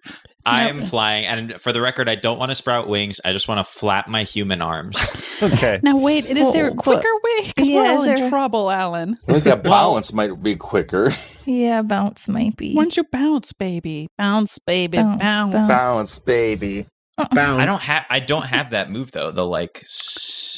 I'm 0.45 0.85
flying, 0.85 1.25
and 1.25 1.59
for 1.59 1.73
the 1.73 1.81
record, 1.81 2.07
I 2.07 2.15
don't 2.15 2.39
want 2.39 2.51
to 2.51 2.55
sprout 2.55 2.87
wings. 2.87 3.19
I 3.25 3.33
just 3.33 3.49
want 3.49 3.59
to 3.65 3.69
flap 3.69 4.07
my 4.07 4.23
human 4.23 4.61
arms. 4.61 5.23
Okay. 5.39 5.79
Now 5.83 5.95
wait, 5.99 6.25
is 6.25 6.51
there 6.51 6.65
a 6.65 6.73
but- 6.73 6.83
quicker 6.83 7.09
way? 7.23 7.45
Because 7.45 7.69
Yeah, 7.69 7.75
we're 7.91 7.97
all 7.97 8.03
in 8.05 8.15
there- 8.15 8.29
trouble, 8.29 8.71
Alan. 8.71 9.19
I 9.27 9.33
think 9.33 9.43
that 9.43 9.61
bounce 9.61 10.11
might 10.11 10.41
be 10.41 10.55
quicker. 10.55 11.11
yeah, 11.45 11.83
bounce 11.83 12.27
might 12.27 12.57
be. 12.57 12.73
Why 12.73 12.81
don't 12.85 12.97
you 12.97 13.03
bounce, 13.11 13.53
baby? 13.53 14.07
Bounce, 14.17 14.57
baby, 14.57 14.97
Bounce, 14.97 15.19
bounce. 15.21 15.53
bounce. 15.53 15.67
Balance, 15.67 16.17
baby. 16.17 16.87
Uh-uh. 17.19 17.27
Bounce. 17.35 17.61
I 17.61 17.65
don't 17.67 17.81
have. 17.81 18.05
I 18.09 18.19
don't 18.19 18.45
have 18.47 18.71
that 18.71 18.89
move 18.89 19.11
though. 19.11 19.29
The 19.29 19.45
like. 19.45 19.85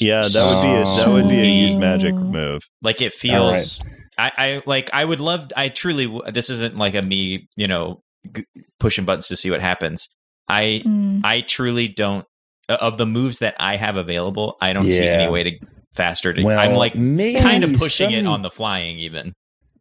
Yeah, 0.00 0.22
that 0.22 0.54
would 0.54 0.62
be 0.62 0.72
a, 0.72 0.84
that 0.96 1.08
would 1.12 1.28
be 1.28 1.40
a 1.40 1.44
use 1.44 1.76
magic 1.76 2.14
move. 2.14 2.62
Like 2.80 3.02
it 3.02 3.12
feels. 3.12 3.82
I, 4.16 4.32
I 4.38 4.62
like. 4.64 4.88
I 4.94 5.04
would 5.04 5.20
love. 5.20 5.52
I 5.54 5.68
truly. 5.68 6.10
This 6.32 6.48
isn't 6.48 6.74
like 6.78 6.94
a 6.94 7.02
me. 7.02 7.48
You 7.56 7.68
know, 7.68 8.00
g- 8.32 8.46
pushing 8.78 9.04
buttons 9.04 9.28
to 9.28 9.36
see 9.36 9.50
what 9.50 9.60
happens. 9.60 10.08
I. 10.48 10.82
Mm. 10.86 11.20
I 11.24 11.40
truly 11.42 11.88
don't. 11.88 12.24
Of 12.68 12.98
the 12.98 13.06
moves 13.06 13.40
that 13.40 13.56
I 13.58 13.76
have 13.76 13.96
available, 13.96 14.56
I 14.60 14.72
don't 14.72 14.88
see 14.88 15.06
any 15.06 15.28
way 15.30 15.42
to 15.42 15.58
faster. 15.92 16.32
To, 16.32 16.42
Well, 16.44 16.56
I'm 16.58 16.74
like 16.76 16.94
maybe 16.94 17.40
kind 17.40 17.64
of 17.64 17.72
pushing 17.74 18.12
it 18.12 18.26
on 18.26 18.42
the 18.42 18.50
flying 18.50 18.98
even. 19.00 19.32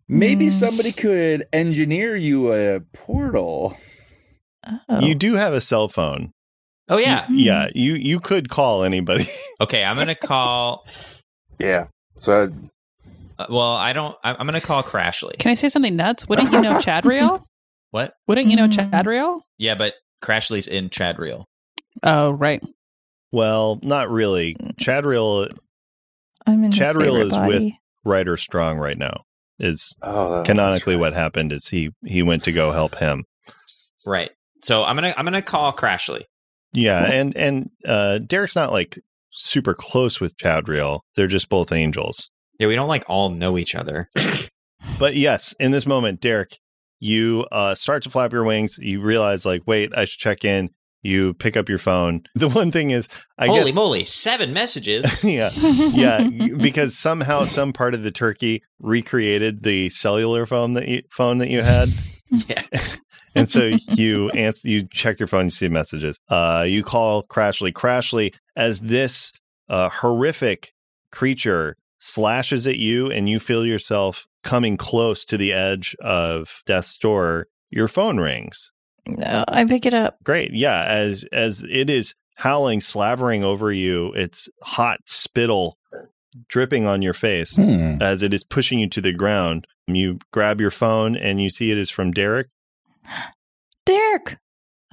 Maybe 0.07 0.47
Mm. 0.47 0.51
somebody 0.51 0.91
could 0.91 1.45
engineer 1.53 2.15
you 2.15 2.51
a 2.51 2.79
portal. 2.93 3.77
Oh. 4.89 4.99
You 5.01 5.13
do 5.13 5.35
have 5.35 5.53
a 5.53 5.61
cell 5.61 5.87
phone. 5.87 6.31
Oh 6.89 6.97
yeah. 6.97 7.27
Yeah, 7.29 7.67
you 7.75 7.93
you 7.93 8.19
could 8.19 8.49
call 8.49 8.83
anybody. 8.83 9.27
Okay, 9.61 9.83
I'm 9.83 9.97
gonna 9.97 10.15
call. 10.15 10.87
Yeah. 11.59 11.87
So 12.15 12.51
uh, 13.37 13.45
well, 13.49 13.73
I 13.75 13.91
don't. 13.93 14.15
I'm, 14.23 14.37
I'm 14.39 14.47
gonna 14.47 14.61
call 14.61 14.81
Crashly. 14.83 15.37
Can 15.37 15.51
I 15.51 15.53
say 15.53 15.67
something 15.69 15.95
nuts? 15.97 16.27
Wouldn't 16.29 16.51
you 16.53 16.61
know 16.61 16.73
Chadriel? 16.79 17.43
What? 17.91 18.13
Wouldn't 18.27 18.47
you 18.47 18.55
know 18.55 18.67
Mm. 18.67 18.91
Chadriel? 18.91 19.41
Yeah, 19.57 19.75
but 19.75 19.93
Crashly's 20.23 20.67
in 20.67 20.89
Chadriel. 20.89 21.45
Oh, 22.03 22.31
right. 22.31 22.63
well, 23.31 23.79
not 23.83 24.09
really. 24.09 24.55
Chadriel 24.79 25.49
I'm 26.45 26.63
in 26.63 26.71
his 26.71 26.79
Chadriel 26.79 27.01
favorite 27.01 27.21
is 27.21 27.31
with- 27.31 27.31
body. 27.31 27.79
Ryder 28.05 28.37
Strong 28.37 28.77
right 28.77 28.97
now. 28.97 29.23
Is 29.59 29.93
oh, 30.01 30.41
canonically 30.45 30.95
right. 30.95 31.01
what 31.01 31.13
happened 31.13 31.51
is 31.51 31.67
he 31.67 31.89
he 32.05 32.23
went 32.23 32.45
to 32.45 32.53
go 32.53 32.71
help 32.71 32.95
him. 32.95 33.25
Right. 34.05 34.31
So 34.63 34.83
I'm 34.85 34.95
gonna 34.95 35.13
I'm 35.17 35.25
gonna 35.25 35.41
call 35.41 35.73
Crashly. 35.73 36.23
Yeah, 36.71 37.03
and 37.11 37.35
and 37.35 37.69
uh 37.85 38.19
Derek's 38.19 38.55
not 38.55 38.71
like 38.71 38.97
super 39.31 39.73
close 39.73 40.21
with 40.21 40.37
Chadriel. 40.37 41.01
They're 41.17 41.27
just 41.27 41.49
both 41.49 41.73
angels. 41.73 42.29
Yeah, 42.57 42.67
we 42.67 42.75
don't 42.75 42.87
like 42.87 43.03
all 43.09 43.31
know 43.31 43.57
each 43.57 43.75
other. 43.75 44.09
But 44.97 45.15
yes, 45.15 45.53
in 45.59 45.71
this 45.71 45.85
moment, 45.85 46.21
Derek, 46.21 46.57
you 46.99 47.45
uh 47.51 47.75
start 47.75 48.03
to 48.03 48.09
flap 48.09 48.31
your 48.33 48.43
wings. 48.43 48.77
You 48.77 49.01
realize 49.01 49.45
like, 49.45 49.61
wait, 49.65 49.91
I 49.95 50.05
should 50.05 50.19
check 50.19 50.43
in. 50.45 50.69
You 51.01 51.33
pick 51.35 51.55
up 51.55 51.69
your 51.69 51.77
phone. 51.77 52.23
The 52.35 52.49
one 52.49 52.71
thing 52.71 52.91
is, 52.91 53.07
I 53.37 53.47
Holy 53.47 53.65
guess, 53.65 53.73
moly, 53.73 54.05
seven 54.05 54.51
messages. 54.61 55.23
yeah, 55.23 55.49
yeah, 55.53 56.27
because 56.57 56.97
somehow 56.97 57.45
some 57.45 57.71
part 57.73 57.93
of 57.93 58.03
the 58.03 58.11
turkey 58.11 58.63
recreated 58.79 59.63
the 59.63 59.89
cellular 59.89 60.45
phone 60.45 60.73
that 60.73 60.87
you 60.87 61.01
phone 61.09 61.37
that 61.37 61.49
you 61.49 61.61
had. 61.61 61.89
yes. 62.31 62.99
and 63.33 63.49
so 63.49 63.71
you 63.87 64.29
answer, 64.31 64.67
you 64.67 64.83
check 64.91 65.19
your 65.19 65.27
phone, 65.27 65.45
you 65.45 65.51
see 65.51 65.69
messages. 65.69 66.19
Uh, 66.29 66.65
you 66.67 66.83
call 66.83 67.23
Crashly. 67.23 67.71
Crashly, 67.71 68.33
as 68.55 68.81
this 68.81 69.31
uh, 69.69 69.89
horrific 69.89 70.73
creature 71.11 71.75
slashes 71.99 72.67
at 72.67 72.77
you, 72.77 73.09
and 73.11 73.29
you 73.29 73.39
feel 73.39 73.65
yourself 73.65 74.27
coming 74.43 74.77
close 74.77 75.23
to 75.25 75.37
the 75.37 75.53
edge 75.53 75.95
of 76.01 76.61
death's 76.65 76.97
door. 76.97 77.47
Your 77.69 77.87
phone 77.87 78.19
rings. 78.19 78.71
No, 79.07 79.43
I 79.47 79.65
pick 79.65 79.85
it 79.85 79.93
up. 79.93 80.17
Great, 80.23 80.53
yeah. 80.53 80.83
As 80.85 81.25
as 81.31 81.63
it 81.69 81.89
is 81.89 82.13
howling, 82.35 82.81
slavering 82.81 83.43
over 83.43 83.71
you, 83.71 84.11
it's 84.13 84.49
hot 84.63 84.99
spittle 85.05 85.77
dripping 86.47 86.85
on 86.85 87.01
your 87.01 87.13
face 87.13 87.55
Hmm. 87.55 88.01
as 88.01 88.21
it 88.23 88.33
is 88.33 88.43
pushing 88.43 88.79
you 88.79 88.87
to 88.89 89.01
the 89.01 89.11
ground. 89.13 89.65
You 89.87 90.19
grab 90.31 90.61
your 90.61 90.69
phone, 90.71 91.15
and 91.17 91.41
you 91.41 91.49
see 91.49 91.71
it 91.71 91.77
is 91.77 91.89
from 91.89 92.11
Derek. 92.11 92.47
Derek. 93.85 94.37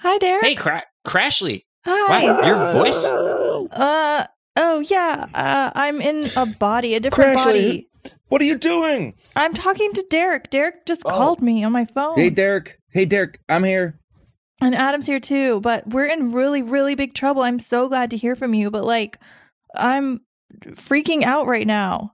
Hi, 0.00 0.18
Derek. 0.18 0.44
Hey, 0.44 0.54
Cra- 0.54 0.84
Crashly. 1.06 1.64
Hi. 1.84 2.24
Wow, 2.24 2.46
your 2.46 2.72
voice. 2.72 3.04
Uh 3.04 4.26
oh 4.56 4.80
yeah. 4.80 5.26
Uh, 5.34 5.70
I'm 5.74 6.00
in 6.00 6.24
a 6.36 6.46
body, 6.46 6.94
a 6.94 7.00
different 7.00 7.38
Crashly. 7.38 7.44
body. 7.44 7.88
What 8.28 8.40
are 8.40 8.44
you 8.44 8.56
doing? 8.58 9.14
I'm 9.36 9.54
talking 9.54 9.92
to 9.92 10.04
Derek. 10.10 10.50
Derek 10.50 10.84
just 10.86 11.02
Oh. 11.04 11.10
called 11.10 11.40
me 11.42 11.62
on 11.64 11.72
my 11.72 11.84
phone. 11.84 12.16
Hey, 12.16 12.30
Derek. 12.30 12.78
Hey, 12.90 13.04
Derek. 13.04 13.40
I'm 13.48 13.64
here. 13.64 13.98
and 14.60 14.74
Adam's 14.74 15.06
here 15.06 15.20
too, 15.20 15.60
but 15.60 15.86
we're 15.86 16.06
in 16.06 16.32
really, 16.32 16.62
really 16.62 16.94
big 16.94 17.12
trouble. 17.14 17.42
I'm 17.42 17.58
so 17.58 17.88
glad 17.88 18.10
to 18.10 18.16
hear 18.16 18.34
from 18.36 18.54
you, 18.54 18.70
but 18.70 18.84
like 18.84 19.18
I'm 19.74 20.20
freaking 20.64 21.22
out 21.24 21.46
right 21.46 21.66
now. 21.66 22.12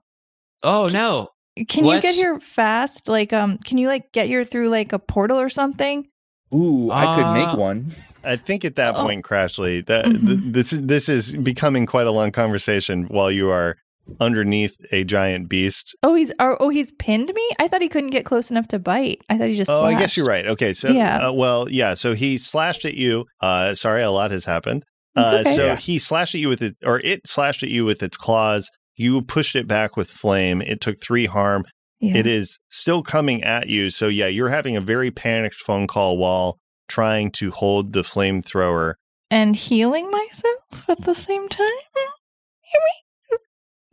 Oh 0.61 0.87
no. 0.87 1.29
Can 1.69 1.85
you 1.85 2.01
get 2.01 2.15
here 2.15 2.39
fast? 2.39 3.07
Like 3.07 3.31
um 3.31 3.57
can 3.59 3.77
you 3.77 3.87
like 3.87 4.11
get 4.11 4.27
here 4.27 4.43
through 4.43 4.69
like 4.69 4.91
a 4.91 4.99
portal 4.99 5.39
or 5.39 5.49
something? 5.49 6.07
Ooh, 6.53 6.91
I 6.91 7.15
could 7.15 7.25
Uh, 7.25 7.33
make 7.33 7.57
one. 7.57 7.87
I 8.25 8.35
think 8.35 8.63
at 8.65 8.75
that 8.75 8.95
Oh. 8.95 9.03
point, 9.03 9.23
Crashly, 9.25 9.85
that 9.85 10.05
Mhm. 10.05 10.27
th- 10.27 10.39
this 10.53 10.69
this 10.81 11.09
is 11.09 11.33
becoming 11.35 11.85
quite 11.85 12.07
a 12.07 12.11
long 12.11 12.31
conversation 12.31 13.03
while 13.05 13.31
you 13.31 13.49
are 13.51 13.77
underneath 14.19 14.75
a 14.91 15.03
giant 15.03 15.49
beast. 15.49 15.95
Oh, 16.03 16.13
he's 16.15 16.31
oh, 16.39 16.57
oh 16.59 16.69
he's 16.69 16.91
pinned 16.91 17.31
me? 17.33 17.49
I 17.59 17.67
thought 17.67 17.81
he 17.81 17.89
couldn't 17.89 18.09
get 18.11 18.25
close 18.25 18.51
enough 18.51 18.67
to 18.69 18.79
bite. 18.79 19.21
I 19.29 19.37
thought 19.37 19.47
he 19.47 19.55
just 19.55 19.71
Oh, 19.71 19.83
I 19.83 19.97
guess 19.97 20.17
you're 20.17 20.25
right. 20.25 20.45
Okay, 20.47 20.73
so 20.73 20.89
Yeah. 20.89 21.29
uh, 21.29 21.33
well, 21.33 21.69
yeah. 21.69 21.93
So 21.93 22.13
he 22.13 22.37
slashed 22.37 22.85
at 22.85 22.95
you. 22.95 23.25
Uh, 23.39 23.75
sorry, 23.75 24.01
a 24.03 24.11
lot 24.11 24.31
has 24.31 24.45
happened. 24.45 24.83
Uh, 25.15 25.39
okay. 25.41 25.55
so 25.55 25.65
Yeah. 25.65 25.75
he 25.75 25.99
slashed 25.99 26.35
at 26.35 26.41
you 26.41 26.49
with 26.49 26.61
it, 26.63 26.75
or 26.83 26.99
it 27.01 27.27
slashed 27.27 27.63
at 27.63 27.69
you 27.69 27.85
with 27.85 28.01
its 28.03 28.17
claws. 28.17 28.69
You 28.95 29.21
pushed 29.21 29.55
it 29.55 29.67
back 29.67 29.95
with 29.97 30.09
flame. 30.11 30.61
It 30.61 30.81
took 30.81 31.01
three 31.01 31.25
harm. 31.25 31.65
Yeah. 31.99 32.17
It 32.17 32.27
is 32.27 32.59
still 32.69 33.01
coming 33.03 33.43
at 33.43 33.67
you. 33.69 33.89
So, 33.89 34.07
yeah, 34.09 34.27
you're 34.27 34.49
having 34.49 34.75
a 34.75 34.81
very 34.81 35.09
panicked 35.11 35.55
phone 35.55 35.87
call 35.87 36.17
while 36.17 36.57
trying 36.89 37.31
to 37.31 37.51
hold 37.51 37.93
the 37.93 38.01
flamethrower. 38.01 38.95
and 39.31 39.55
healing 39.55 40.11
myself 40.11 40.89
at 40.89 41.05
the 41.05 41.15
same 41.15 41.47
time. 41.49 41.67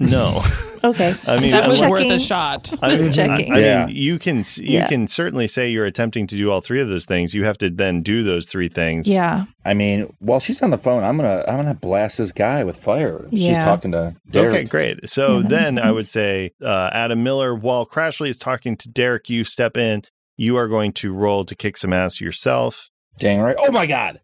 No. 0.00 0.42
Okay. 0.82 1.12
I 1.28 1.38
mean, 1.38 1.50
that 1.50 1.64
I 1.64 1.68
was 1.68 1.82
worth 1.82 2.00
a 2.00 2.04
checking. 2.04 2.18
shot. 2.20 2.72
I 2.80 2.96
Just 2.96 3.12
checking. 3.12 3.52
I 3.52 3.56
mean, 3.56 3.64
Yeah. 3.64 3.86
you 3.88 4.18
can 4.18 4.38
you 4.56 4.78
Yeah. 4.78 4.88
can 4.88 5.06
certainly 5.08 5.46
say 5.46 5.68
you're 5.68 5.84
attempting 5.84 6.26
to 6.28 6.36
do 6.38 6.50
all 6.50 6.62
three 6.62 6.80
of 6.80 6.88
those 6.88 7.04
things. 7.04 7.34
You 7.34 7.44
have 7.44 7.58
to 7.58 7.68
then 7.68 8.00
do 8.00 8.22
those 8.22 8.46
three 8.46 8.68
things. 8.70 9.06
Yeah. 9.06 9.44
I 9.62 9.74
mean, 9.74 10.10
while 10.20 10.40
she's 10.40 10.62
on 10.62 10.70
the 10.70 10.78
phone, 10.78 11.04
I'm 11.04 11.18
gonna 11.18 11.44
I'm 11.46 11.56
gonna 11.56 11.74
blast 11.74 12.16
this 12.16 12.32
guy 12.32 12.64
with 12.64 12.78
fire. 12.78 13.26
She's 13.30 13.58
talking 13.58 13.92
to 13.92 14.16
Derek. 14.30 14.54
Okay, 14.54 14.64
great. 14.64 15.06
So 15.10 15.40
Yeah, 15.40 15.48
then 15.48 15.78
I 15.78 15.92
would 15.92 16.08
say, 16.08 16.52
uh, 16.64 16.88
Adam 16.94 17.22
Miller, 17.22 17.54
while 17.54 17.84
Crashly 17.84 18.30
is 18.30 18.38
talking 18.38 18.74
to 18.78 18.88
Derek, 18.88 19.28
you 19.28 19.44
step 19.44 19.76
in. 19.76 20.04
You 20.38 20.56
are 20.56 20.66
going 20.66 20.92
to 20.94 21.12
roll 21.12 21.44
to 21.44 21.54
kick 21.54 21.76
some 21.76 21.92
ass 21.92 22.22
yourself. 22.22 22.88
Dang 23.18 23.40
right. 23.40 23.56
Oh 23.58 23.70
my 23.70 23.84
god. 23.84 24.22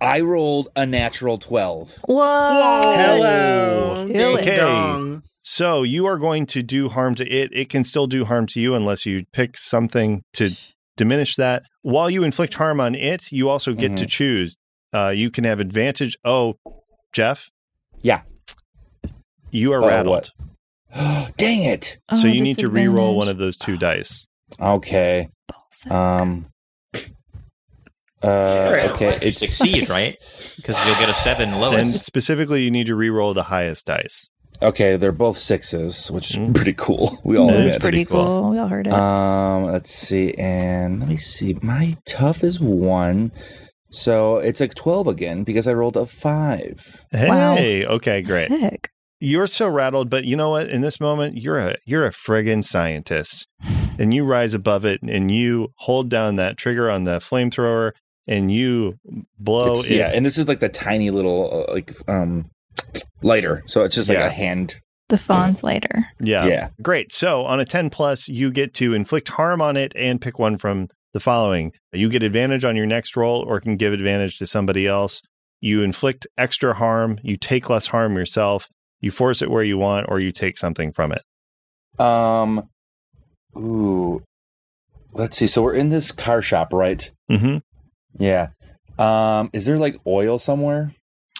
I 0.00 0.20
rolled 0.20 0.68
a 0.76 0.84
natural 0.86 1.38
twelve. 1.38 1.98
Whoa. 2.06 2.80
Hello. 2.84 4.06
Kill 4.12 4.36
Ding 4.36 4.48
it. 4.48 5.22
So 5.42 5.82
you 5.84 6.06
are 6.06 6.18
going 6.18 6.46
to 6.46 6.62
do 6.62 6.88
harm 6.88 7.14
to 7.16 7.26
it. 7.28 7.50
It 7.52 7.68
can 7.70 7.84
still 7.84 8.06
do 8.06 8.24
harm 8.24 8.46
to 8.48 8.60
you 8.60 8.74
unless 8.74 9.06
you 9.06 9.24
pick 9.32 9.56
something 9.56 10.22
to 10.34 10.50
diminish 10.96 11.36
that. 11.36 11.62
While 11.82 12.10
you 12.10 12.24
inflict 12.24 12.54
harm 12.54 12.80
on 12.80 12.94
it, 12.94 13.30
you 13.30 13.48
also 13.48 13.72
get 13.72 13.96
to 13.98 14.06
choose. 14.06 14.56
Uh, 14.92 15.10
you 15.10 15.30
can 15.30 15.44
have 15.44 15.60
advantage. 15.60 16.16
Oh, 16.24 16.56
Jeff? 17.12 17.48
Yeah. 18.02 18.22
You 19.50 19.72
are 19.72 19.82
Oh, 19.82 19.86
rattled. 19.86 20.32
Dang 20.94 21.62
it. 21.62 21.98
so 22.12 22.26
Oh, 22.26 22.30
you 22.30 22.40
need 22.40 22.58
to 22.58 22.68
re-roll 22.68 23.16
one 23.16 23.28
of 23.28 23.38
those 23.38 23.56
two 23.56 23.76
dice. 23.76 24.26
Okay. 24.60 25.28
Um. 25.90 26.46
Uh. 28.26 28.88
Okay. 28.94 29.12
You 29.14 29.18
It's 29.28 29.38
succeed, 29.40 29.88
right? 29.98 30.16
Because 30.56 30.76
you'll 30.86 30.96
get 30.96 31.08
a 31.08 31.14
seven 31.14 31.50
And 31.52 31.60
lowest. 31.60 32.04
specifically, 32.04 32.62
you 32.62 32.70
need 32.70 32.86
to 32.86 32.94
re-roll 32.94 33.34
the 33.34 33.44
highest 33.44 33.86
dice. 33.86 34.28
okay. 34.62 34.96
They're 34.96 35.12
both 35.12 35.38
sixes, 35.38 36.10
which 36.10 36.30
is 36.32 36.36
Mm. 36.38 36.54
pretty 36.54 36.74
cool. 36.76 37.18
We 37.24 37.36
all 37.38 37.48
That 37.48 37.62
That's 37.62 37.76
pretty 37.76 38.04
pretty 38.04 38.04
cool. 38.06 38.24
cool. 38.42 38.50
We 38.50 38.58
all 38.58 38.68
heard 38.68 38.86
it. 38.86 38.92
Um, 38.92 39.64
let's 39.64 39.92
see, 39.92 40.32
and 40.34 41.00
let 41.00 41.08
me 41.08 41.16
see. 41.16 41.56
My 41.62 41.96
tough 42.06 42.42
is 42.44 42.58
one, 42.60 43.32
so 43.90 44.36
it's 44.38 44.60
like 44.60 44.74
twelve 44.74 45.06
again 45.06 45.44
because 45.44 45.66
I 45.66 45.72
rolled 45.74 45.96
a 45.96 46.06
five. 46.06 47.04
Wow. 47.12 47.56
Hey, 47.56 47.84
okay, 47.86 48.22
great. 48.22 48.48
Sick. 48.48 48.90
You're 49.18 49.46
so 49.46 49.66
rattled, 49.68 50.10
but 50.10 50.24
you 50.24 50.36
know 50.36 50.50
what? 50.50 50.68
In 50.68 50.82
this 50.82 51.00
moment, 51.00 51.38
you're 51.38 51.58
a 51.58 51.76
you're 51.86 52.06
a 52.06 52.10
friggin' 52.12 52.62
scientist, 52.64 53.46
and 53.98 54.12
you 54.12 54.24
rise 54.24 54.52
above 54.54 54.84
it, 54.84 55.00
and 55.02 55.30
you 55.30 55.68
hold 55.76 56.08
down 56.10 56.36
that 56.36 56.56
trigger 56.58 56.90
on 56.90 57.04
the 57.04 57.18
flamethrower, 57.18 57.92
and 58.26 58.50
you 58.52 58.98
blow 59.38 59.72
It's- 59.74 59.90
it. 59.90 59.96
yeah, 59.96 60.10
and 60.14 60.24
this 60.26 60.38
is 60.38 60.48
like 60.48 60.60
the 60.60 60.68
tiny 60.68 61.10
little 61.10 61.66
uh, 61.68 61.72
like 61.72 61.94
um 62.08 62.50
lighter, 63.22 63.62
so 63.66 63.82
it's 63.84 63.94
just 63.94 64.08
like 64.08 64.18
Yeah. 64.18 64.26
a 64.26 64.30
hand. 64.30 64.76
The 65.08 65.18
fawn's 65.18 65.62
later. 65.62 66.06
yeah, 66.20 66.46
Yeah. 66.46 66.68
Great. 66.82 67.12
So 67.12 67.44
on 67.44 67.60
a 67.60 67.64
ten 67.64 67.90
plus, 67.90 68.26
you 68.28 68.50
get 68.50 68.74
to 68.74 68.92
inflict 68.92 69.28
harm 69.28 69.60
on 69.62 69.76
it 69.76 69.92
and 69.94 70.20
pick 70.20 70.38
one 70.40 70.58
from 70.58 70.88
the 71.14 71.20
following. 71.20 71.70
You 71.92 72.08
get 72.08 72.24
advantage 72.24 72.64
on 72.64 72.74
your 72.76 72.86
next 72.86 73.16
roll, 73.16 73.42
or 73.46 73.60
can 73.60 73.76
give 73.76 73.92
advantage 73.92 74.36
to 74.38 74.46
somebody 74.46 74.86
else. 74.86 75.22
You 75.60 75.82
inflict 75.82 76.26
extra 76.36 76.74
harm. 76.74 77.18
You 77.22 77.36
take 77.36 77.70
less 77.70 77.86
harm 77.86 78.16
yourself. 78.16 78.68
You 79.00 79.10
force 79.12 79.42
it 79.42 79.50
where 79.50 79.62
you 79.62 79.78
want, 79.78 80.06
or 80.08 80.18
you 80.18 80.32
take 80.32 80.58
something 80.58 80.92
from 80.92 81.12
it. 81.12 81.22
Um, 82.00 82.68
ooh, 83.56 84.22
let's 85.12 85.36
see. 85.36 85.46
So 85.46 85.62
we're 85.62 85.74
in 85.74 85.88
this 85.88 86.10
car 86.12 86.42
shop, 86.42 86.72
right? 86.72 87.10
hmm 87.30 87.58
Yeah. 88.18 88.48
Um, 88.98 89.50
is 89.52 89.66
there 89.66 89.78
like 89.78 89.98
oil 90.06 90.38
somewhere? 90.38 90.92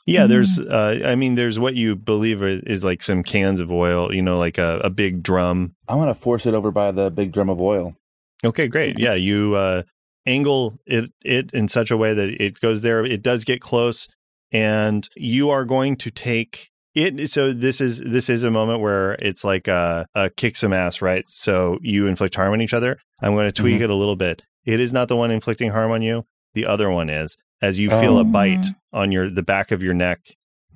Yeah, 0.07 0.27
there's. 0.27 0.61
Uh, 0.61 1.01
I 1.05 1.17
mean, 1.17 1.35
there's 1.35 1.59
what 1.59 1.75
you 1.75 1.97
believe 1.97 2.41
is, 2.43 2.63
is 2.65 2.85
like 2.85 3.03
some 3.03 3.25
cans 3.25 3.59
of 3.59 3.73
oil. 3.73 4.15
You 4.15 4.23
know, 4.23 4.39
like 4.39 4.57
a, 4.57 4.81
a 4.85 4.91
big 4.91 5.23
drum. 5.23 5.75
I 5.89 5.97
want 5.97 6.11
to 6.11 6.15
force 6.15 6.47
it 6.47 6.55
over 6.55 6.71
by 6.71 6.93
the 6.93 7.11
big 7.11 7.33
drum 7.33 7.51
of 7.51 7.61
oil. 7.61 7.97
Okay, 8.45 8.69
great. 8.69 8.99
Yeah, 9.01 9.15
you 9.15 9.57
uh, 9.57 9.83
angle 10.25 10.79
it 10.87 11.11
it 11.25 11.53
in 11.53 11.67
such 11.67 11.91
a 11.91 11.97
way 11.97 12.15
that 12.15 12.41
it 12.41 12.61
goes 12.61 12.83
there. 12.83 13.05
It 13.05 13.23
does 13.23 13.45
get 13.45 13.61
close, 13.61 14.07
and 14.53 15.09
you 15.17 15.51
are 15.51 15.65
going 15.65 15.97
to 15.97 16.11
take 16.11 16.71
it. 16.95 17.29
So 17.29 17.53
this 17.53 17.81
is 17.81 18.01
this 18.01 18.29
is 18.29 18.45
a 18.45 18.51
moment 18.51 18.81
where 18.81 19.15
it's 19.15 19.43
like 19.43 19.67
a, 19.67 20.07
a 20.15 20.31
kick 20.31 20.57
some 20.57 20.73
ass, 20.73 21.03
right? 21.03 21.25
So 21.27 21.79
you 21.83 22.07
inflict 22.07 22.37
harm 22.37 22.53
on 22.53 22.61
each 22.61 22.75
other. 22.75 22.99
I'm 23.21 23.35
going 23.35 23.49
to 23.49 23.53
tweak 23.53 23.81
it 23.81 23.91
a 23.91 23.95
little 23.95 24.17
bit. 24.17 24.43
It 24.65 24.79
is 24.79 24.93
not 24.93 25.09
the 25.09 25.17
one 25.17 25.33
inflicting 25.33 25.71
harm 25.71 25.91
on 25.91 26.03
you. 26.03 26.27
The 26.57 26.67
other 26.67 26.91
one 26.91 27.09
is. 27.11 27.37
As 27.63 27.79
you 27.79 27.91
feel 27.91 28.17
Oh. 28.17 28.21
a 28.21 28.25
bite 28.25 28.67
on 28.93 29.13
your 29.13 29.31
the 29.31 29.43
back 29.43 29.71
of 29.71 29.83
your 29.83 29.95
neck, 29.95 30.21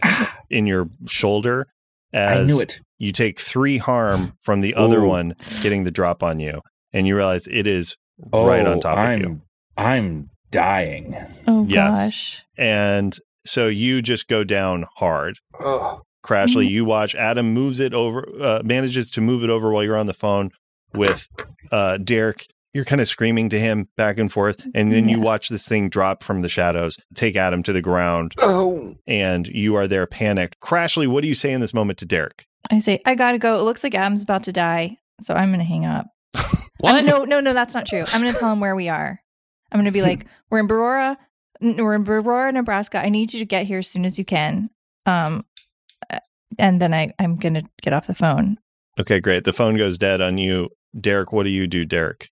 in 0.51 0.66
your 0.66 0.89
shoulder. 1.07 1.66
As 2.12 2.41
I 2.41 2.45
knew 2.45 2.61
it. 2.61 2.81
you 2.99 3.12
take 3.12 3.41
three 3.41 3.78
harm 3.78 4.35
from 4.43 4.61
the 4.61 4.74
other 4.74 5.01
Ooh. 5.01 5.09
one 5.09 5.35
getting 5.62 5.85
the 5.85 5.91
drop 5.91 6.22
on 6.22 6.39
you, 6.41 6.61
and 6.93 7.07
you 7.07 7.16
realize 7.16 7.47
it 7.51 7.66
is 7.66 7.97
right 8.33 8.66
on 8.66 8.76
Oh, 8.78 8.81
top 8.81 8.99
I'm, 8.99 9.14
of 9.14 9.20
you. 9.31 9.41
I'm 9.76 10.31
dying. 10.51 11.16
Oh 11.47 11.64
Yes. 11.68 11.95
gosh. 12.11 12.43
And 12.59 13.16
so 13.47 13.68
you 13.68 14.03
just 14.03 14.28
go 14.28 14.45
down 14.45 14.87
hard. 14.97 15.39
Oh, 15.59 16.03
Crashly, 16.24 16.66
Mhm. 16.66 16.70
you 16.70 16.85
watch 16.85 17.14
Adam 17.14 17.55
moves 17.55 17.81
it 17.81 17.95
over, 17.95 18.28
uh, 18.43 18.61
manages 18.64 19.11
to 19.12 19.22
move 19.22 19.43
it 19.45 19.49
over 19.51 19.70
while 19.72 19.83
you're 19.83 19.97
on 19.97 20.07
the 20.07 20.12
phone 20.14 20.51
with 20.95 21.26
uh, 21.72 21.97
Derek. 21.99 22.47
You're 22.73 22.85
kind 22.85 23.01
of 23.01 23.09
screaming 23.09 23.49
to 23.49 23.59
him 23.59 23.89
back 23.97 24.18
and 24.18 24.31
forth, 24.31 24.64
and 24.75 24.93
then 24.93 25.09
you 25.09 25.18
watch 25.18 25.49
this 25.49 25.66
thing 25.66 25.89
drop 25.89 26.23
from 26.23 26.43
the 26.43 26.49
shadows, 26.49 26.97
take 27.14 27.35
Adam 27.35 27.64
to 27.64 27.73
the 27.73 27.83
ground, 27.83 28.35
oh. 28.39 28.95
and 29.09 29.47
you 29.49 29.75
are 29.75 29.89
there 29.89 30.07
panicked. 30.07 30.61
Crashly, 30.61 31.09
what 31.09 31.23
do 31.23 31.29
you 31.29 31.35
say 31.35 31.53
in 31.53 31.61
this 31.61 31.75
moment 31.75 31.99
to 31.99 32.07
Derek? 32.07 32.47
I 32.71 32.79
say, 32.79 33.01
I 33.05 33.16
gotta 33.16 33.39
go. 33.39 33.59
It 33.59 33.62
looks 33.62 33.83
like 33.83 33.97
Adam's 33.97 34.23
about 34.23 34.45
to 34.45 34.53
die. 34.53 34.99
So 35.21 35.35
I'm 35.35 35.51
gonna 35.51 35.64
hang 35.64 35.85
up. 35.85 36.07
What? 36.79 36.95
I'm- 36.95 37.07
no, 37.07 37.25
no, 37.25 37.41
no, 37.41 37.53
that's 37.53 37.75
not 37.75 37.87
true. 37.87 38.05
I'm 38.12 38.21
gonna 38.21 38.33
tell 38.33 38.53
him 38.53 38.61
where 38.61 38.77
we 38.77 38.89
are. 38.89 39.21
I'm 39.73 39.81
gonna 39.81 39.91
be 39.91 40.03
like, 40.03 40.27
we're 40.51 40.61
in 40.61 40.68
Barora, 40.68 41.16
we're 41.61 41.95
in 41.95 42.05
Barora, 42.05 42.53
Nebraska. 42.53 42.99
I 43.05 43.09
need 43.09 43.33
you 43.33 43.39
to 43.41 43.45
get 43.45 43.66
here 43.66 43.79
as 43.79 43.89
soon 43.89 44.05
as 44.05 44.18
you 44.18 44.25
can. 44.25 44.71
Um, 45.07 45.45
uh, 46.09 46.21
and 46.59 46.81
then 46.81 46.95
I, 46.95 47.12
I'm 47.18 47.37
gonna 47.37 47.62
get 47.83 47.93
off 47.93 48.07
the 48.07 48.14
phone. 48.14 48.59
Okay, 48.99 49.21
great. 49.21 49.45
The 49.45 49.53
phone 49.53 49.77
goes 49.77 49.99
dead 49.99 50.21
on 50.21 50.39
you. 50.39 50.71
Derek, 50.99 51.33
what 51.33 51.45
do 51.45 51.51
you 51.51 51.66
do, 51.66 51.85
Derek? 51.85 52.31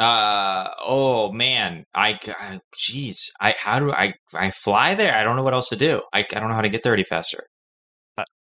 Uh 0.00 0.66
oh 0.82 1.30
man, 1.30 1.84
I 1.94 2.12
uh, 2.12 2.58
jeez, 2.74 3.28
I 3.38 3.54
how 3.58 3.78
do 3.78 3.92
I 3.92 4.14
I 4.32 4.50
fly 4.50 4.94
there? 4.94 5.14
I 5.14 5.22
don't 5.22 5.36
know 5.36 5.42
what 5.42 5.52
else 5.52 5.68
to 5.68 5.76
do. 5.76 6.00
I 6.14 6.20
I 6.20 6.40
don't 6.40 6.48
know 6.48 6.54
how 6.54 6.62
to 6.62 6.70
get 6.70 6.82
there 6.82 6.94
any 6.94 7.04
faster. 7.04 7.44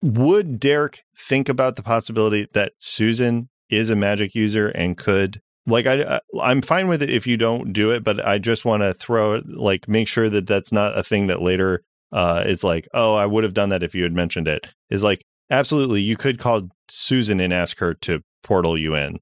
Would 0.00 0.60
Derek 0.60 1.02
think 1.18 1.48
about 1.48 1.74
the 1.74 1.82
possibility 1.82 2.46
that 2.52 2.74
Susan 2.78 3.48
is 3.68 3.90
a 3.90 3.96
magic 3.96 4.32
user 4.32 4.68
and 4.68 4.96
could 4.96 5.40
like 5.66 5.86
I 5.86 6.20
I'm 6.40 6.62
fine 6.62 6.86
with 6.86 7.02
it 7.02 7.10
if 7.10 7.26
you 7.26 7.36
don't 7.36 7.72
do 7.72 7.90
it, 7.90 8.04
but 8.04 8.24
I 8.24 8.38
just 8.38 8.64
want 8.64 8.84
to 8.84 8.94
throw 8.94 9.34
it 9.34 9.48
like 9.48 9.88
make 9.88 10.06
sure 10.06 10.30
that 10.30 10.46
that's 10.46 10.70
not 10.70 10.96
a 10.96 11.02
thing 11.02 11.26
that 11.26 11.42
later 11.42 11.80
uh 12.12 12.44
is 12.46 12.62
like, 12.62 12.86
"Oh, 12.94 13.14
I 13.14 13.26
would 13.26 13.42
have 13.42 13.54
done 13.54 13.70
that 13.70 13.82
if 13.82 13.92
you 13.92 14.04
had 14.04 14.14
mentioned 14.14 14.46
it." 14.46 14.68
Is 14.88 15.02
like 15.02 15.24
absolutely 15.50 16.00
you 16.00 16.16
could 16.16 16.38
call 16.38 16.68
Susan 16.88 17.40
and 17.40 17.52
ask 17.52 17.78
her 17.78 17.94
to 17.94 18.20
portal 18.44 18.78
you 18.78 18.94
in. 18.94 19.18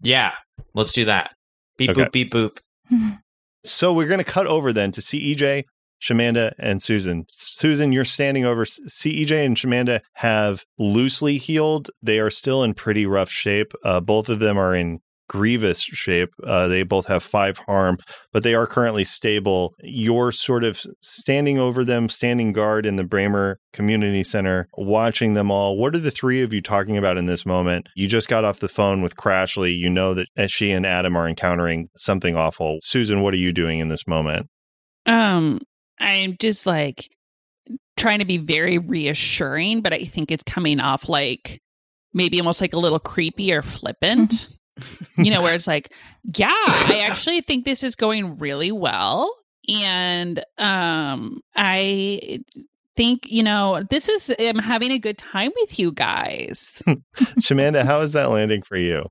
Yeah, 0.00 0.34
let's 0.72 0.92
do 0.92 1.04
that. 1.06 1.32
Beep 1.78 1.90
Okay. 1.90 2.04
boop 2.04 2.12
beep 2.12 2.32
boop. 2.32 2.58
So 3.64 3.92
we're 3.92 4.08
going 4.08 4.18
to 4.18 4.24
cut 4.24 4.46
over 4.46 4.72
then 4.72 4.92
to 4.92 5.00
CEJ, 5.00 5.64
Shamanda, 6.00 6.52
and 6.58 6.82
Susan. 6.82 7.26
Susan, 7.32 7.92
you're 7.92 8.04
standing 8.04 8.44
over. 8.44 8.64
CEJ 8.64 9.44
and 9.44 9.56
Shamanda 9.56 10.00
have 10.14 10.64
loosely 10.78 11.38
healed. 11.38 11.90
They 12.02 12.18
are 12.18 12.30
still 12.30 12.62
in 12.62 12.74
pretty 12.74 13.06
rough 13.06 13.30
shape. 13.30 13.72
Uh, 13.84 14.00
both 14.00 14.28
of 14.28 14.38
them 14.38 14.58
are 14.58 14.74
in 14.74 15.00
grievous 15.28 15.80
shape. 15.80 16.30
Uh, 16.44 16.66
they 16.68 16.82
both 16.82 17.06
have 17.06 17.22
five 17.22 17.58
harm, 17.58 17.98
but 18.32 18.42
they 18.42 18.54
are 18.54 18.66
currently 18.66 19.04
stable. 19.04 19.74
You're 19.80 20.32
sort 20.32 20.64
of 20.64 20.80
standing 21.00 21.58
over 21.58 21.84
them, 21.84 22.08
standing 22.08 22.52
guard 22.52 22.86
in 22.86 22.96
the 22.96 23.04
Bremer 23.04 23.58
Community 23.72 24.24
Center, 24.24 24.68
watching 24.76 25.34
them 25.34 25.50
all. 25.50 25.76
What 25.76 25.94
are 25.94 26.00
the 26.00 26.10
three 26.10 26.42
of 26.42 26.52
you 26.52 26.60
talking 26.60 26.96
about 26.96 27.18
in 27.18 27.26
this 27.26 27.46
moment? 27.46 27.88
You 27.94 28.08
just 28.08 28.28
got 28.28 28.44
off 28.44 28.60
the 28.60 28.68
phone 28.68 29.02
with 29.02 29.16
Crashly. 29.16 29.78
You 29.78 29.90
know 29.90 30.14
that 30.14 30.50
she 30.50 30.70
and 30.70 30.86
Adam 30.86 31.16
are 31.16 31.28
encountering 31.28 31.88
something 31.96 32.36
awful. 32.36 32.78
Susan, 32.80 33.20
what 33.20 33.34
are 33.34 33.38
you 33.38 33.52
doing 33.52 33.80
in 33.80 33.88
this 33.88 34.06
moment? 34.06 34.48
Um, 35.06 35.60
I'm 36.00 36.36
just 36.40 36.66
like 36.66 37.08
trying 37.96 38.20
to 38.20 38.26
be 38.26 38.38
very 38.38 38.78
reassuring, 38.78 39.82
but 39.82 39.92
I 39.92 40.04
think 40.04 40.30
it's 40.30 40.44
coming 40.44 40.80
off 40.80 41.08
like 41.08 41.60
maybe 42.14 42.38
almost 42.40 42.60
like 42.60 42.72
a 42.72 42.78
little 42.78 42.98
creepy 42.98 43.52
or 43.52 43.62
flippant. 43.62 44.48
You 45.16 45.30
know, 45.30 45.42
where 45.42 45.54
it's 45.54 45.66
like, 45.66 45.92
yeah, 46.36 46.48
I 46.50 47.04
actually 47.08 47.40
think 47.40 47.64
this 47.64 47.82
is 47.82 47.94
going 47.96 48.38
really 48.38 48.72
well. 48.72 49.34
And 49.68 50.42
um 50.58 51.40
I 51.54 52.40
think, 52.96 53.30
you 53.30 53.42
know, 53.42 53.84
this 53.90 54.08
is 54.08 54.34
I'm 54.38 54.58
having 54.58 54.90
a 54.90 54.98
good 54.98 55.18
time 55.18 55.52
with 55.60 55.78
you 55.78 55.92
guys. 55.92 56.82
Shamanda, 57.40 57.84
how 57.84 58.00
is 58.00 58.12
that 58.12 58.30
landing 58.30 58.62
for 58.62 58.76
you? 58.76 59.04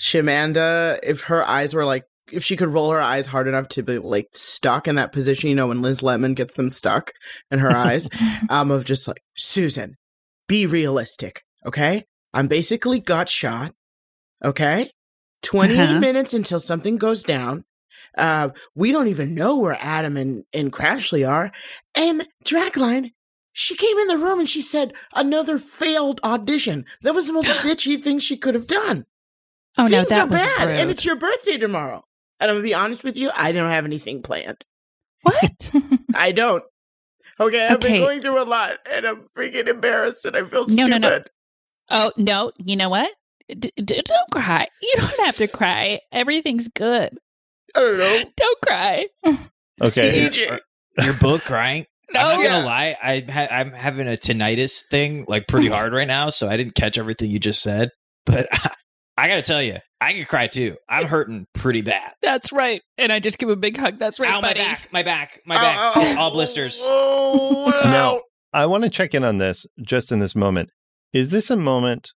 Shamanda, 0.00 0.98
if 1.02 1.22
her 1.22 1.44
eyes 1.44 1.74
were 1.74 1.84
like, 1.84 2.04
if 2.32 2.44
she 2.44 2.56
could 2.56 2.70
roll 2.70 2.90
her 2.90 3.00
eyes 3.00 3.26
hard 3.26 3.48
enough 3.48 3.68
to 3.68 3.82
be 3.82 3.98
like 3.98 4.28
stuck 4.32 4.86
in 4.86 4.94
that 4.96 5.12
position, 5.12 5.48
you 5.48 5.54
know, 5.54 5.68
when 5.68 5.82
Liz 5.82 6.02
Lemon 6.02 6.34
gets 6.34 6.54
them 6.54 6.70
stuck 6.70 7.12
in 7.50 7.58
her 7.58 7.74
eyes, 7.74 8.08
um, 8.48 8.70
of 8.70 8.84
just 8.84 9.08
like, 9.08 9.22
Susan, 9.36 9.96
be 10.46 10.66
realistic, 10.66 11.42
okay? 11.66 12.04
I'm 12.34 12.48
basically 12.48 13.00
got 13.00 13.28
shot, 13.28 13.72
okay? 14.44 14.90
20 15.42 15.74
Uh-huh. 15.78 16.00
minutes 16.00 16.34
until 16.34 16.58
something 16.60 16.96
goes 16.96 17.22
down. 17.22 17.64
Uh, 18.16 18.50
we 18.74 18.90
don't 18.92 19.08
even 19.08 19.34
know 19.34 19.56
where 19.56 19.76
Adam 19.80 20.16
and, 20.16 20.44
and 20.52 20.72
Crashly 20.72 21.28
are. 21.28 21.52
And 21.94 22.26
Dragline, 22.44 23.12
she 23.52 23.76
came 23.76 23.96
in 23.98 24.08
the 24.08 24.18
room 24.18 24.40
and 24.40 24.48
she 24.48 24.62
said, 24.62 24.94
another 25.14 25.58
failed 25.58 26.20
audition. 26.24 26.84
That 27.02 27.14
was 27.14 27.26
the 27.26 27.32
most 27.32 27.48
bitchy 27.64 28.02
thing 28.02 28.18
she 28.18 28.36
could 28.36 28.54
have 28.54 28.66
done. 28.66 29.04
Oh 29.76 29.84
no, 29.86 29.98
Things 29.98 30.08
that 30.08 30.24
are 30.24 30.26
was 30.28 30.42
bad. 30.42 30.66
rude. 30.68 30.80
And 30.80 30.90
it's 30.90 31.04
your 31.04 31.16
birthday 31.16 31.56
tomorrow. 31.58 32.04
And 32.40 32.50
I'm 32.50 32.56
going 32.56 32.62
to 32.64 32.68
be 32.68 32.74
honest 32.74 33.04
with 33.04 33.16
you, 33.16 33.30
I 33.34 33.52
don't 33.52 33.70
have 33.70 33.84
anything 33.84 34.22
planned. 34.22 34.64
what? 35.22 35.70
I 36.14 36.32
don't. 36.32 36.64
Okay, 37.40 37.66
I've 37.68 37.76
Okay. 37.76 37.92
been 37.92 38.00
going 38.00 38.20
through 38.20 38.42
a 38.42 38.44
lot 38.44 38.78
and 38.90 39.06
I'm 39.06 39.28
freaking 39.36 39.68
embarrassed 39.68 40.24
and 40.24 40.36
I 40.36 40.44
feel 40.44 40.66
No, 40.66 40.84
stupid. 40.86 41.00
no, 41.02 41.08
no. 41.10 41.22
Oh 41.90 42.12
no, 42.16 42.52
you 42.64 42.74
know 42.76 42.88
what? 42.88 43.10
D- 43.48 43.72
d- 43.76 44.02
don't 44.04 44.30
cry. 44.32 44.68
You 44.82 44.94
don't 44.96 45.20
have 45.20 45.36
to 45.36 45.48
cry. 45.48 46.00
Everything's 46.12 46.68
good. 46.68 47.18
I 47.74 47.80
don't 47.80 47.98
know. 47.98 48.22
Don't 48.36 48.60
cry. 48.60 49.06
Okay. 49.82 50.28
CJ. 50.28 50.52
Uh, 50.52 50.58
you're 51.02 51.14
both 51.14 51.44
crying. 51.44 51.86
No. 52.10 52.20
I'm 52.20 52.36
not 52.36 52.42
Yeah. 52.42 52.48
gonna 52.48 52.66
lie. 52.66 52.96
I 53.02 53.24
ha- 53.30 53.54
I'm 53.54 53.70
having 53.72 54.08
a 54.08 54.12
tinnitus 54.12 54.82
thing 54.90 55.26
like 55.28 55.46
pretty 55.46 55.68
mm. 55.68 55.72
hard 55.72 55.92
right 55.92 56.08
now, 56.08 56.30
so 56.30 56.48
I 56.48 56.56
didn't 56.56 56.74
catch 56.74 56.96
everything 56.96 57.30
you 57.30 57.38
just 57.38 57.60
said. 57.60 57.90
But 58.24 58.48
I 59.18 59.28
gotta 59.28 59.42
tell 59.42 59.62
you, 59.62 59.76
I 60.00 60.14
can 60.14 60.24
cry 60.24 60.46
too. 60.46 60.76
I'm 60.88 61.04
hurting 61.08 61.46
pretty 61.52 61.82
bad. 61.82 62.12
That's 62.22 62.50
right. 62.50 62.80
And 62.96 63.12
I 63.12 63.20
just 63.20 63.36
give 63.36 63.50
a 63.50 63.56
big 63.56 63.76
hug. 63.76 63.98
That's 63.98 64.18
right, 64.18 64.30
Ow, 64.30 64.40
my 64.40 64.54
back, 64.54 64.88
my 64.90 65.02
back, 65.02 65.42
my 65.44 65.56
oh, 65.56 65.60
back, 65.60 65.76
ow, 65.76 66.00
ow. 66.00 66.18
all 66.18 66.30
blisters. 66.30 66.80
Oh, 66.82 67.70
oh 67.74 67.90
Now, 67.90 68.20
I 68.54 68.64
want 68.64 68.84
to 68.84 68.90
check 68.90 69.12
in 69.14 69.22
on 69.22 69.36
this 69.36 69.66
just 69.82 70.10
in 70.10 70.18
this 70.18 70.34
moment. 70.34 70.70
Is 71.12 71.28
this 71.28 71.50
a 71.50 71.56
moment? 71.56 72.12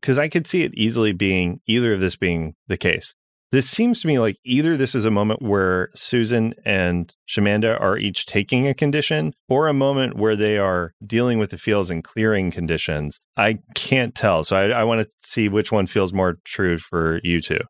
Because 0.00 0.18
I 0.18 0.28
could 0.28 0.46
see 0.46 0.62
it 0.62 0.74
easily 0.74 1.12
being 1.12 1.60
either 1.66 1.94
of 1.94 2.00
this 2.00 2.16
being 2.16 2.54
the 2.68 2.76
case. 2.76 3.14
This 3.52 3.70
seems 3.70 4.00
to 4.00 4.08
me 4.08 4.18
like 4.18 4.36
either 4.44 4.76
this 4.76 4.94
is 4.94 5.04
a 5.04 5.10
moment 5.10 5.40
where 5.40 5.90
Susan 5.94 6.52
and 6.64 7.14
Shamanda 7.28 7.80
are 7.80 7.96
each 7.96 8.26
taking 8.26 8.66
a 8.66 8.74
condition, 8.74 9.34
or 9.48 9.68
a 9.68 9.72
moment 9.72 10.16
where 10.16 10.34
they 10.34 10.58
are 10.58 10.92
dealing 11.06 11.38
with 11.38 11.50
the 11.50 11.58
feels 11.58 11.90
and 11.90 12.02
clearing 12.02 12.50
conditions. 12.50 13.20
I 13.36 13.60
can't 13.74 14.14
tell. 14.14 14.42
So 14.44 14.56
I, 14.56 14.80
I 14.80 14.84
want 14.84 15.02
to 15.02 15.10
see 15.20 15.48
which 15.48 15.70
one 15.70 15.86
feels 15.86 16.12
more 16.12 16.38
true 16.44 16.78
for 16.78 17.20
you 17.22 17.40
two. 17.40 17.60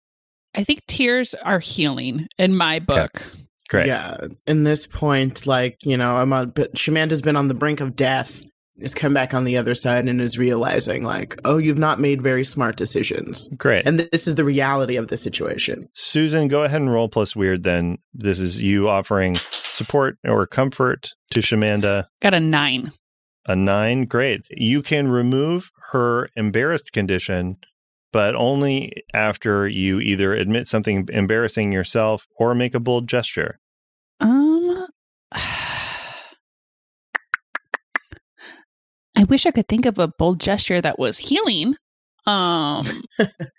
I 0.55 0.65
think 0.65 0.81
tears 0.87 1.35
are 1.35 1.61
healing 1.61 2.27
in 2.39 2.57
my 2.57 2.79
book. 2.79 3.31
Great. 3.69 3.89
Yeah, 3.89 4.17
in 4.47 4.65
this 4.65 4.87
point, 4.87 5.47
like 5.47 5.77
you 5.83 5.97
know, 5.97 6.17
I'm 6.17 6.33
on. 6.33 6.51
But 6.51 6.75
Shamanda's 6.75 7.23
been 7.23 7.37
on 7.37 7.49
the 7.49 7.55
brink 7.55 7.81
of 7.81 7.95
death. 7.95 8.43
Has 8.81 8.95
come 8.95 9.15
back 9.15 9.33
on 9.33 9.45
the 9.45 9.57
other 9.57 9.75
side 9.75 10.07
and 10.07 10.21
is 10.21 10.37
realizing, 10.37 11.03
like, 11.03 11.41
oh, 11.47 11.57
you've 11.57 11.79
not 11.79 11.99
made 11.99 12.21
very 12.21 12.45
smart 12.45 12.77
decisions, 12.77 13.49
Great. 13.57 13.87
and 13.87 13.99
this 13.99 14.29
is 14.29 14.35
the 14.35 14.45
reality 14.45 14.97
of 14.97 15.09
the 15.09 15.17
situation. 15.17 15.89
Susan, 15.95 16.47
go 16.47 16.63
ahead 16.63 16.83
and 16.83 16.93
roll 16.93 17.09
plus 17.09 17.35
weird 17.35 17.63
then. 17.63 17.97
This 18.13 18.39
is 18.39 18.61
you 18.61 18.87
offering 18.89 19.37
support 19.71 20.19
or 20.27 20.47
comfort 20.47 21.15
to 21.31 21.41
Shamanda. 21.41 22.09
Got 22.21 22.35
a 22.35 22.41
nine. 22.41 22.93
A 23.47 23.57
nine, 23.57 24.05
great. 24.05 24.43
You 24.51 24.83
can 24.83 25.09
remove 25.09 25.71
her 25.93 26.29
embarrassed 26.37 26.93
condition, 26.93 27.57
but 28.13 28.35
only 28.35 28.93
after 29.15 29.67
you 29.67 30.01
either 30.01 30.35
admit 30.35 30.67
something 30.67 31.09
embarrassing 31.13 31.73
yourself 31.73 32.27
or 32.39 32.55
make 32.55 32.75
a 32.75 32.81
bold 32.81 33.09
gesture. 33.09 33.59
Um, 34.21 34.87
I 39.17 39.25
wish 39.25 39.47
I 39.47 39.51
could 39.51 39.69
think 39.69 39.87
of 39.87 39.99
a 39.99 40.09
bold 40.09 40.41
gesture 40.41 40.81
that 40.81 40.99
was 40.99 41.19
healing. 41.19 41.77
Um, 42.27 42.87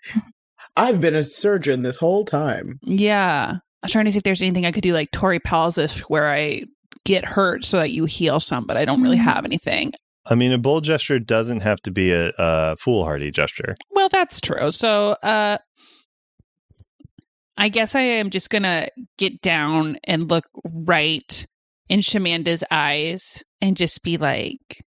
I've 0.76 1.00
been 1.00 1.14
a 1.16 1.24
surgeon 1.24 1.82
this 1.82 1.96
whole 1.96 2.24
time. 2.24 2.78
yeah. 2.82 3.56
I 3.82 3.86
was 3.86 3.92
trying 3.92 4.06
to 4.06 4.12
see 4.12 4.18
if 4.18 4.24
there's 4.24 4.42
anything 4.42 4.66
I 4.66 4.72
could 4.72 4.82
do 4.82 4.92
like 4.92 5.10
Tori 5.12 5.38
Palsis 5.38 6.00
where 6.00 6.28
I 6.28 6.64
get 7.04 7.24
hurt 7.24 7.64
so 7.64 7.76
that 7.78 7.92
you 7.92 8.06
heal 8.06 8.40
some, 8.40 8.64
but 8.66 8.76
I 8.76 8.84
don't 8.84 9.02
really 9.02 9.18
Mm. 9.18 9.22
have 9.24 9.44
anything. 9.44 9.92
I 10.26 10.34
mean, 10.34 10.50
a 10.52 10.58
bold 10.58 10.82
gesture 10.84 11.18
doesn't 11.20 11.60
have 11.60 11.80
to 11.82 11.90
be 11.92 12.10
a, 12.12 12.32
a 12.38 12.76
foolhardy 12.76 13.30
gesture. 13.30 13.76
Well, 13.90 14.08
that's 14.08 14.40
true. 14.40 14.70
So, 14.72 15.12
uh, 15.22 15.58
I 17.56 17.68
guess 17.68 17.94
I 17.94 18.00
am 18.02 18.30
just 18.30 18.50
gonna 18.50 18.88
get 19.16 19.40
down 19.42 19.96
and 20.04 20.28
look 20.28 20.44
right 20.64 21.46
in 21.88 22.00
Shamanda's 22.00 22.62
eyes 22.70 23.42
and 23.60 23.76
just 23.76 24.02
be 24.02 24.16
like, 24.16 24.84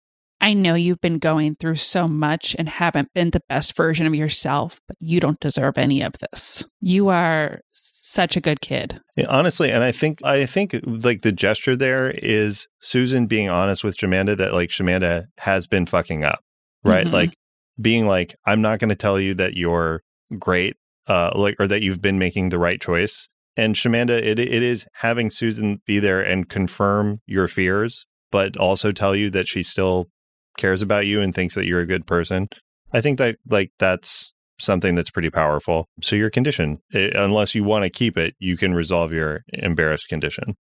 I 0.42 0.54
know 0.54 0.76
you've 0.76 1.02
been 1.02 1.18
going 1.18 1.56
through 1.56 1.78
so 1.78 2.08
much 2.08 2.56
and 2.60 2.70
haven't 2.70 3.14
been 3.14 3.32
the 3.32 3.42
best 3.50 3.76
version 3.76 4.06
of 4.06 4.14
yourself, 4.14 4.80
but 4.88 4.98
you 5.00 5.20
don't 5.20 5.40
deserve 5.40 5.78
any 5.78 6.02
of 6.02 6.14
this. 6.20 6.66
You 6.82 7.10
are 7.10 7.62
such 7.72 8.38
a 8.38 8.42
good 8.42 8.62
kid. 8.62 9.00
Yeah, 9.18 9.26
honestly, 9.30 9.72
and 9.72 9.84
I 9.84 9.92
think 9.92 10.24
I 10.24 10.46
think 10.46 10.76
like 10.86 11.22
the 11.22 11.32
gesture 11.32 11.76
there 11.76 12.12
is 12.12 12.68
Susan 12.80 13.28
being 13.28 13.50
honest 13.50 13.84
with 13.84 13.98
Shamanda 13.98 14.38
that 14.38 14.54
like 14.54 14.70
Shamanda 14.70 15.26
has 15.40 15.68
been 15.68 15.86
fucking 15.86 16.24
up, 16.24 16.42
right? 16.84 17.08
Mhm. 17.08 17.12
Like 17.12 17.34
being 17.80 18.06
like, 18.08 18.36
I'm 18.46 18.62
not 18.62 18.80
going 18.80 18.90
to 18.90 18.96
tell 18.96 19.20
you 19.20 19.34
that 19.36 19.56
you're 19.56 20.02
great, 20.40 20.76
uh, 21.08 21.32
like 21.36 21.56
or 21.60 21.68
that 21.68 21.82
you've 21.82 22.02
been 22.02 22.20
making 22.20 22.50
the 22.50 22.60
right 22.60 22.80
choice. 22.80 23.28
And 23.58 23.76
Shamanda, 23.76 24.22
it 24.22 24.40
it 24.40 24.64
is 24.64 24.88
having 24.94 25.30
Susan 25.30 25.82
be 25.86 26.00
there 26.00 26.22
and 26.22 26.48
confirm 26.50 27.22
your 27.26 27.48
fears, 27.48 28.06
but 28.32 28.58
also 28.58 28.92
tell 28.92 29.16
you 29.16 29.30
that 29.32 29.48
she 29.48 29.64
still 29.64 30.10
cares 30.58 30.82
about 30.82 31.06
you 31.06 31.22
and 31.22 31.34
thinks 31.34 31.56
that 31.56 31.66
you're 31.66 31.82
a 31.82 31.88
good 31.88 32.06
person. 32.06 32.50
I 32.94 33.02
think 33.02 33.18
that 33.20 33.38
like 33.50 33.72
that's 33.80 34.34
something 34.60 34.96
that's 34.96 35.10
pretty 35.10 35.30
powerful. 35.30 35.90
So 36.02 36.16
your 36.16 36.30
condition, 36.30 36.80
eh, 36.94 37.10
unless 37.14 37.56
you 37.56 37.64
want 37.64 37.84
to 37.84 37.90
keep 37.90 38.18
it, 38.18 38.36
you 38.40 38.58
can 38.58 38.74
resolve 38.74 39.12
your 39.12 39.42
embarrassed 39.50 40.08
condition. 40.08 40.56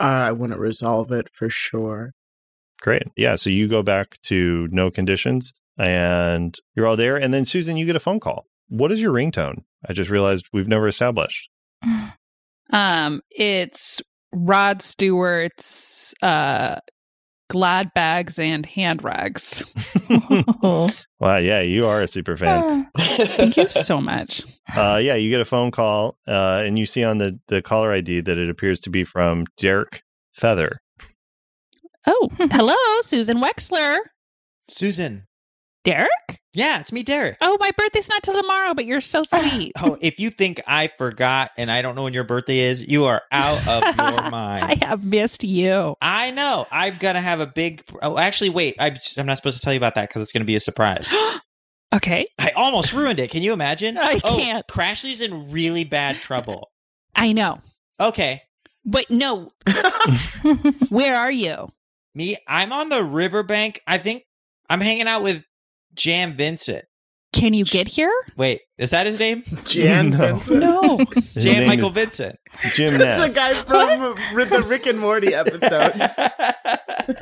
I 0.00 0.32
want 0.32 0.52
to 0.52 0.58
resolve 0.58 1.12
it 1.12 1.28
for 1.32 1.50
sure. 1.50 2.12
Great. 2.80 3.02
Yeah. 3.16 3.36
So 3.36 3.50
you 3.50 3.68
go 3.68 3.82
back 3.82 4.18
to 4.24 4.68
no 4.70 4.90
conditions 4.90 5.52
and 5.76 6.56
you're 6.74 6.86
all 6.86 6.96
there. 6.96 7.16
And 7.16 7.34
then 7.34 7.44
Susan, 7.44 7.76
you 7.76 7.86
get 7.86 7.96
a 7.96 8.00
phone 8.00 8.20
call. 8.20 8.46
What 8.68 8.92
is 8.92 9.00
your 9.00 9.12
ringtone? 9.12 9.64
I 9.88 9.92
just 9.92 10.10
realized 10.10 10.46
we've 10.52 10.68
never 10.68 10.88
established. 10.88 11.48
Um, 12.70 13.22
it's 13.30 14.02
Rod 14.30 14.82
Stewart's 14.82 16.14
uh 16.20 16.76
glad 17.48 17.92
bags 17.94 18.38
and 18.38 18.64
hand 18.66 19.02
rags. 19.02 19.64
Oh. 20.62 20.88
wow. 21.20 21.36
Yeah. 21.36 21.60
You 21.60 21.86
are 21.86 22.00
a 22.00 22.06
super 22.06 22.34
fan. 22.36 22.88
Thank 22.96 23.58
you 23.58 23.68
so 23.68 24.00
much. 24.00 24.42
Uh, 24.74 24.98
yeah. 25.02 25.16
You 25.16 25.28
get 25.28 25.40
a 25.42 25.44
phone 25.44 25.70
call 25.70 26.16
uh, 26.26 26.62
and 26.64 26.78
you 26.78 26.86
see 26.86 27.04
on 27.04 27.18
the, 27.18 27.38
the 27.48 27.60
caller 27.60 27.92
ID 27.92 28.20
that 28.22 28.38
it 28.38 28.48
appears 28.48 28.80
to 28.80 28.90
be 28.90 29.04
from 29.04 29.44
Derek 29.58 30.02
Feather. 30.32 30.80
Oh, 32.06 32.30
hello, 32.38 32.74
Susan 33.02 33.42
Wexler. 33.42 33.98
Susan. 34.70 35.26
Derek? 35.84 36.40
Yeah, 36.54 36.80
it's 36.80 36.92
me, 36.92 37.02
Derek. 37.02 37.36
Oh, 37.40 37.56
my 37.60 37.70
birthday's 37.76 38.08
not 38.08 38.22
till 38.22 38.40
tomorrow, 38.40 38.74
but 38.74 38.84
you're 38.84 39.00
so 39.00 39.22
sweet. 39.24 39.72
Oh, 39.80 39.96
if 40.00 40.18
you 40.18 40.30
think 40.30 40.60
I 40.66 40.88
forgot 40.98 41.50
and 41.56 41.70
I 41.70 41.82
don't 41.82 41.94
know 41.94 42.02
when 42.02 42.14
your 42.14 42.24
birthday 42.24 42.58
is, 42.60 42.86
you 42.86 43.04
are 43.04 43.22
out 43.30 43.66
of 43.68 43.84
your 43.96 44.30
mind. 44.30 44.64
I 44.64 44.86
have 44.86 45.04
missed 45.04 45.44
you. 45.44 45.94
I 46.00 46.30
know. 46.32 46.66
I'm 46.70 46.96
gonna 46.98 47.20
have 47.20 47.40
a 47.40 47.46
big. 47.46 47.82
Oh, 48.02 48.18
actually, 48.18 48.50
wait. 48.50 48.74
I'm, 48.78 48.96
I'm 49.16 49.26
not 49.26 49.36
supposed 49.36 49.58
to 49.58 49.62
tell 49.62 49.72
you 49.72 49.78
about 49.78 49.94
that 49.94 50.08
because 50.08 50.22
it's 50.22 50.32
gonna 50.32 50.44
be 50.44 50.56
a 50.56 50.60
surprise. 50.60 51.12
Okay. 51.94 52.26
I 52.38 52.50
almost 52.50 52.92
ruined 52.92 53.18
it. 53.18 53.30
Can 53.30 53.40
you 53.42 53.54
imagine? 53.54 53.96
I 54.00 54.20
oh, 54.22 54.36
can't. 54.36 54.66
Crashly's 54.66 55.22
in 55.22 55.50
really 55.50 55.84
bad 55.84 56.16
trouble. 56.16 56.70
I 57.16 57.32
know. 57.32 57.60
Okay, 57.98 58.42
But 58.84 59.08
no, 59.10 59.52
where 60.90 61.16
are 61.16 61.30
you? 61.30 61.68
me. 62.14 62.36
I'm 62.46 62.72
on 62.74 62.90
the 62.90 63.02
riverbank. 63.02 63.80
I 63.86 63.96
think 63.96 64.24
I'm 64.68 64.80
hanging 64.82 65.08
out 65.08 65.22
with 65.22 65.44
Jam 65.98 66.36
Vincent. 66.36 66.84
Can 67.34 67.52
you 67.52 67.66
get 67.66 67.88
here? 67.88 68.10
Wait, 68.38 68.62
is 68.78 68.88
that 68.90 69.04
his 69.06 69.20
name? 69.20 69.42
Jan 69.66 70.08
No. 70.10 70.16
Vincent. 70.38 70.60
No. 70.60 70.80
His 71.14 71.34
Jan 71.44 71.66
Michael 71.66 71.90
Vincent. 71.90 72.36
Jim 72.72 72.96
That's 72.96 73.20
Ness. 73.20 73.30
a 73.32 73.34
guy 73.34 73.62
from 73.64 74.14
the 74.48 74.62
Rick 74.66 74.86
and 74.86 74.98
Morty 74.98 75.34
episode. 75.34 75.92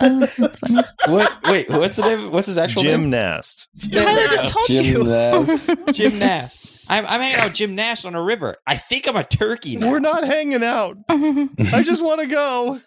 Oh, 0.01 0.21
that's 0.21 0.59
funny. 0.59 0.83
what? 1.09 1.43
Wait, 1.45 1.69
what's 1.69 1.97
the 1.97 2.03
name? 2.03 2.31
What's 2.31 2.47
his 2.47 2.57
actual 2.57 2.83
Jim 2.83 3.03
name? 3.03 3.11
Nast. 3.11 3.69
Tyler 3.91 4.29
just 4.29 4.49
told 4.49 4.67
Jim 4.69 4.85
you. 4.85 5.05
Ness. 5.05 5.71
Jim 5.93 6.19
Nash. 6.21 6.57
I'm, 6.89 7.05
I'm 7.07 7.21
hanging 7.21 7.37
out 7.39 7.45
with 7.47 7.55
Jim 7.55 7.75
Nash 7.75 8.05
on 8.05 8.15
a 8.15 8.23
river. 8.23 8.57
I 8.67 8.77
think 8.77 9.09
I'm 9.09 9.17
a 9.17 9.25
turkey 9.25 9.77
now. 9.77 9.91
We're 9.91 9.99
not 9.99 10.25
hanging 10.25 10.63
out. 10.63 10.97
I 11.09 11.83
just 11.85 12.03
want 12.03 12.21
to 12.21 12.29
go. 12.29 12.81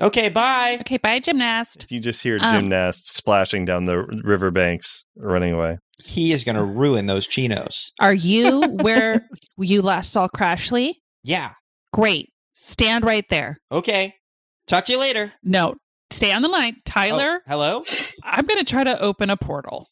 Okay, 0.00 0.28
bye. 0.28 0.78
Okay, 0.80 0.96
bye, 0.98 1.20
gymnast. 1.20 1.86
You 1.88 2.00
just 2.00 2.22
hear 2.22 2.38
Um, 2.40 2.54
gymnast 2.54 3.10
splashing 3.12 3.64
down 3.64 3.84
the 3.84 3.98
riverbanks, 4.24 5.04
running 5.16 5.52
away. 5.52 5.78
He 6.04 6.32
is 6.32 6.42
going 6.44 6.56
to 6.56 6.64
ruin 6.64 7.06
those 7.06 7.26
chinos. 7.26 7.92
Are 8.00 8.14
you 8.14 8.60
where 8.82 9.28
you 9.58 9.82
last 9.82 10.10
saw 10.10 10.26
Crashly? 10.28 10.94
Yeah. 11.22 11.52
Great. 11.92 12.30
Stand 12.54 13.04
right 13.04 13.24
there. 13.30 13.58
Okay. 13.70 14.14
Talk 14.66 14.84
to 14.86 14.92
you 14.92 14.98
later. 14.98 15.32
No, 15.42 15.74
stay 16.14 16.32
on 16.32 16.42
the 16.42 16.48
line. 16.48 16.76
Tyler, 16.84 17.40
Oh, 17.40 17.48
hello? 17.48 17.82
I'm 18.22 18.46
going 18.46 18.58
to 18.58 18.64
try 18.64 18.84
to 18.84 18.98
open 19.00 19.30
a 19.30 19.36
portal. 19.36 19.88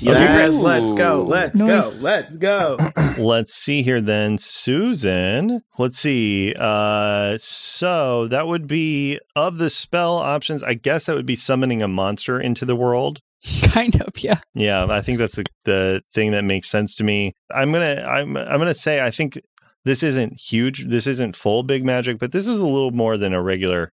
Yes, 0.00 0.58
let's 0.58 0.92
go. 0.92 1.22
Let's 1.22 1.56
Nice. 1.58 1.98
go. 1.98 2.02
Let's 2.02 2.36
go. 2.36 2.78
Let's 3.18 3.54
see 3.54 3.82
here 3.82 4.00
then, 4.00 4.38
Susan. 4.38 5.62
Let's 5.78 5.98
see. 5.98 6.54
Uh 6.58 7.38
so 7.38 8.26
that 8.28 8.46
would 8.46 8.66
be 8.66 9.18
of 9.36 9.58
the 9.58 9.70
spell 9.70 10.16
options, 10.16 10.62
I 10.62 10.74
guess 10.74 11.06
that 11.06 11.14
would 11.14 11.26
be 11.26 11.36
summoning 11.36 11.82
a 11.82 11.88
monster 11.88 12.40
into 12.40 12.64
the 12.64 12.76
world. 12.76 13.20
kind 13.64 14.00
of, 14.02 14.08
yeah. 14.22 14.38
Yeah, 14.54 14.86
I 14.88 15.00
think 15.00 15.18
that's 15.18 15.36
the, 15.36 15.44
the 15.64 16.02
thing 16.12 16.32
that 16.32 16.44
makes 16.44 16.68
sense 16.70 16.94
to 16.96 17.04
me. 17.04 17.34
I'm 17.52 17.70
gonna 17.72 18.02
I'm 18.08 18.36
I'm 18.36 18.58
gonna 18.58 18.74
say 18.74 19.00
I 19.04 19.10
think 19.10 19.40
this 19.84 20.02
isn't 20.02 20.40
huge. 20.40 20.86
This 20.86 21.06
isn't 21.06 21.36
full 21.36 21.62
big 21.62 21.84
magic, 21.84 22.18
but 22.18 22.32
this 22.32 22.48
is 22.48 22.58
a 22.60 22.66
little 22.66 22.90
more 22.90 23.16
than 23.16 23.32
a 23.32 23.42
regular 23.42 23.92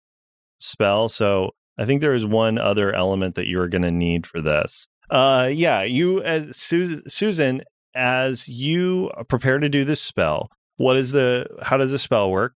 spell. 0.60 1.10
So 1.10 1.52
I 1.78 1.86
think 1.86 2.02
there 2.02 2.14
is 2.14 2.26
one 2.26 2.58
other 2.58 2.94
element 2.94 3.36
that 3.36 3.48
you're 3.48 3.68
gonna 3.68 3.92
need 3.92 4.28
for 4.28 4.42
this. 4.42 4.88
Uh, 5.10 5.50
yeah, 5.52 5.82
you 5.84 6.22
as 6.24 6.56
Susan, 6.56 7.08
Susan, 7.10 7.64
as 7.94 8.48
you 8.48 9.12
prepare 9.28 9.60
to 9.60 9.68
do 9.70 9.84
this 9.84 10.02
spell, 10.02 10.50
what 10.78 10.96
is 10.96 11.12
the 11.12 11.48
how 11.62 11.78
does 11.78 11.92
the 11.92 12.00
spell 12.00 12.32
work? 12.32 12.54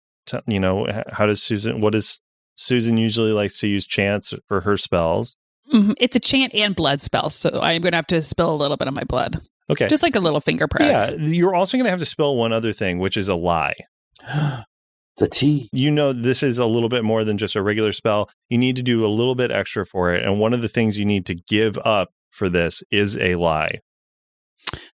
You 0.47 0.61
know, 0.61 0.87
how 1.11 1.27
does 1.27 1.43
Susan? 1.43 1.81
What 1.81 1.95
is 1.95 2.21
Susan 2.55 2.97
usually 2.97 3.33
likes 3.33 3.59
to 3.59 3.67
use 3.67 3.87
chants 3.87 4.35
for 4.47 4.61
her 4.61 4.77
spells? 4.77 5.37
Mhm. 5.73 5.95
It's 5.99 6.15
a 6.17 6.21
chant 6.21 6.55
and 6.55 6.77
blood 6.77 7.01
spell, 7.01 7.31
so 7.31 7.49
I'm 7.63 7.81
going 7.81 7.93
to 7.93 7.97
have 7.97 8.07
to 8.09 8.21
spill 8.23 8.55
a 8.55 8.57
little 8.57 8.77
bit 8.77 8.89
of 8.89 8.95
my 8.95 9.05
blood. 9.05 9.41
Okay, 9.71 9.89
Just 9.89 10.03
like 10.03 10.15
a 10.15 10.21
little 10.21 10.41
finger 10.41 10.69
prick. 10.69 10.83
Yeah, 10.91 11.13
you're 11.13 11.55
also 11.55 11.77
going 11.79 11.85
to 11.85 11.91
have 11.91 12.01
to 12.01 12.07
spill 12.07 12.37
one 12.37 12.53
other 12.53 12.73
thing, 12.75 12.99
which 12.99 13.17
is 13.17 13.29
a 13.29 13.35
lie. 13.35 13.75
the 15.23 15.29
T. 15.29 15.69
You 15.73 15.91
know, 15.91 16.13
this 16.13 16.43
is 16.43 16.59
a 16.59 16.67
little 16.67 16.89
bit 16.89 17.05
more 17.05 17.23
than 17.23 17.39
just 17.39 17.55
a 17.55 17.63
regular 17.63 17.93
spell. 17.93 18.29
You 18.51 18.59
need 18.59 18.75
to 18.77 18.83
do 18.83 19.07
a 19.07 19.09
little 19.09 19.37
bit 19.37 19.53
extra 19.53 19.87
for 19.87 20.13
it. 20.13 20.25
And 20.25 20.41
one 20.41 20.53
of 20.53 20.63
the 20.63 20.69
things 20.69 20.99
you 20.99 21.05
need 21.05 21.27
to 21.27 21.35
give 21.35 21.79
up 21.85 22.11
for 22.31 22.49
this 22.49 22.83
is 22.91 23.17
a 23.19 23.37
lie. 23.37 23.81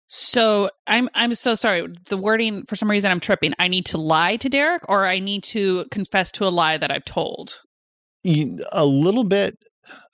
So 0.07 0.69
I'm 0.87 1.09
I'm 1.13 1.35
so 1.35 1.55
sorry. 1.55 1.87
The 2.07 2.15
wording 2.15 2.63
for 2.67 2.77
some 2.77 2.89
reason 2.89 3.11
I'm 3.11 3.19
tripping. 3.19 3.53
I 3.59 3.67
need 3.67 3.85
to 3.87 3.97
lie 3.97 4.37
to 4.37 4.47
Derek 4.47 4.87
or 4.87 5.05
I 5.05 5.19
need 5.19 5.43
to 5.45 5.85
confess 5.91 6.31
to 6.33 6.45
a 6.45 6.49
lie 6.49 6.77
that 6.77 6.89
I've 6.89 7.05
told. 7.05 7.61
A 8.25 8.85
little 8.85 9.25
bit, 9.25 9.57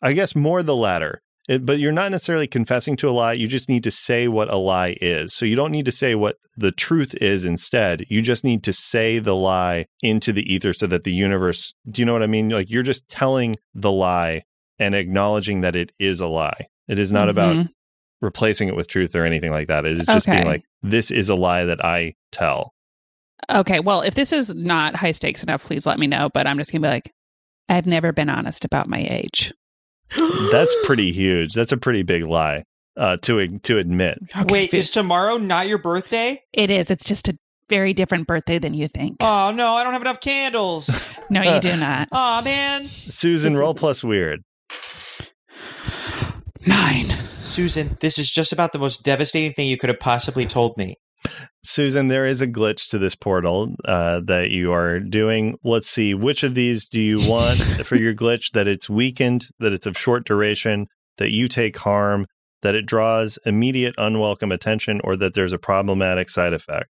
I 0.02 0.14
guess, 0.14 0.36
more 0.36 0.64
the 0.64 0.76
latter. 0.76 1.22
It, 1.50 1.66
but 1.66 1.80
you're 1.80 1.92
not 1.92 2.12
necessarily 2.12 2.46
confessing 2.46 2.96
to 2.98 3.10
a 3.10 3.12
lie. 3.12 3.34
You 3.34 3.48
just 3.48 3.70
need 3.70 3.84
to 3.84 3.92
say 3.92 4.28
what 4.28 4.54
a 4.54 4.58
lie 4.58 4.96
is. 5.02 5.34
So 5.34 5.46
you 5.46 5.56
don't 5.56 5.72
need 5.72 5.86
to 5.86 5.92
say 5.92 6.14
what 6.14 6.38
the 6.56 6.72
truth 6.72 7.16
is 7.16 7.44
instead. 7.44 8.06
You 8.08 8.22
just 8.22 8.44
need 8.44 8.64
to 8.66 8.72
say 8.72 9.18
the 9.18 9.36
lie 9.36 9.88
into 10.04 10.32
the 10.32 10.44
ether 10.54 10.74
so 10.74 10.86
that 10.86 11.06
the 11.06 11.12
universe, 11.12 11.74
do 11.90 12.02
you 12.02 12.06
know 12.06 12.14
what 12.14 12.22
I 12.22 12.28
mean? 12.28 12.50
Like 12.50 12.70
you're 12.70 12.84
just 12.84 13.10
telling 13.10 13.56
the 13.74 13.92
lie 13.92 14.44
and 14.78 14.94
acknowledging 14.94 15.62
that 15.62 15.76
it 15.76 15.92
is 15.98 16.22
a 16.22 16.28
lie. 16.28 16.68
It 16.88 17.00
is 17.00 17.12
not 17.12 17.30
about 17.30 17.56
Mhm. 17.56 17.70
replacing 18.22 18.68
it 18.68 18.76
with 18.76 18.88
truth 18.88 19.16
or 19.16 19.26
anything 19.26 19.52
like 19.52 19.70
that. 19.70 19.88
It 19.88 20.00
is 20.00 20.06
just 20.06 20.28
being 20.28 20.46
like, 20.46 20.64
this 20.84 21.10
is 21.10 21.30
a 21.30 21.36
lie 21.36 21.66
that 21.66 21.84
I 21.84 22.14
tell. 22.32 22.74
Okay, 23.50 23.80
well, 23.80 24.02
if 24.02 24.14
this 24.14 24.32
is 24.32 24.54
not 24.54 24.96
high 24.96 25.12
stakes 25.12 25.42
enough, 25.42 25.64
please 25.64 25.88
let 25.88 25.98
me 25.98 26.06
know. 26.06 26.30
But 26.32 26.46
I'm 26.46 26.60
just 26.60 26.72
gonna 26.72 26.84
be 26.84 26.90
like, 26.90 27.12
I've 27.68 27.88
never 27.88 28.12
been 28.14 28.30
honest 28.30 28.66
about 28.66 28.88
my 28.88 29.00
age. 29.10 29.52
That's 30.52 30.76
pretty 30.86 31.12
huge. 31.12 31.54
That's 31.54 31.72
a 31.72 31.78
pretty 31.78 32.04
big 32.04 32.26
lie 32.26 32.64
uh, 32.98 33.18
to 33.24 33.60
to 33.60 33.78
admit. 33.78 34.20
Okay, 34.36 34.46
Wait, 34.52 34.72
fi- 34.72 34.78
is 34.78 34.90
tomorrow 34.90 35.38
not 35.38 35.68
your 35.68 35.78
birthday? 35.78 36.42
it 36.54 36.72
is. 36.72 36.92
It's 36.92 37.06
just 37.06 37.28
a 37.30 37.38
very 37.70 37.94
different 37.94 38.26
birthday 38.28 38.58
than 38.58 38.74
you 38.74 38.88
think. 38.88 39.18
Oh, 39.20 39.52
no, 39.56 39.74
I 39.74 39.84
don't 39.84 39.94
have 39.94 40.02
enough 40.02 40.20
candles. 40.20 40.90
No, 41.32 41.44
you 41.44 41.60
do 41.60 41.78
not. 41.78 42.08
oh, 42.12 42.42
man. 42.42 42.86
Susan, 42.86 43.56
roll 43.56 43.76
plus 43.76 44.04
weird. 44.04 44.42
Nine. 46.66 47.06
Susan, 47.40 47.98
this 48.00 48.18
is 48.18 48.32
just 48.32 48.52
about 48.52 48.74
the 48.74 48.80
most 48.80 49.04
devastating 49.04 49.54
thing 49.54 49.68
you 49.68 49.78
could 49.78 49.90
have 49.90 50.00
possibly 50.00 50.48
told 50.48 50.76
me. 50.76 50.96
Susan, 51.64 52.08
there 52.08 52.26
is 52.26 52.42
a 52.42 52.48
glitch 52.48 52.88
to 52.90 52.98
this 52.98 53.16
portal 53.16 53.76
uh, 53.86 54.22
that 54.26 54.50
you 54.50 54.72
are 54.72 55.00
doing. 55.00 55.58
Let's 55.64 55.90
see, 55.90 56.14
which 56.14 56.44
of 56.44 56.56
these 56.56 56.88
do 56.88 57.00
you 57.00 57.20
want 57.30 57.60
for 57.86 57.96
your 57.96 58.14
glitch? 58.16 58.52
That 58.54 58.68
it's 58.68 58.90
weakened, 58.90 59.48
that 59.60 59.74
it's 59.74 59.86
of 59.86 59.98
short 59.98 60.26
duration, 60.26 60.88
that 61.18 61.32
you 61.32 61.48
take 61.50 61.78
harm, 61.78 62.28
that 62.62 62.76
it 62.76 62.86
draws 62.86 63.38
immediate 63.46 63.96
unwelcome 63.98 64.52
attention, 64.52 65.02
or 65.04 65.18
that 65.18 65.34
there's 65.34 65.54
a 65.54 65.58
problematic 65.58 66.30
side 66.30 66.54
effect? 66.54 66.88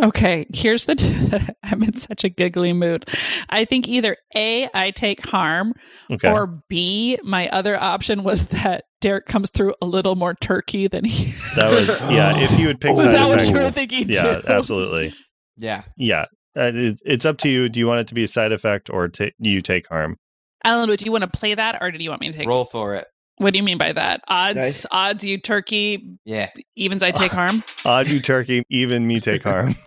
Okay, 0.00 0.46
here's 0.54 0.84
the. 0.84 0.94
T- 0.94 1.38
I'm 1.64 1.82
in 1.82 1.94
such 1.94 2.22
a 2.22 2.28
giggly 2.28 2.72
mood. 2.72 3.08
I 3.48 3.64
think 3.64 3.88
either 3.88 4.16
A, 4.36 4.68
I 4.72 4.92
take 4.92 5.26
harm, 5.26 5.74
Okay. 6.10 6.30
or 6.30 6.62
B, 6.68 7.18
my 7.24 7.48
other 7.48 7.76
option 7.76 8.22
was 8.22 8.46
that 8.48 8.84
Derek 9.00 9.26
comes 9.26 9.50
through 9.50 9.74
a 9.80 9.86
little 9.86 10.16
more 10.16 10.34
turkey 10.34 10.88
than 10.88 11.04
he. 11.04 11.32
that 11.56 11.70
was, 11.70 11.88
yeah, 12.10 12.36
if 12.38 12.58
you 12.58 12.66
would 12.66 12.80
pick 12.80 12.94
Was 12.94 13.04
side 13.04 13.14
that 13.14 13.28
what 13.28 13.38
effect. 13.40 13.56
you 13.56 13.62
were 13.62 13.70
thinking 13.70 14.08
yeah, 14.08 14.40
too? 14.40 14.48
absolutely. 14.48 15.14
Yeah. 15.56 15.82
Yeah. 15.96 16.26
Uh, 16.56 16.72
it's, 16.74 17.02
it's 17.04 17.24
up 17.24 17.38
to 17.38 17.48
you. 17.48 17.68
Do 17.68 17.78
you 17.78 17.86
want 17.86 18.00
it 18.00 18.08
to 18.08 18.14
be 18.14 18.24
a 18.24 18.28
side 18.28 18.52
effect 18.52 18.90
or 18.90 19.08
ta 19.08 19.26
you 19.38 19.62
take 19.62 19.86
harm? 19.88 20.16
Alan, 20.64 20.88
do 20.94 21.04
you 21.04 21.12
want 21.12 21.22
to 21.22 21.30
play 21.30 21.54
that, 21.54 21.78
or 21.80 21.92
do 21.92 22.02
you 22.02 22.10
want 22.10 22.20
me 22.20 22.32
to 22.32 22.36
take? 22.36 22.48
Roll 22.48 22.64
for 22.64 22.96
it. 22.96 23.06
What 23.36 23.54
do 23.54 23.58
you 23.58 23.62
mean 23.62 23.78
by 23.78 23.92
that? 23.92 24.22
Odds, 24.26 24.56
Dice. 24.56 24.86
odds, 24.90 25.22
you 25.22 25.38
turkey. 25.38 26.18
Yeah. 26.24 26.48
Evens, 26.74 27.04
I 27.04 27.12
take 27.12 27.30
harm. 27.40 27.62
Odd 27.84 28.08
you 28.08 28.20
turkey, 28.20 28.64
even 28.68 29.06
me 29.06 29.20
take 29.20 29.42
harm. 29.44 29.76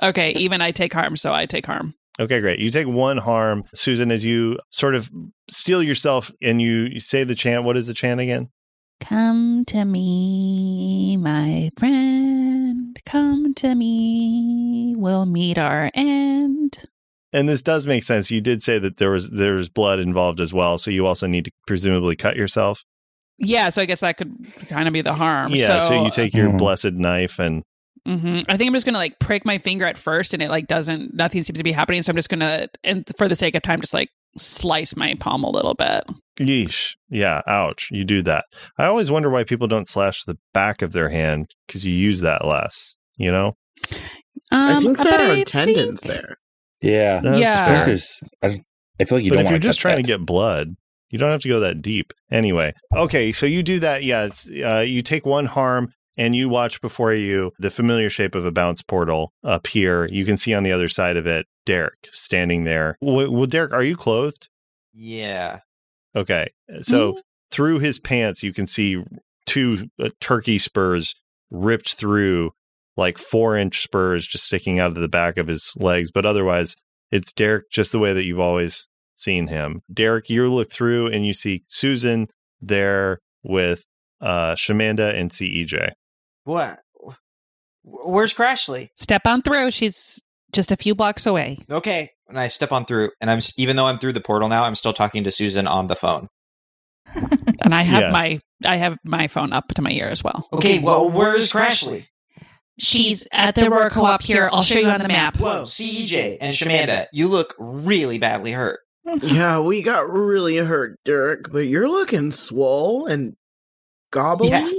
Okay, 0.00 0.30
even 0.34 0.62
I 0.62 0.70
take 0.70 0.92
harm, 0.92 1.16
so 1.16 1.32
I 1.34 1.44
take 1.44 1.66
harm. 1.66 1.92
Okay, 2.18 2.40
great. 2.40 2.58
You 2.58 2.70
take 2.70 2.86
one 2.86 3.18
harm, 3.18 3.64
Susan, 3.74 4.10
as 4.10 4.24
you 4.24 4.58
sort 4.70 4.94
of 4.94 5.10
steal 5.50 5.82
yourself 5.82 6.32
and 6.40 6.62
you, 6.62 6.84
you 6.92 7.00
say 7.00 7.24
the 7.24 7.34
chant. 7.34 7.64
What 7.64 7.76
is 7.76 7.86
the 7.86 7.94
chant 7.94 8.20
again? 8.20 8.48
Come 9.00 9.64
to 9.66 9.84
me, 9.84 11.16
my 11.18 11.70
friend. 11.78 12.98
Come 13.04 13.52
to 13.54 13.74
me. 13.74 14.94
We'll 14.96 15.26
meet 15.26 15.58
our 15.58 15.90
end. 15.94 16.78
And 17.32 17.46
this 17.48 17.60
does 17.60 17.86
make 17.86 18.02
sense. 18.02 18.30
You 18.30 18.40
did 18.40 18.62
say 18.62 18.78
that 18.78 18.96
there 18.96 19.10
was 19.10 19.28
there 19.30 19.54
was 19.54 19.68
blood 19.68 19.98
involved 19.98 20.40
as 20.40 20.54
well, 20.54 20.78
so 20.78 20.90
you 20.90 21.04
also 21.04 21.26
need 21.26 21.44
to 21.44 21.50
presumably 21.66 22.16
cut 22.16 22.36
yourself. 22.36 22.82
Yeah, 23.38 23.68
so 23.68 23.82
I 23.82 23.84
guess 23.84 24.00
that 24.00 24.16
could 24.16 24.34
kind 24.68 24.88
of 24.88 24.94
be 24.94 25.02
the 25.02 25.12
harm. 25.12 25.54
yeah, 25.54 25.80
so, 25.80 26.02
you 26.02 26.10
take 26.10 26.32
your 26.32 26.48
Mhm. 26.48 26.56
blessed 26.58 26.92
knife 26.94 27.38
and 27.38 27.62
hmm 28.06 28.38
I 28.48 28.56
think 28.56 28.68
I'm 28.68 28.74
just 28.74 28.86
gonna 28.86 28.98
like 28.98 29.18
prick 29.18 29.44
my 29.44 29.58
finger 29.58 29.84
at 29.84 29.98
first, 29.98 30.32
and 30.34 30.42
it 30.42 30.48
like 30.48 30.66
doesn't. 30.68 31.14
Nothing 31.14 31.42
seems 31.42 31.58
to 31.58 31.64
be 31.64 31.72
happening. 31.72 32.02
So 32.02 32.10
I'm 32.10 32.16
just 32.16 32.28
gonna, 32.28 32.68
and 32.84 33.04
for 33.18 33.28
the 33.28 33.36
sake 33.36 33.54
of 33.54 33.62
time, 33.62 33.80
just 33.80 33.92
like 33.94 34.08
slice 34.38 34.96
my 34.96 35.14
palm 35.18 35.42
a 35.44 35.50
little 35.50 35.74
bit. 35.74 36.04
yeesh. 36.38 36.90
Yeah, 37.10 37.40
ouch. 37.48 37.88
You 37.90 38.04
do 38.04 38.22
that. 38.22 38.44
I 38.78 38.86
always 38.86 39.10
wonder 39.10 39.30
why 39.30 39.44
people 39.44 39.66
don't 39.68 39.88
slash 39.88 40.24
the 40.24 40.36
back 40.54 40.82
of 40.82 40.92
their 40.92 41.08
hand 41.08 41.54
because 41.66 41.84
you 41.84 41.92
use 41.92 42.20
that 42.20 42.44
less. 42.46 42.94
You 43.16 43.32
know? 43.32 43.56
I 44.52 44.74
Um, 44.74 44.82
think 44.82 44.98
but 44.98 45.04
there 45.04 45.20
I 45.20 45.40
are 45.40 45.44
tendons 45.44 46.00
think- 46.02 46.14
there. 46.14 46.36
Yeah. 46.82 47.20
That's 47.20 47.40
Yeah. 47.40 47.52
I 47.52 47.66
fair. 47.66 47.74
think 47.74 47.86
there's. 47.86 48.20
I, 48.42 48.48
don't- 48.48 48.60
I 49.00 49.04
feel 49.04 49.18
like 49.18 49.24
you 49.24 49.30
but 49.30 49.36
don't 49.36 49.44
if 49.46 49.50
you're 49.50 49.58
just 49.58 49.80
trying 49.80 49.96
that. 49.96 50.02
to 50.02 50.06
get 50.06 50.26
blood, 50.26 50.68
you 51.10 51.18
don't 51.18 51.30
have 51.30 51.40
to 51.42 51.48
go 51.48 51.60
that 51.60 51.80
deep. 51.82 52.12
Anyway, 52.30 52.72
okay, 52.94 53.32
so 53.32 53.46
you 53.46 53.62
do 53.62 53.78
that. 53.80 54.02
Yeah, 54.04 54.24
it's, 54.24 54.48
uh, 54.48 54.84
you 54.86 55.02
take 55.02 55.24
one 55.24 55.46
harm 55.46 55.88
and 56.16 56.34
you 56.36 56.48
watch 56.48 56.80
before 56.80 57.12
you 57.14 57.52
the 57.58 57.70
familiar 57.70 58.10
shape 58.10 58.34
of 58.34 58.44
a 58.44 58.52
bounce 58.52 58.82
portal 58.82 59.32
appear. 59.42 60.06
You 60.10 60.24
can 60.24 60.36
see 60.36 60.54
on 60.54 60.62
the 60.62 60.72
other 60.72 60.88
side 60.88 61.16
of 61.16 61.26
it 61.26 61.46
Derek 61.64 62.08
standing 62.12 62.64
there. 62.64 62.96
Well, 63.00 63.30
well 63.30 63.46
Derek, 63.46 63.72
are 63.72 63.82
you 63.82 63.96
clothed? 63.96 64.48
Yeah. 64.94 65.60
Okay, 66.14 66.48
so 66.80 67.12
Mm. 67.14 67.20
through 67.50 67.78
his 67.80 67.98
pants, 67.98 68.42
you 68.42 68.52
can 68.52 68.66
see 68.66 69.02
two 69.44 69.88
uh, 70.02 70.08
turkey 70.20 70.58
spurs 70.58 71.14
ripped 71.50 71.94
through, 71.94 72.52
like 72.96 73.18
four 73.18 73.56
inch 73.56 73.82
spurs 73.82 74.26
just 74.26 74.44
sticking 74.46 74.78
out 74.80 74.92
of 74.92 74.96
the 74.96 75.08
back 75.08 75.36
of 75.36 75.46
his 75.48 75.72
legs. 75.76 76.10
But 76.10 76.24
otherwise, 76.24 76.74
it's 77.12 77.32
Derek 77.32 77.70
just 77.70 77.92
the 77.92 77.98
way 77.98 78.12
that 78.14 78.24
you've 78.24 78.40
always 78.40 78.88
seen 79.14 79.46
him. 79.48 79.82
Derek, 79.92 80.28
you 80.30 80.52
look 80.52 80.72
through 80.72 81.08
and 81.08 81.26
you 81.26 81.32
see 81.34 81.62
Susan 81.68 82.28
there 82.60 83.20
with 83.44 83.84
uh 84.20 84.54
Shamanda 84.54 85.14
and 85.14 85.30
CEJ. 85.30 85.92
What? 86.46 86.80
Where's 87.84 88.32
Crashly? 88.34 88.88
Step 88.94 89.22
on 89.26 89.42
through. 89.42 89.70
She's 89.70 90.20
just 90.52 90.72
a 90.72 90.76
few 90.76 90.94
blocks 90.94 91.26
away. 91.26 91.58
Okay. 91.70 92.10
And 92.28 92.38
I 92.38 92.48
step 92.48 92.72
on 92.72 92.84
through, 92.86 93.10
and 93.20 93.30
I'm 93.30 93.38
even 93.56 93.76
though 93.76 93.86
I'm 93.86 93.98
through 93.98 94.14
the 94.14 94.20
portal 94.20 94.48
now, 94.48 94.64
I'm 94.64 94.74
still 94.74 94.92
talking 94.92 95.22
to 95.24 95.30
Susan 95.30 95.66
on 95.68 95.86
the 95.88 95.94
phone. 95.96 96.28
And 97.62 97.74
I 97.74 97.82
have 97.82 98.00
Yeah. 98.02 98.10
my 98.12 98.38
I 98.64 98.76
have 98.76 98.96
my 99.04 99.26
phone 99.26 99.52
up 99.52 99.68
to 99.74 99.82
my 99.82 99.90
ear 99.90 100.06
as 100.06 100.22
well. 100.22 100.46
Okay, 100.52 100.78
well, 100.78 101.10
where 101.10 101.34
is 101.34 101.52
Crashly? 101.52 102.06
She's 102.78 103.26
at 103.32 103.54
the 103.56 103.66
Aurora 103.66 103.90
Co-op 103.90 104.22
here. 104.22 104.48
I'll 104.52 104.62
show 104.62 104.78
you 104.78 104.88
on 104.88 105.00
the 105.00 105.08
map. 105.08 105.36
Whoa, 105.36 105.64
CEJ 105.64 106.38
and 106.40 106.54
Shamanda, 106.54 107.06
you 107.12 107.26
look 107.26 107.54
really 107.58 108.18
badly 108.18 108.52
hurt. 108.52 108.80
Yeah, 109.22 109.60
we 109.60 109.82
got 109.82 110.08
really 110.10 110.56
hurt, 110.58 110.98
Dirk, 111.04 111.50
but 111.50 111.60
you're 111.60 111.88
looking 111.88 112.30
swole 112.32 113.06
and 113.06 113.36
gobbly. 114.12 114.48
Yeah. 114.50 114.70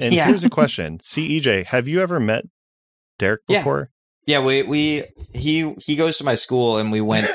And 0.00 0.14
Yeah. 0.14 0.26
here's 0.26 0.44
a 0.44 0.50
question: 0.50 0.98
CEJ, 0.98 1.66
have 1.66 1.88
you 1.88 2.00
ever 2.00 2.20
met 2.20 2.44
Derek 3.18 3.40
Yeah. 3.48 3.58
before? 3.60 3.90
Yeah, 4.26 4.40
we 4.40 4.62
we 4.62 5.04
he 5.34 5.74
he 5.84 5.96
goes 5.96 6.16
to 6.18 6.24
my 6.24 6.34
school 6.36 6.78
and 6.78 6.92
we 6.92 7.00
went 7.00 7.28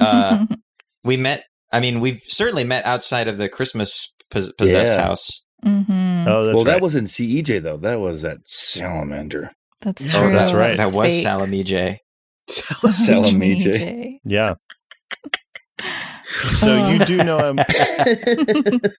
uh 0.00 0.44
we 1.04 1.16
met 1.16 1.44
I 1.72 1.80
mean 1.80 2.00
we've 2.00 2.20
certainly 2.26 2.64
met 2.64 2.84
outside 2.84 3.28
of 3.28 3.38
the 3.38 3.48
Christmas 3.48 4.12
pos- 4.30 4.52
possessed 4.52 4.94
Yeah. 4.96 5.02
house. 5.06 5.42
hmm 5.62 6.24
Oh, 6.26 6.44
that's 6.44 6.54
well, 6.56 6.64
right. 6.64 6.72
that 6.72 6.80
wasn't 6.82 7.08
CEJ 7.08 7.62
though. 7.62 7.78
That 7.78 8.00
was 8.00 8.24
at 8.24 8.38
Salamander. 8.46 9.52
That's 9.80 10.14
Oh, 10.14 10.30
that's 10.30 10.52
right. 10.52 10.76
That 10.76 10.92
was 10.92 11.12
fake. 11.12 11.22
Salami 11.22 11.62
J. 11.64 12.00
Salamije. 12.50 14.18
yeah. 14.24 14.54
So 16.34 16.88
you 16.88 16.98
do 17.04 17.18
know 17.22 17.38
him, 17.38 17.56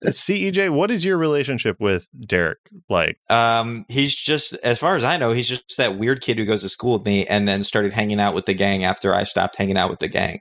CEJ. 0.06 0.70
What 0.74 0.92
is 0.92 1.04
your 1.04 1.18
relationship 1.18 1.78
with 1.80 2.08
Derek 2.26 2.60
like? 2.90 3.18
Um 3.30 3.86
he's 3.90 4.16
just 4.16 4.54
as 4.56 4.80
far 4.80 4.96
as 4.96 5.04
I 5.04 5.18
know, 5.18 5.32
he's 5.32 5.50
just 5.50 5.78
that 5.78 5.98
weird 5.98 6.22
kid 6.22 6.38
who 6.40 6.46
goes 6.46 6.62
to 6.62 6.70
school 6.70 6.94
with 6.94 7.06
me 7.06 7.26
and 7.28 7.48
then 7.48 7.64
started 7.64 7.94
hanging 7.94 8.20
out 8.20 8.34
with 8.34 8.46
the 8.46 8.54
gang 8.54 8.84
after 8.84 9.14
I 9.14 9.24
stopped 9.24 9.56
hanging 9.58 9.78
out 9.78 9.90
with 9.90 10.00
the 10.00 10.08
gang. 10.08 10.40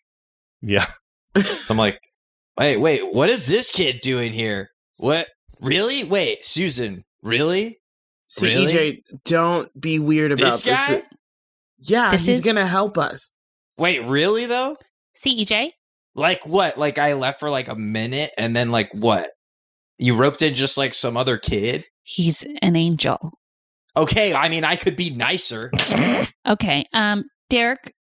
Yeah, 0.62 0.86
So 1.36 1.72
I'm 1.74 1.78
like, 1.78 2.00
wait, 2.58 2.78
wait, 2.78 3.12
what 3.14 3.28
is 3.28 3.46
this 3.48 3.70
kid 3.70 4.00
doing 4.00 4.32
here? 4.32 4.70
What? 4.96 5.26
Really? 5.60 6.04
Wait, 6.04 6.44
Susan, 6.44 7.04
really? 7.22 7.80
See, 8.28 8.46
Really? 8.48 8.72
EJ, 8.72 9.02
don't 9.24 9.80
be 9.80 9.98
weird 9.98 10.32
about 10.32 10.52
This 10.52 10.62
guy? 10.62 11.02
Yeah, 11.78 12.10
This 12.12 12.26
he's 12.26 12.36
is- 12.36 12.40
gonna 12.40 12.66
help 12.66 12.96
us. 12.98 13.30
Wait, 13.76 14.02
really 14.04 14.46
though? 14.46 14.76
CEJ? 15.16 15.72
Like 16.14 16.46
what? 16.46 16.78
Like 16.78 16.98
I 16.98 17.14
left 17.14 17.40
for 17.40 17.50
like 17.50 17.68
a 17.68 17.74
minute 17.74 18.30
and 18.38 18.54
then 18.54 18.70
like 18.70 18.90
what? 18.92 19.30
You 19.98 20.16
roped 20.16 20.42
in 20.42 20.54
just 20.54 20.76
like 20.76 20.94
some 20.94 21.16
other 21.16 21.38
kid? 21.38 21.84
He's 22.02 22.44
an 22.62 22.76
angel. 22.76 23.38
Okay, 23.96 24.34
I 24.34 24.48
mean 24.48 24.64
I 24.64 24.76
could 24.76 24.96
be 24.96 25.10
nicer. 25.10 25.70
Okay. 26.46 26.84
Um, 26.92 27.24
Derek, 27.48 27.94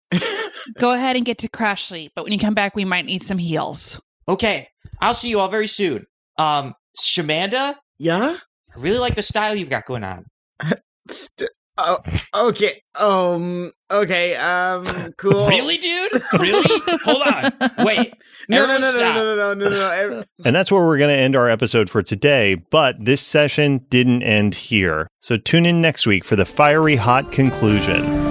go 0.78 0.92
ahead 0.92 1.14
and 1.16 1.26
get 1.26 1.36
to 1.38 1.48
Crashly, 1.48 2.08
but 2.16 2.24
when 2.24 2.32
you 2.32 2.38
come 2.38 2.54
back, 2.54 2.74
we 2.74 2.86
might 2.86 3.04
need 3.04 3.22
some 3.22 3.36
heals. 3.36 4.00
Okay, 4.28 4.68
I'll 5.00 5.12
see 5.12 5.28
you 5.28 5.40
all 5.40 5.48
very 5.48 5.66
soon. 5.66 6.06
Um, 6.38 6.74
Shamanda, 6.98 7.74
Yeah. 7.98 8.38
I 8.74 8.78
really 8.78 8.98
like 8.98 9.14
the 9.14 9.22
style 9.22 9.54
you've 9.54 9.68
got 9.68 9.84
going 9.84 10.04
on. 10.04 10.24
St- 11.10 11.50
oh, 11.84 12.48
okay. 12.48 12.82
Um. 12.94 13.72
Okay. 13.90 14.36
Um. 14.36 14.86
Cool. 15.16 15.48
Really, 15.48 15.76
dude? 15.76 16.22
Really? 16.38 16.80
Hold 17.04 17.22
on. 17.22 17.52
Wait. 17.84 18.14
No, 18.48 18.66
no, 18.66 18.74
Everyone 18.74 18.80
no, 18.80 18.92
no, 18.92 19.12
no, 19.12 19.36
no, 19.36 19.54
no, 19.54 19.68
no, 20.08 20.08
no. 20.08 20.24
And 20.44 20.56
that's 20.56 20.72
where 20.72 20.84
we're 20.84 20.98
going 20.98 21.14
to 21.14 21.22
end 21.22 21.36
our 21.36 21.48
episode 21.48 21.88
for 21.88 22.02
today. 22.02 22.56
But 22.56 22.96
this 22.98 23.20
session 23.20 23.86
didn't 23.90 24.24
end 24.24 24.56
here, 24.56 25.06
so 25.20 25.36
tune 25.36 25.66
in 25.66 25.80
next 25.80 26.04
week 26.04 26.24
for 26.24 26.34
the 26.34 26.46
fiery 26.46 26.96
hot 26.96 27.30
conclusion. 27.30 28.29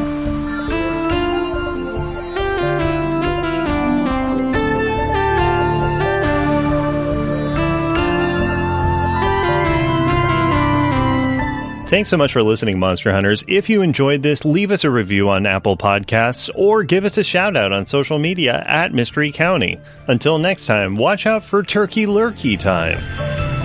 Thanks 11.89 12.07
so 12.09 12.17
much 12.17 12.33
for 12.33 12.43
listening, 12.43 12.77
Monster 12.77 13.11
Hunters. 13.11 13.43
If 13.47 13.67
you 13.67 13.81
enjoyed 13.81 14.21
this, 14.21 14.45
leave 14.45 14.69
us 14.69 14.83
a 14.83 14.91
review 14.91 15.27
on 15.27 15.47
Apple 15.47 15.75
Podcasts 15.75 16.47
or 16.53 16.83
give 16.83 17.03
us 17.03 17.17
a 17.17 17.23
shout 17.23 17.57
out 17.57 17.73
on 17.73 17.87
social 17.87 18.19
media 18.19 18.63
at 18.67 18.93
Mystery 18.93 19.31
County. 19.31 19.79
Until 20.05 20.37
next 20.37 20.67
time, 20.67 20.97
watch 20.97 21.25
out 21.25 21.43
for 21.43 21.63
Turkey 21.63 22.05
Lurkey 22.05 22.59
time. 22.59 23.58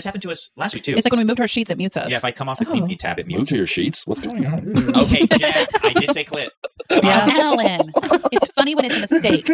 This 0.00 0.06
happened 0.06 0.22
to 0.22 0.30
us 0.30 0.50
last 0.56 0.72
week 0.72 0.82
too. 0.82 0.94
It's 0.96 1.04
like 1.04 1.12
when 1.12 1.18
we 1.18 1.24
moved 1.26 1.40
our 1.42 1.46
sheets, 1.46 1.70
it 1.70 1.76
mutes 1.76 1.94
us. 1.98 2.10
yeah, 2.10 2.16
if 2.16 2.24
I 2.24 2.32
come 2.32 2.48
off 2.48 2.58
the 2.58 2.64
Oh. 2.64 2.70
clean 2.70 2.86
feed 2.88 3.00
tab, 3.00 3.18
it 3.18 3.26
Move 3.26 3.36
mutes. 3.36 3.50
to 3.50 3.56
your 3.58 3.66
sheets. 3.66 4.06
What's 4.06 4.22
going 4.22 4.46
on? 4.46 4.72
Okay, 5.02 5.26
Jack, 5.26 5.68
I 5.84 5.92
did 5.92 6.10
say 6.14 6.24
clit. 6.24 6.48
Yeah. 6.90 7.28
Alan, 7.38 7.92
it's 8.32 8.48
funny 8.52 8.74
when 8.74 8.86
it's 8.86 8.96
a 8.96 9.00
mistake. 9.14 9.46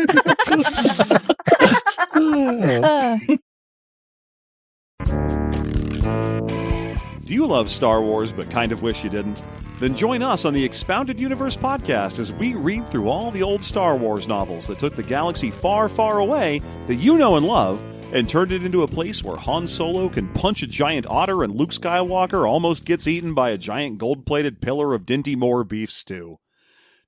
Uh, 2.14 3.18
Do 7.26 7.34
you 7.34 7.44
love 7.44 7.68
Star 7.68 8.00
Wars 8.00 8.32
but 8.32 8.48
kind 8.50 8.70
of 8.70 8.82
wish 8.82 9.02
you 9.02 9.10
didn't? 9.10 9.44
Then 9.80 9.96
join 9.96 10.22
us 10.22 10.44
on 10.44 10.54
the 10.54 10.64
Expounded 10.64 11.18
Universe 11.20 11.56
podcast 11.56 12.20
as 12.20 12.32
we 12.32 12.54
read 12.54 12.86
through 12.86 13.08
all 13.08 13.32
the 13.32 13.42
old 13.42 13.64
Star 13.64 13.96
Wars 13.96 14.28
novels 14.28 14.68
that 14.68 14.78
took 14.78 14.94
the 14.94 15.02
galaxy 15.02 15.50
far, 15.50 15.88
far 15.88 16.20
away 16.20 16.60
that 16.86 16.94
you 16.94 17.18
know 17.18 17.34
and 17.36 17.44
love 17.46 17.82
and 18.12 18.28
turned 18.28 18.52
it 18.52 18.64
into 18.64 18.82
a 18.82 18.88
place 18.88 19.22
where 19.22 19.36
Han 19.36 19.66
Solo 19.66 20.08
can 20.08 20.28
punch 20.32 20.62
a 20.62 20.66
giant 20.66 21.06
otter 21.08 21.42
and 21.42 21.54
Luke 21.54 21.70
Skywalker 21.70 22.48
almost 22.48 22.84
gets 22.84 23.06
eaten 23.06 23.34
by 23.34 23.50
a 23.50 23.58
giant 23.58 23.98
gold 23.98 24.26
plated 24.26 24.60
pillar 24.60 24.94
of 24.94 25.06
Dinty 25.06 25.36
Moore 25.36 25.64
beef 25.64 25.90
stew. 25.90 26.38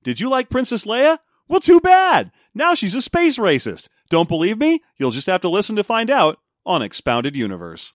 Did 0.02 0.20
you 0.20 0.28
like 0.28 0.50
Princess 0.50 0.84
Leia? 0.84 1.18
Well, 1.48 1.60
too 1.60 1.80
bad! 1.80 2.30
Now 2.54 2.74
she's 2.74 2.94
a 2.94 3.02
space 3.02 3.38
racist. 3.38 3.88
Don't 4.10 4.28
believe 4.28 4.58
me? 4.58 4.80
You'll 4.96 5.10
just 5.10 5.26
have 5.28 5.40
to 5.42 5.48
listen 5.48 5.76
to 5.76 5.84
find 5.84 6.10
out 6.10 6.38
on 6.66 6.82
Expounded 6.82 7.36
Universe. 7.36 7.86